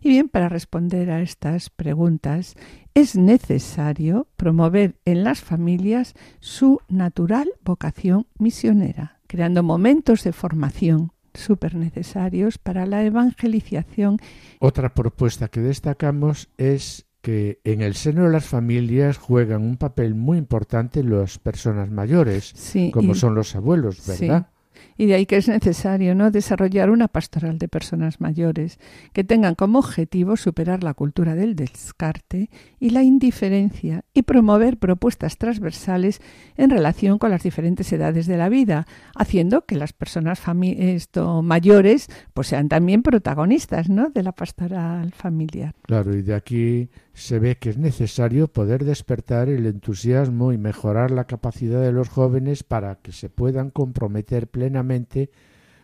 Y 0.00 0.08
bien, 0.08 0.28
para 0.28 0.48
responder 0.48 1.10
a 1.10 1.20
estas 1.20 1.70
preguntas 1.70 2.56
es 2.94 3.16
necesario 3.16 4.26
promover 4.36 4.96
en 5.04 5.24
las 5.24 5.40
familias 5.40 6.14
su 6.40 6.80
natural 6.88 7.50
vocación 7.64 8.26
misionera, 8.38 9.20
creando 9.26 9.62
momentos 9.62 10.24
de 10.24 10.32
formación 10.32 11.12
súper 11.34 11.74
necesarios 11.74 12.58
para 12.58 12.86
la 12.86 13.04
evangelización. 13.04 14.18
Otra 14.58 14.94
propuesta 14.94 15.48
que 15.48 15.60
destacamos 15.60 16.48
es 16.56 17.06
que 17.20 17.60
en 17.64 17.82
el 17.82 17.94
seno 17.94 18.24
de 18.24 18.30
las 18.30 18.46
familias 18.46 19.18
juegan 19.18 19.62
un 19.62 19.76
papel 19.76 20.14
muy 20.14 20.38
importante 20.38 21.04
las 21.04 21.38
personas 21.38 21.90
mayores, 21.90 22.54
como 22.92 23.14
son 23.14 23.34
los 23.34 23.54
abuelos, 23.54 24.06
¿verdad? 24.06 24.48
Y 24.96 25.06
de 25.06 25.14
ahí 25.14 25.26
que 25.26 25.36
es 25.36 25.48
necesario 25.48 26.14
¿no? 26.14 26.30
desarrollar 26.30 26.90
una 26.90 27.08
pastoral 27.08 27.58
de 27.58 27.68
personas 27.68 28.20
mayores 28.20 28.78
que 29.12 29.24
tengan 29.24 29.54
como 29.54 29.78
objetivo 29.78 30.36
superar 30.36 30.82
la 30.82 30.94
cultura 30.94 31.34
del 31.34 31.56
descarte 31.56 32.50
y 32.78 32.90
la 32.90 33.02
indiferencia 33.02 34.04
y 34.12 34.22
promover 34.22 34.78
propuestas 34.78 35.38
transversales 35.38 36.20
en 36.56 36.70
relación 36.70 37.18
con 37.18 37.30
las 37.30 37.42
diferentes 37.42 37.92
edades 37.92 38.26
de 38.26 38.36
la 38.36 38.48
vida, 38.48 38.86
haciendo 39.14 39.64
que 39.64 39.76
las 39.76 39.92
personas 39.92 40.40
esto, 40.62 41.42
mayores 41.42 42.08
pues 42.34 42.48
sean 42.48 42.68
también 42.68 43.02
protagonistas 43.02 43.88
¿no? 43.88 44.10
de 44.10 44.22
la 44.22 44.32
pastoral 44.32 45.12
familiar. 45.12 45.74
Claro, 45.82 46.16
y 46.16 46.22
de 46.22 46.34
aquí 46.34 46.90
se 47.12 47.38
ve 47.38 47.56
que 47.56 47.70
es 47.70 47.78
necesario 47.78 48.48
poder 48.48 48.84
despertar 48.84 49.48
el 49.48 49.66
entusiasmo 49.66 50.52
y 50.52 50.58
mejorar 50.58 51.10
la 51.10 51.24
capacidad 51.24 51.80
de 51.82 51.92
los 51.92 52.08
jóvenes 52.08 52.62
para 52.62 52.96
que 52.96 53.12
se 53.12 53.28
puedan 53.28 53.70
comprometer 53.70 54.48
plenamente 54.48 54.59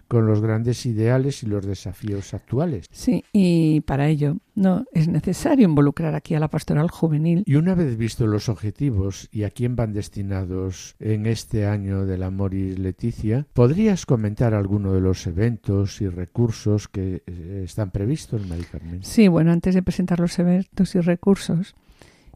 con 0.09 0.27
los 0.27 0.41
grandes 0.41 0.87
ideales 0.87 1.43
y 1.43 1.47
los 1.47 1.67
desafíos 1.67 2.35
actuales. 2.35 2.87
Sí, 2.91 3.25
y 3.33 3.81
para 3.83 4.09
ello 4.09 4.37
no 4.55 4.85
es 4.93 5.09
necesario 5.09 5.65
involucrar 5.65 6.15
aquí 6.15 6.35
a 6.35 6.41
la 6.41 6.49
pastoral 6.49 6.91
juvenil. 6.91 7.43
Y 7.47 7.57
una 7.57 7.75
vez 7.75 7.97
visto 7.97 8.27
los 8.27 8.49
objetivos 8.49 9.29
y 9.33 9.43
a 9.43 9.51
quién 9.51 9.77
van 9.77 9.93
destinados 9.93 10.95
en 11.01 11.27
este 11.27 11.67
año 11.67 12.07
del 12.07 12.23
amor 12.23 12.55
y 12.55 12.77
Leticia, 12.77 13.47
¿podrías 13.53 14.07
comentar 14.07 14.55
alguno 14.55 14.93
de 14.93 15.01
los 15.01 15.27
eventos 15.27 16.01
y 16.01 16.09
recursos 16.09 16.89
que 16.89 17.23
eh, 17.27 17.63
están 17.65 17.91
previstos, 17.91 18.47
María 18.47 18.67
Carmen? 18.71 19.03
Sí, 19.03 19.29
bueno, 19.29 19.53
antes 19.53 19.75
de 19.75 19.83
presentar 19.83 20.21
los 20.21 20.39
eventos 20.39 20.95
y 20.95 21.01
recursos, 21.01 21.75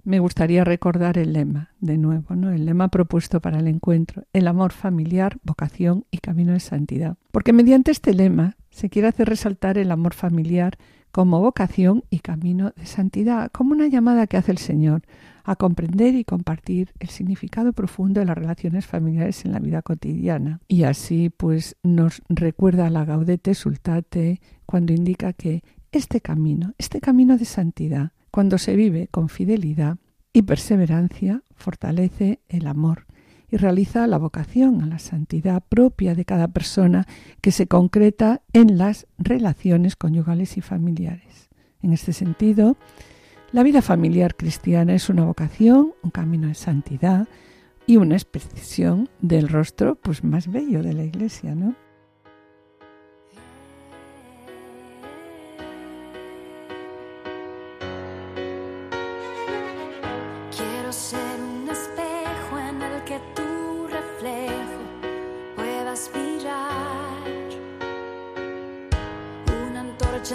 me 0.05 0.19
gustaría 0.19 0.65
recordar 0.65 1.19
el 1.19 1.33
lema, 1.33 1.71
de 1.81 1.99
nuevo, 1.99 2.35
¿no? 2.35 2.51
El 2.51 2.67
lema 2.67 2.89
propuesto 2.89 3.41
para 3.41 3.59
el 3.59 3.69
encuentro, 3.69 4.25
el 4.33 4.49
amor 4.49 4.73
familiar, 4.73 5.39
vocación 5.43 6.05
y 6.11 6.19
camino 6.19 6.53
de 6.53 6.61
santidad. 6.61 7.17
Porque 7.33 7.53
mediante 7.53 7.91
este 7.91 8.15
lema 8.15 8.57
se 8.71 8.89
quiere 8.89 9.09
hacer 9.09 9.29
resaltar 9.29 9.79
el 9.79 9.91
amor 9.91 10.15
familiar 10.15 10.79
como 11.13 11.41
vocación 11.41 12.05
y 12.09 12.21
camino 12.21 12.73
de 12.77 12.87
santidad, 12.87 13.51
como 13.51 13.73
una 13.73 13.89
llamada 13.89 14.27
que 14.27 14.37
hace 14.37 14.53
el 14.53 14.59
Señor 14.59 15.03
a 15.45 15.57
comprender 15.57 16.15
y 16.15 16.25
compartir 16.25 16.93
el 17.01 17.09
significado 17.09 17.73
profundo 17.73 18.21
de 18.21 18.27
las 18.27 18.39
relaciones 18.39 18.87
familiares 18.87 19.45
en 19.45 19.53
la 19.53 19.59
vida 19.59 19.83
cotidiana. 19.83 20.61
Y 20.69 20.85
así 20.85 21.31
pues 21.31 21.77
nos 21.83 22.23
recuerda 22.29 22.91
la 22.91 23.05
Gaudete 23.05 23.55
Sultate 23.55 24.41
cuando 24.67 24.93
indica 24.93 25.33
que 25.33 25.63
este 25.93 26.21
camino, 26.21 26.75
este 26.79 27.01
camino 27.01 27.37
de 27.37 27.45
santidad, 27.45 28.13
cuando 28.31 28.59
se 28.59 28.77
vive 28.77 29.09
con 29.09 29.29
fidelidad 29.29 29.99
y 30.33 30.43
perseverancia, 30.43 31.43
fortalece 31.57 32.41
el 32.49 32.67
amor 32.67 33.07
y 33.51 33.57
realiza 33.57 34.07
la 34.07 34.19
vocación 34.19 34.83
a 34.83 34.87
la 34.87 34.99
santidad 34.99 35.63
propia 35.69 36.15
de 36.15 36.25
cada 36.25 36.49
persona 36.49 37.07
que 37.41 37.51
se 37.51 37.67
concreta 37.67 38.43
en 38.53 38.79
las 38.79 39.07
relaciones 39.19 39.97
conyugales 39.97 40.57
y 40.57 40.61
familiares. 40.61 41.51
En 41.83 41.93
este 41.93 42.13
sentido, 42.13 42.77
la 43.53 43.63
vida 43.65 43.83
familiar 43.83 44.37
cristiana 44.37 44.95
es 44.95 45.09
una 45.09 45.25
vocación, 45.25 45.93
un 46.03 46.11
camino 46.11 46.47
de 46.47 46.55
santidad 46.55 47.27
y 47.87 47.97
una 47.97 48.15
expresión 48.15 49.09
del 49.21 49.49
rostro 49.49 49.97
pues 49.97 50.23
más 50.23 50.47
bello 50.47 50.83
de 50.83 50.93
la 50.93 51.03
Iglesia, 51.03 51.57
¿no? 51.57 51.75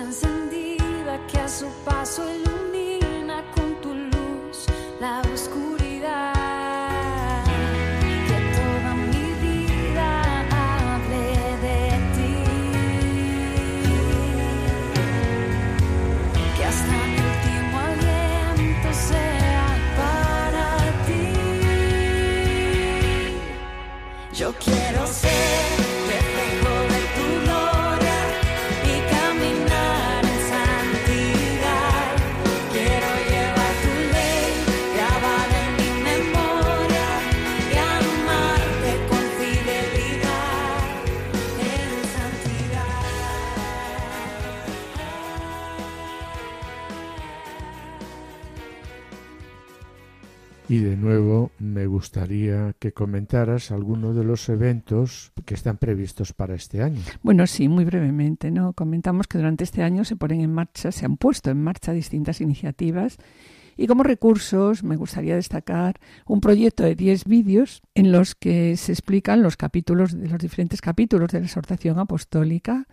Encendida 0.01 1.25
que 1.27 1.39
a 1.39 1.47
su 1.47 1.67
paso 1.85 2.23
ilumina 2.29 3.43
con 3.55 3.79
tu 3.81 3.93
luz 3.93 4.65
la 4.99 5.21
oscuridad. 5.33 6.33
Que 8.27 8.37
toda 8.57 8.93
mi 8.95 9.25
Y 50.67 50.79
de 50.79 50.97
nuevo 50.97 51.51
me 51.59 51.85
gustaría 51.85 52.73
que 52.79 52.91
comentaras 52.91 53.71
algunos 53.71 54.15
de 54.15 54.23
los 54.23 54.49
eventos 54.49 55.31
que 55.45 55.53
están 55.53 55.77
previstos 55.77 56.33
para 56.33 56.55
este 56.55 56.81
año. 56.81 57.01
Bueno, 57.21 57.45
sí, 57.45 57.67
muy 57.67 57.85
brevemente, 57.85 58.49
¿no? 58.49 58.73
Comentamos 58.73 59.27
que 59.27 59.37
durante 59.37 59.63
este 59.63 59.83
año 59.83 60.03
se 60.03 60.15
ponen 60.15 60.41
en 60.41 60.51
marcha, 60.51 60.91
se 60.91 61.05
han 61.05 61.17
puesto 61.17 61.51
en 61.51 61.61
marcha 61.61 61.93
distintas 61.93 62.41
iniciativas 62.41 63.17
Y 63.77 63.87
como 63.87 64.03
recursos 64.03 64.83
me 64.83 64.95
gustaría 64.95 65.35
destacar 65.35 65.99
un 66.25 66.39
proyecto 66.39 66.83
de 66.83 66.95
10 66.95 67.25
vídeos 67.25 67.81
en 67.93 68.11
los 68.11 68.33
que 68.35 68.77
se 68.77 68.93
explican 68.93 69.43
los 69.43 69.57
capítulos 69.57 70.17
de 70.17 70.29
los 70.29 70.39
diferentes 70.39 70.81
capítulos 70.81 71.29
de 71.31 71.41
la 71.41 71.45
exhortación 71.45 71.99
apostólica 71.99 72.87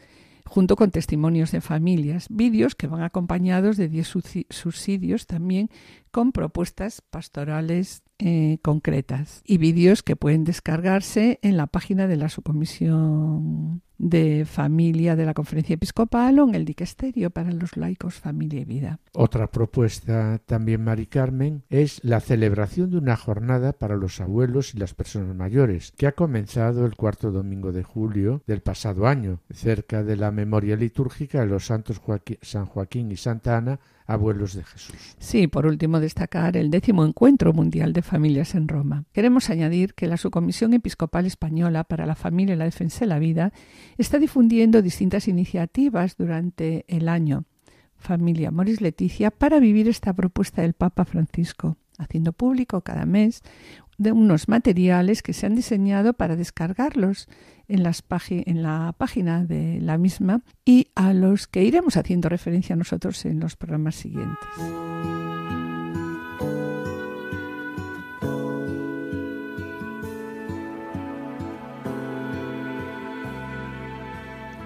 junto 0.46 0.76
con 0.76 0.90
testimonios 0.90 1.52
de 1.52 1.60
familias, 1.60 2.26
vídeos 2.30 2.74
que 2.74 2.86
van 2.86 3.02
acompañados 3.02 3.76
de 3.76 3.88
10 3.88 4.14
subsidios 4.50 5.26
también 5.26 5.70
con 6.10 6.32
propuestas 6.32 7.00
pastorales 7.00 8.02
eh, 8.24 8.58
concretas 8.62 9.42
y 9.44 9.58
vídeos 9.58 10.04
que 10.04 10.14
pueden 10.14 10.44
descargarse 10.44 11.40
en 11.42 11.56
la 11.56 11.66
página 11.66 12.06
de 12.06 12.16
la 12.16 12.28
subcomisión 12.28 13.82
de 13.98 14.44
familia 14.44 15.14
de 15.16 15.24
la 15.24 15.34
conferencia 15.34 15.74
episcopal 15.74 16.38
o 16.38 16.48
en 16.48 16.54
el 16.54 16.64
diquesterio 16.64 17.30
para 17.30 17.52
los 17.52 17.76
laicos 17.76 18.14
familia 18.14 18.60
y 18.60 18.64
vida. 18.64 19.00
Otra 19.12 19.48
propuesta 19.48 20.40
también, 20.44 20.84
Mari 20.84 21.06
Carmen, 21.06 21.62
es 21.68 22.02
la 22.04 22.20
celebración 22.20 22.90
de 22.90 22.98
una 22.98 23.16
jornada 23.16 23.72
para 23.72 23.96
los 23.96 24.20
abuelos 24.20 24.74
y 24.74 24.78
las 24.78 24.94
personas 24.94 25.34
mayores, 25.36 25.92
que 25.96 26.06
ha 26.06 26.12
comenzado 26.12 26.84
el 26.84 26.96
cuarto 26.96 27.30
domingo 27.30 27.72
de 27.72 27.84
julio 27.84 28.42
del 28.46 28.60
pasado 28.60 29.06
año, 29.06 29.40
cerca 29.50 30.02
de 30.02 30.16
la 30.16 30.30
memoria 30.32 30.76
litúrgica 30.76 31.40
de 31.40 31.46
los 31.46 31.66
santos 31.66 32.00
San 32.42 32.66
Joaquín 32.66 33.10
y 33.12 33.16
Santa 33.16 33.56
Ana, 33.56 33.80
abuelos 34.12 34.54
de 34.54 34.64
Jesús. 34.64 35.16
Sí, 35.18 35.46
por 35.46 35.66
último 35.66 36.00
destacar 36.00 36.56
el 36.56 36.70
décimo 36.70 37.04
encuentro 37.04 37.52
mundial 37.52 37.92
de 37.92 38.02
familias 38.02 38.54
en 38.54 38.68
Roma. 38.68 39.04
Queremos 39.12 39.50
añadir 39.50 39.94
que 39.94 40.06
la 40.06 40.16
Subcomisión 40.16 40.74
Episcopal 40.74 41.26
Española 41.26 41.84
para 41.84 42.06
la 42.06 42.14
Familia 42.14 42.54
y 42.54 42.58
la 42.58 42.64
Defensa 42.64 43.00
de 43.00 43.06
la 43.06 43.18
Vida 43.18 43.52
está 43.98 44.18
difundiendo 44.18 44.82
distintas 44.82 45.28
iniciativas 45.28 46.16
durante 46.16 46.84
el 46.88 47.08
año. 47.08 47.44
Familia 47.96 48.50
Moris 48.50 48.80
Leticia 48.80 49.30
para 49.30 49.60
vivir 49.60 49.88
esta 49.88 50.12
propuesta 50.12 50.62
del 50.62 50.74
Papa 50.74 51.04
Francisco, 51.04 51.76
haciendo 51.98 52.32
público 52.32 52.80
cada 52.80 53.06
mes 53.06 53.42
de 54.02 54.12
unos 54.12 54.48
materiales 54.48 55.22
que 55.22 55.32
se 55.32 55.46
han 55.46 55.54
diseñado 55.54 56.12
para 56.12 56.36
descargarlos 56.36 57.28
en, 57.68 57.82
las 57.82 58.04
en 58.28 58.62
la 58.62 58.94
página 58.98 59.44
de 59.44 59.80
la 59.80 59.98
misma 59.98 60.42
y 60.64 60.88
a 60.94 61.12
los 61.14 61.46
que 61.46 61.64
iremos 61.64 61.96
haciendo 61.96 62.28
referencia 62.28 62.76
nosotros 62.76 63.24
en 63.24 63.40
los 63.40 63.56
programas 63.56 63.94
siguientes. 63.94 64.38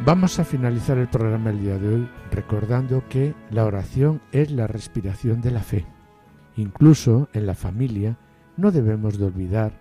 Vamos 0.07 0.39
a 0.39 0.45
finalizar 0.45 0.99
el 0.99 1.09
programa 1.09 1.51
el 1.51 1.61
día 1.61 1.79
de 1.79 1.95
hoy 1.95 2.09
recordando 2.31 3.03
que 3.09 3.35
la 3.51 3.65
oración 3.65 4.23
es 4.31 4.53
la 4.53 4.69
respiración 4.69 5.41
de 5.41 5.51
la 5.51 5.59
fe. 5.61 5.85
Incluso 6.57 7.29
en 7.33 7.45
la 7.45 7.55
familia 7.55 8.17
no 8.57 8.71
debemos 8.71 9.19
de 9.19 9.27
olvidar 9.27 9.73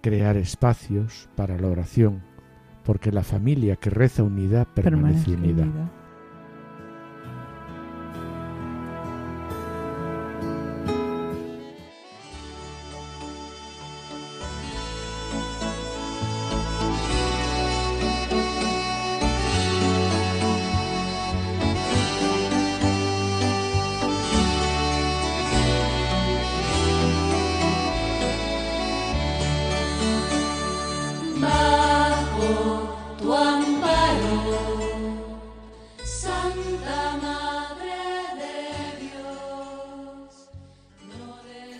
crear 0.00 0.36
espacios 0.36 1.28
para 1.34 1.58
la 1.58 1.68
oración, 1.68 2.22
porque 2.84 3.10
la 3.10 3.22
familia 3.22 3.76
que 3.76 3.90
reza 3.90 4.22
unida 4.22 4.64
permanece, 4.64 5.32
unida. 5.32 5.66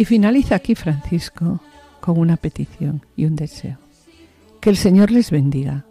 Finaliza 0.06 0.54
aquí 0.54 0.74
Francisco 0.74 1.60
con 2.00 2.18
una 2.18 2.36
petición 2.36 3.04
y 3.16 3.26
un 3.26 3.36
deseo. 3.36 3.78
Que 4.60 4.70
el 4.70 4.76
Señor 4.76 5.10
les 5.10 5.30
bendiga 5.30 5.84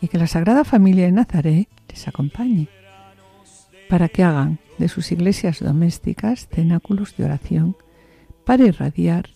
y 0.00 0.08
que 0.08 0.18
la 0.18 0.26
Sagrada 0.26 0.64
Familia 0.64 1.04
de 1.04 1.12
Nazaret 1.12 1.68
les 1.88 2.08
acompañe 2.08 2.68
para 3.88 4.08
que 4.08 4.24
hagan 4.24 4.58
de 4.78 4.88
sus 4.88 5.12
iglesias 5.12 5.60
domésticas 5.60 6.48
cenáculos 6.48 7.16
de 7.16 7.24
oración 7.24 7.76
para 8.44 8.64
irradiar 8.64 9.28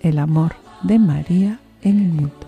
el 0.00 0.18
amor 0.18 0.54
de 0.82 0.98
María 0.98 1.60
en 1.82 1.98
el 1.98 2.08
mundo. 2.08 2.45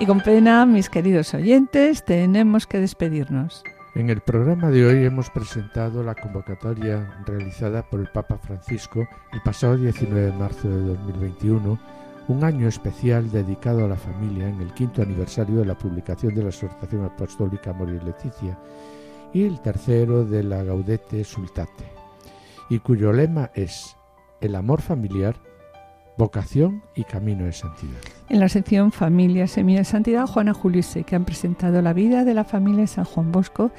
Y 0.00 0.06
con 0.06 0.22
pena, 0.22 0.64
mis 0.64 0.88
queridos 0.88 1.34
oyentes, 1.34 2.02
tenemos 2.06 2.66
que 2.66 2.80
despedirnos. 2.80 3.62
En 3.94 4.08
el 4.08 4.22
programa 4.22 4.70
de 4.70 4.86
hoy 4.86 5.04
hemos 5.04 5.28
presentado 5.28 6.02
la 6.02 6.14
convocatoria 6.14 7.22
realizada 7.26 7.82
por 7.82 8.00
el 8.00 8.08
Papa 8.08 8.38
Francisco 8.38 9.06
el 9.30 9.42
pasado 9.42 9.76
19 9.76 10.22
de 10.22 10.32
marzo 10.32 10.70
de 10.70 10.80
2021, 10.94 11.78
un 12.28 12.44
año 12.44 12.66
especial 12.66 13.30
dedicado 13.30 13.84
a 13.84 13.88
la 13.88 13.96
familia 13.96 14.48
en 14.48 14.62
el 14.62 14.72
quinto 14.72 15.02
aniversario 15.02 15.58
de 15.58 15.66
la 15.66 15.76
publicación 15.76 16.34
de 16.34 16.44
la 16.44 16.48
exhortación 16.48 17.04
apostólica 17.04 17.74
Morir 17.74 18.02
Leticia 18.02 18.58
y 19.34 19.44
el 19.44 19.60
tercero 19.60 20.24
de 20.24 20.42
la 20.44 20.64
Gaudete 20.64 21.24
Sultate, 21.24 21.84
y 22.70 22.78
cuyo 22.78 23.12
lema 23.12 23.50
es 23.54 23.94
el 24.40 24.54
amor 24.54 24.80
familiar 24.80 25.36
vocación 26.16 26.82
y 26.94 27.04
camino 27.04 27.44
de 27.44 27.52
santidad. 27.52 27.98
En 28.28 28.40
la 28.40 28.48
sección 28.48 28.92
Familia 28.92 29.46
Semilla 29.46 29.80
de 29.80 29.84
Santidad, 29.84 30.26
Juana 30.26 30.54
Julise, 30.54 31.04
que 31.04 31.16
han 31.16 31.24
presentado 31.24 31.80
la 31.82 31.92
vida 31.92 32.24
de 32.24 32.34
la 32.34 32.44
familia 32.44 32.82
de 32.82 32.86
San 32.86 33.04
Juan 33.04 33.32
Bosco, 33.32 33.70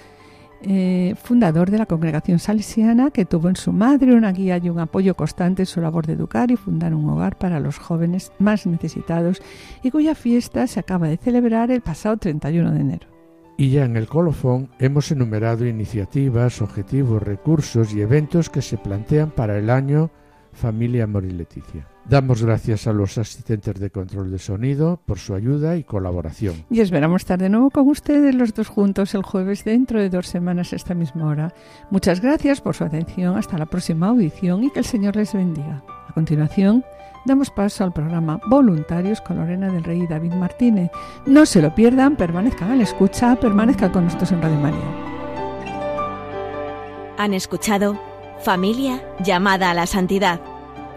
eh, 0.64 1.16
fundador 1.22 1.72
de 1.72 1.80
la 1.80 1.88
congregación 1.88 2.38
salesiana, 2.38 3.10
que 3.10 3.26
tuvo 3.26 3.50
en 3.50 3.56
su 3.56 3.72
madre 3.72 4.14
una 4.14 4.32
guía 4.32 4.58
y 4.58 4.70
un 4.70 4.80
apoyo 4.80 5.16
constante 5.16 5.64
en 5.64 5.66
su 5.66 5.82
labor 5.82 6.06
de 6.06 6.14
educar 6.14 6.52
y 6.52 6.56
fundar 6.56 6.94
un 6.94 7.10
hogar 7.10 7.36
para 7.38 7.60
los 7.60 7.80
jóvenes 7.80 8.32
más 8.38 8.68
necesitados 8.68 9.42
y 9.82 9.90
cuya 9.90 10.14
fiesta 10.14 10.68
se 10.68 10.80
acaba 10.80 11.08
de 11.08 11.18
celebrar 11.18 11.72
el 11.72 11.82
pasado 11.82 12.18
31 12.18 12.72
de 12.72 12.80
enero. 12.80 13.08
Y 13.58 13.72
ya 13.72 13.86
en 13.86 13.98
el 13.98 14.08
colofón 14.08 14.70
hemos 14.80 15.12
enumerado 15.12 15.66
iniciativas, 15.66 16.62
objetivos, 16.62 17.24
recursos 17.24 17.94
y 17.94 18.02
eventos 18.02 18.50
que 18.50 18.62
se 18.62 18.78
plantean 18.78 19.32
para 19.32 19.58
el 19.58 19.70
año 19.70 20.12
Familia 20.54 21.06
Amor 21.06 21.26
y 21.26 21.32
Leticia. 21.32 21.91
Damos 22.06 22.44
gracias 22.44 22.88
a 22.88 22.94
los 22.94 23.18
asistentes 23.18 23.80
de 23.80 23.90
control 23.92 24.32
de 24.32 24.40
sonido 24.40 25.00
por 25.06 25.20
su 25.20 25.36
ayuda 25.36 25.78
y 25.78 25.84
colaboración. 25.84 26.66
Y 26.70 26.82
esperamos 26.82 27.22
estar 27.22 27.40
de 27.40 27.50
nuevo 27.50 27.70
con 27.70 27.88
ustedes 27.88 28.34
los 28.36 28.54
dos 28.54 28.68
juntos 28.68 29.14
el 29.14 29.24
jueves 29.24 29.64
dentro 29.64 30.00
de 30.00 30.10
dos 30.10 30.28
semanas 30.28 30.74
a 30.74 30.76
esta 30.76 30.94
misma 30.94 31.28
hora. 31.28 31.54
Muchas 31.90 32.20
gracias 32.22 32.60
por 32.60 32.76
su 32.76 32.84
atención. 32.84 33.38
Hasta 33.38 33.58
la 33.58 33.68
próxima 33.68 34.08
audición 34.08 34.64
y 34.64 34.72
que 34.72 34.80
el 34.80 34.86
Señor 34.86 35.16
les 35.16 35.34
bendiga. 35.34 35.84
A 36.10 36.14
continuación, 36.14 36.84
damos 37.26 37.52
paso 37.52 37.84
al 37.84 37.94
programa 37.94 38.42
Voluntarios 38.48 39.22
con 39.22 39.38
Lorena 39.38 39.72
del 39.72 39.84
Rey 39.84 40.02
y 40.02 40.08
David 40.08 40.34
Martínez. 40.34 40.92
No 41.26 41.46
se 41.46 41.62
lo 41.62 41.74
pierdan, 41.76 42.16
permanezcan 42.16 42.72
a 42.72 42.76
la 42.76 42.84
escucha, 42.84 43.36
permanezcan 43.36 43.92
con 43.92 44.06
nosotros 44.06 44.32
en 44.32 44.42
Radio 44.42 44.60
María. 44.60 44.80
Han 47.18 47.34
escuchado 47.34 47.98
Familia 48.44 49.04
llamada 49.24 49.70
a 49.70 49.76
la 49.76 49.86
santidad 49.86 50.42